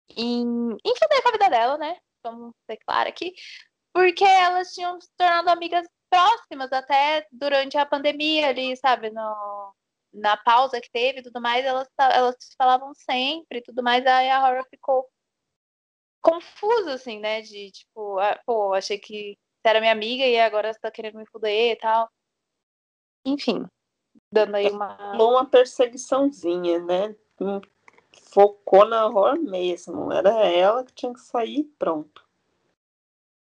[0.09, 0.93] em, em
[1.23, 1.97] com a vida dela, né?
[2.23, 3.33] Vamos ser claro aqui.
[3.93, 9.09] Porque elas tinham se tornado amigas próximas até durante a pandemia ali, sabe?
[9.11, 9.73] No,
[10.13, 14.29] na pausa que teve e tudo mais, elas, elas falavam sempre e tudo mais, aí
[14.29, 15.09] a Horror ficou
[16.21, 17.41] confusa, assim, né?
[17.41, 21.17] De tipo, ah, pô, achei que você era minha amiga e agora você tá querendo
[21.17, 22.11] me fuder e tal.
[23.25, 23.65] Enfim,
[24.29, 25.13] dando aí uma.
[25.13, 27.15] Uma perseguiçãozinha, né?
[28.31, 30.11] focou na horror mesmo.
[30.11, 32.27] Era ela que tinha que sair pronto.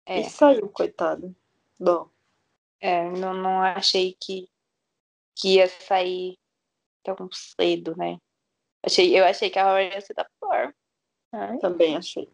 [0.05, 0.21] É.
[0.21, 1.35] E saiu, coitada.
[1.79, 2.11] Dó.
[2.81, 4.49] É, não, não achei que,
[5.37, 6.37] que ia sair
[7.03, 8.19] tão cedo, né?
[8.85, 10.75] Achei, eu achei que a Horror ia ser da pior.
[11.61, 12.29] Também achei.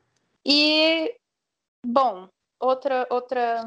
[0.44, 1.18] E,
[1.84, 2.28] bom,
[2.64, 3.64] outra, outra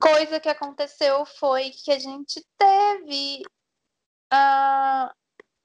[0.00, 3.42] coisa que aconteceu foi que a gente teve
[4.30, 5.12] ah,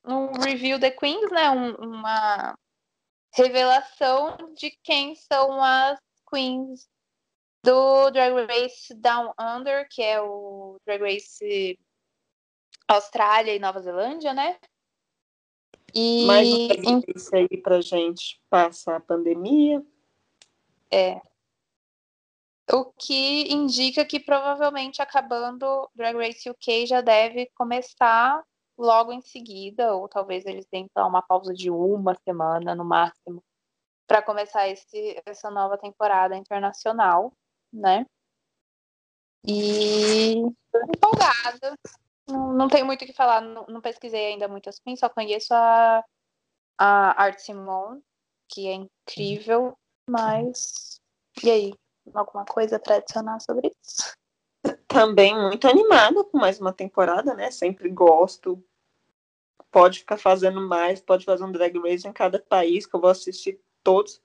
[0.05, 1.49] um review The Queens, né?
[1.51, 2.57] Um- uma
[3.35, 6.87] revelação de quem são as queens
[7.65, 11.79] do Drag Race Down Under, que é o Drag Race
[12.87, 14.57] Austrália e Nova Zelândia, né?
[15.95, 19.83] E Mais uma vez aí pra gente passar a pandemia.
[20.91, 21.21] É.
[22.71, 28.41] O que indica que provavelmente acabando Drag Race UK já deve começar
[28.77, 30.65] logo em seguida, ou talvez eles
[30.95, 33.43] dar uma pausa de uma semana no máximo,
[34.07, 37.33] para começar esse, essa nova temporada internacional,
[37.71, 38.05] né?
[39.45, 40.35] E
[40.95, 41.77] empolgada.
[42.27, 45.53] Não, não tenho muito o que falar, não, não pesquisei ainda muitas queens, só conheço
[45.53, 46.03] a,
[46.77, 48.01] a Art Simone,
[48.47, 49.77] que é incrível,
[50.09, 51.01] mas.
[51.43, 51.73] E aí?
[52.13, 54.15] Alguma coisa para adicionar sobre isso?
[54.87, 57.51] Também muito animada com mais uma temporada, né?
[57.51, 58.63] Sempre gosto.
[59.71, 63.09] Pode ficar fazendo mais, pode fazer um drag race em cada país, que eu vou
[63.09, 64.21] assistir todos.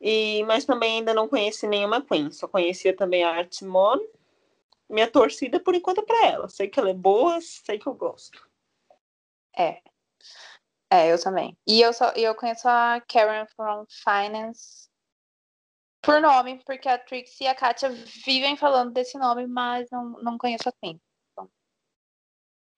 [0.00, 2.30] E, mas também ainda não conheci nenhuma Queen.
[2.30, 4.06] Só conhecia também a Art Simone.
[4.88, 6.48] Minha torcida, por enquanto, é pra ela.
[6.48, 8.46] Sei que ela é boa, sei que eu gosto.
[9.56, 9.80] É.
[10.90, 11.56] É, eu também.
[11.66, 14.88] E eu só eu conheço a Karen from Finance
[16.04, 17.90] por nome, porque a Trixie e a Katia
[18.24, 21.00] vivem falando desse nome, mas não, não conheço a Queen.
[21.32, 21.50] Então.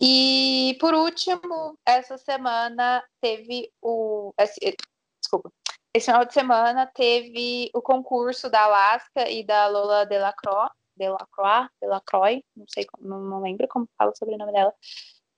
[0.01, 4.33] E por último, essa semana teve o.
[4.39, 4.75] esse- eh,
[5.21, 5.51] desculpa.
[5.95, 12.43] Esse final de semana teve o concurso da Alaska e da Lola Delacroix, Delacroix, Delacroix,
[12.55, 14.75] não sei não, não lembro como fala o sobrenome dela,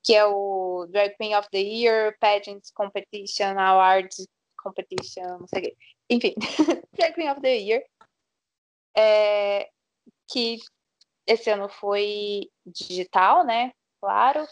[0.02, 4.26] que é o Drag Queen of the Year, Pageants Competition, Awards
[4.60, 5.76] Competition, não sei o quê.
[6.10, 6.34] Enfim,
[7.14, 7.84] Queen of the Year.
[8.96, 9.70] É,
[10.30, 10.58] que
[11.26, 13.72] esse ano foi digital, né?
[14.00, 14.46] Claro.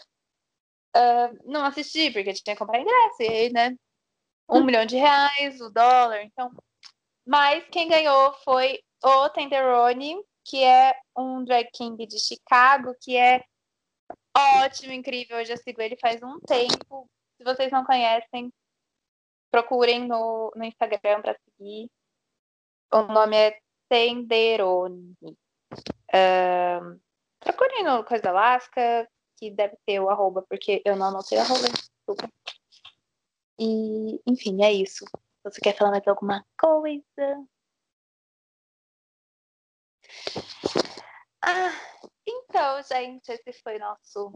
[0.95, 3.75] Ah, não assisti, porque tinha que comprar ingresso, e aí, né?
[4.49, 6.51] Um milhão de reais, o dólar, então.
[7.25, 10.15] Mas quem ganhou foi o Tenderoni,
[10.45, 13.43] que é um drag king de Chicago, que é
[14.63, 15.39] ótimo, incrível.
[15.39, 17.09] Eu já sigo ele faz um tempo.
[17.37, 18.51] Se vocês não conhecem,
[19.51, 21.89] procurem no, no Instagram para seguir.
[22.91, 23.59] O nome é
[23.89, 25.15] Tenderoni.
[26.13, 26.99] Ahn,
[27.39, 29.07] procurem no Coisa da Alaska,
[29.37, 32.31] que deve ter o arroba, porque eu não anotei o arroba, desculpa.
[33.59, 35.05] E, enfim, é isso.
[35.43, 37.47] Você quer falar mais alguma coisa?
[41.41, 41.71] Ah,
[42.27, 44.33] então, gente, esse foi nosso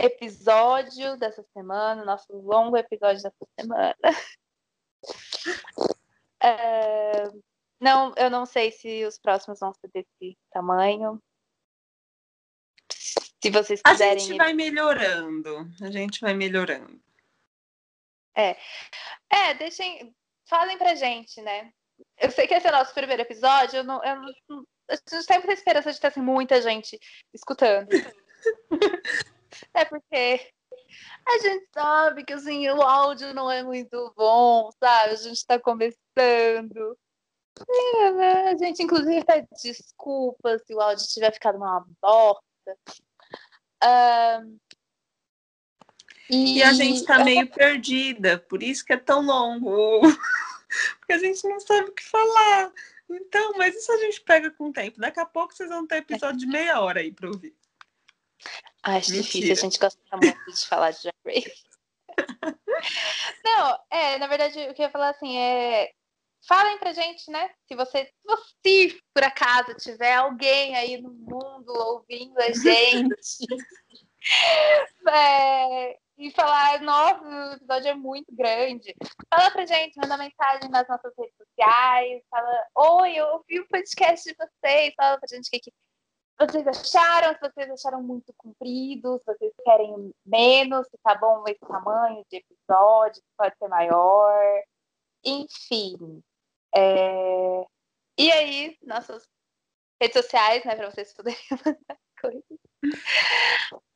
[0.00, 3.96] episódio dessa semana, nosso longo episódio dessa semana.
[6.42, 7.24] É,
[7.78, 11.22] não, eu não sei se os próximos vão ser desse tamanho.
[12.90, 14.18] Se vocês A quiserem.
[14.20, 15.68] gente vai melhorando.
[15.82, 16.98] A gente vai melhorando.
[18.34, 20.14] É, deixem.
[20.46, 21.72] Falem pra gente, né?
[22.18, 23.78] Eu sei que esse é o nosso primeiro episódio.
[23.78, 24.16] Eu não, eu
[24.48, 26.98] não, a gente tem muita esperança de ter assim, muita gente
[27.32, 27.88] escutando.
[29.74, 30.52] é porque
[31.28, 35.12] a gente sabe que assim, o áudio não é muito bom, sabe?
[35.12, 36.98] A gente tá começando.
[37.68, 38.50] É, né?
[38.50, 42.42] A gente, inclusive, pede desculpa se o áudio tiver ficado uma bosta.
[43.82, 44.56] Ahn,
[46.28, 50.00] E a gente tá eu- meio perdida, por isso que é tão longo.
[51.00, 52.72] Porque a gente não sabe o que falar.
[53.10, 55.00] Então, mas isso a gente pega com o tempo.
[55.00, 57.52] Daqui a pouco vocês vão ter episódio de meia hora aí pra ouvir.
[58.82, 59.52] Acho difícil, Mentira.
[59.52, 61.64] a gente gosta muito de falar de Drag Race.
[63.44, 65.90] Não, é, na verdade, o que eu ia falar assim é.
[66.48, 67.50] Falem pra gente, né?
[67.68, 73.46] Se você, se você, por acaso, tiver alguém aí no mundo ouvindo a gente.
[75.06, 78.94] é, e falar, nossa, o episódio é muito grande.
[79.28, 82.22] Fala pra gente, manda mensagem nas nossas redes sociais.
[82.30, 84.94] Fala, oi, eu ouvi o podcast de vocês.
[84.96, 85.72] Fala pra gente o que, que
[86.40, 91.60] vocês acharam, se vocês acharam muito comprido, se vocês querem menos, se tá bom esse
[91.60, 94.62] tamanho de episódio, pode ser maior,
[95.24, 96.22] enfim.
[96.74, 97.66] É,
[98.16, 99.28] E aí, nossas
[100.00, 102.58] redes sociais, né, para vocês poderem mandar coisas.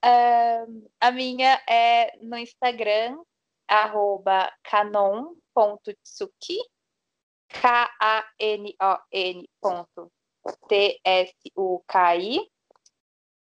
[0.02, 3.22] Ahn, a minha é no Instagram,
[3.66, 6.58] arroba canon.tsuki,
[7.48, 10.12] K-A-N-O-N ponto
[10.68, 12.50] T-S-U-K-I.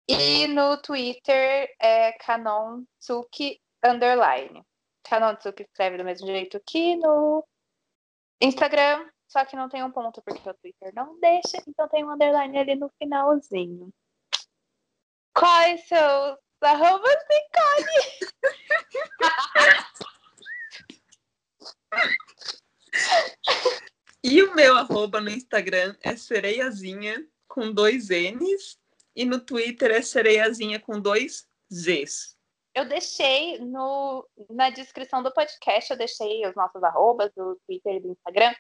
[0.09, 4.64] E no Twitter é canonsuki underline.
[5.03, 7.45] Canonsuki escreve do mesmo jeito que no
[8.39, 12.11] Instagram, só que não tem um ponto porque o Twitter não deixa, então tem um
[12.11, 13.93] underline ali no finalzinho.
[15.34, 17.85] Quais são os arrobas, Nicole?
[24.23, 28.80] E o meu arroba no Instagram é sereiazinha com dois N's
[29.15, 32.38] e no Twitter é sereiazinha com dois Z's.
[32.73, 37.99] Eu deixei no, na descrição do podcast, eu deixei os nossos arrobas do Twitter e
[37.99, 38.53] do Instagram,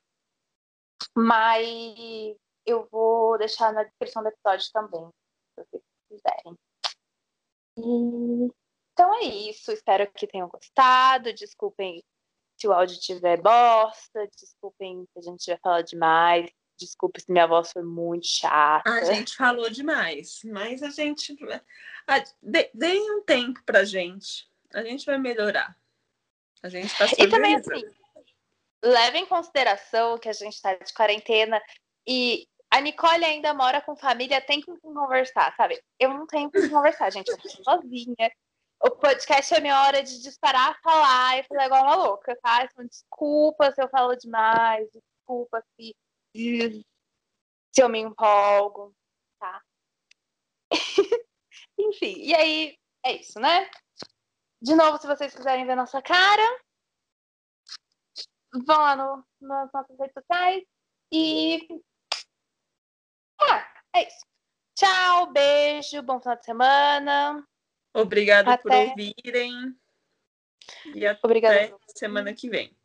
[1.15, 2.35] mas
[2.65, 5.09] eu vou deixar na descrição do episódio também,
[5.53, 6.57] se vocês quiserem.
[7.77, 8.51] E,
[8.93, 11.31] então é isso, espero que tenham gostado.
[11.33, 12.03] Desculpem
[12.57, 17.47] se o áudio tiver bosta, desculpem se a gente tiver falado demais, desculpe se minha
[17.47, 18.89] voz foi muito chata.
[18.89, 21.37] A gente falou demais, mas a gente.
[22.73, 24.49] Deem um tempo pra gente.
[24.73, 25.77] A gente vai melhorar.
[26.63, 27.83] A gente tá E também, assim,
[28.83, 31.61] leve em consideração que a gente tá de quarentena
[32.07, 35.81] e a Nicole ainda mora com família, tem com quem conversar, sabe?
[35.99, 37.29] Eu não tenho com quem conversar, gente.
[37.29, 38.31] Eu tô sozinha.
[38.79, 42.63] O podcast é minha hora de disparar, falar e falar igual uma louca, tá?
[42.63, 45.95] Então, desculpa se eu falo demais, desculpa se,
[46.35, 48.93] se eu me empolgo,
[49.39, 49.63] tá?
[51.77, 53.69] Enfim, e aí é isso, né?
[54.61, 56.61] De novo, se vocês quiserem ver nossa cara,
[58.65, 60.63] vão lá no, nas nossas redes sociais
[61.11, 61.67] e.
[63.39, 64.25] Ah, é isso.
[64.75, 67.47] Tchau, beijo, bom final de semana.
[67.93, 68.61] Obrigada Até.
[68.63, 69.75] por ouvirem.
[70.93, 71.77] E até Obrigada.
[71.95, 72.75] semana que vem.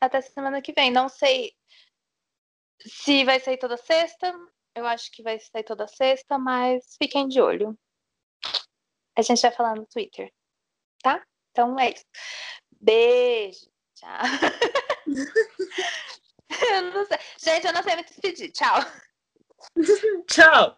[0.00, 0.90] Até semana que vem.
[0.90, 1.54] Não sei
[2.80, 4.34] se vai sair toda sexta.
[4.74, 7.78] Eu acho que vai sair toda sexta, mas fiquem de olho.
[9.16, 10.32] A gente vai falar no Twitter,
[11.02, 11.24] tá?
[11.50, 12.04] Então é isso.
[12.80, 13.70] Beijo.
[13.94, 14.18] Tchau.
[16.50, 17.18] eu.
[17.38, 18.50] Gente, eu não sei me despedir.
[18.52, 18.80] Tchau.
[20.28, 20.76] Tchau!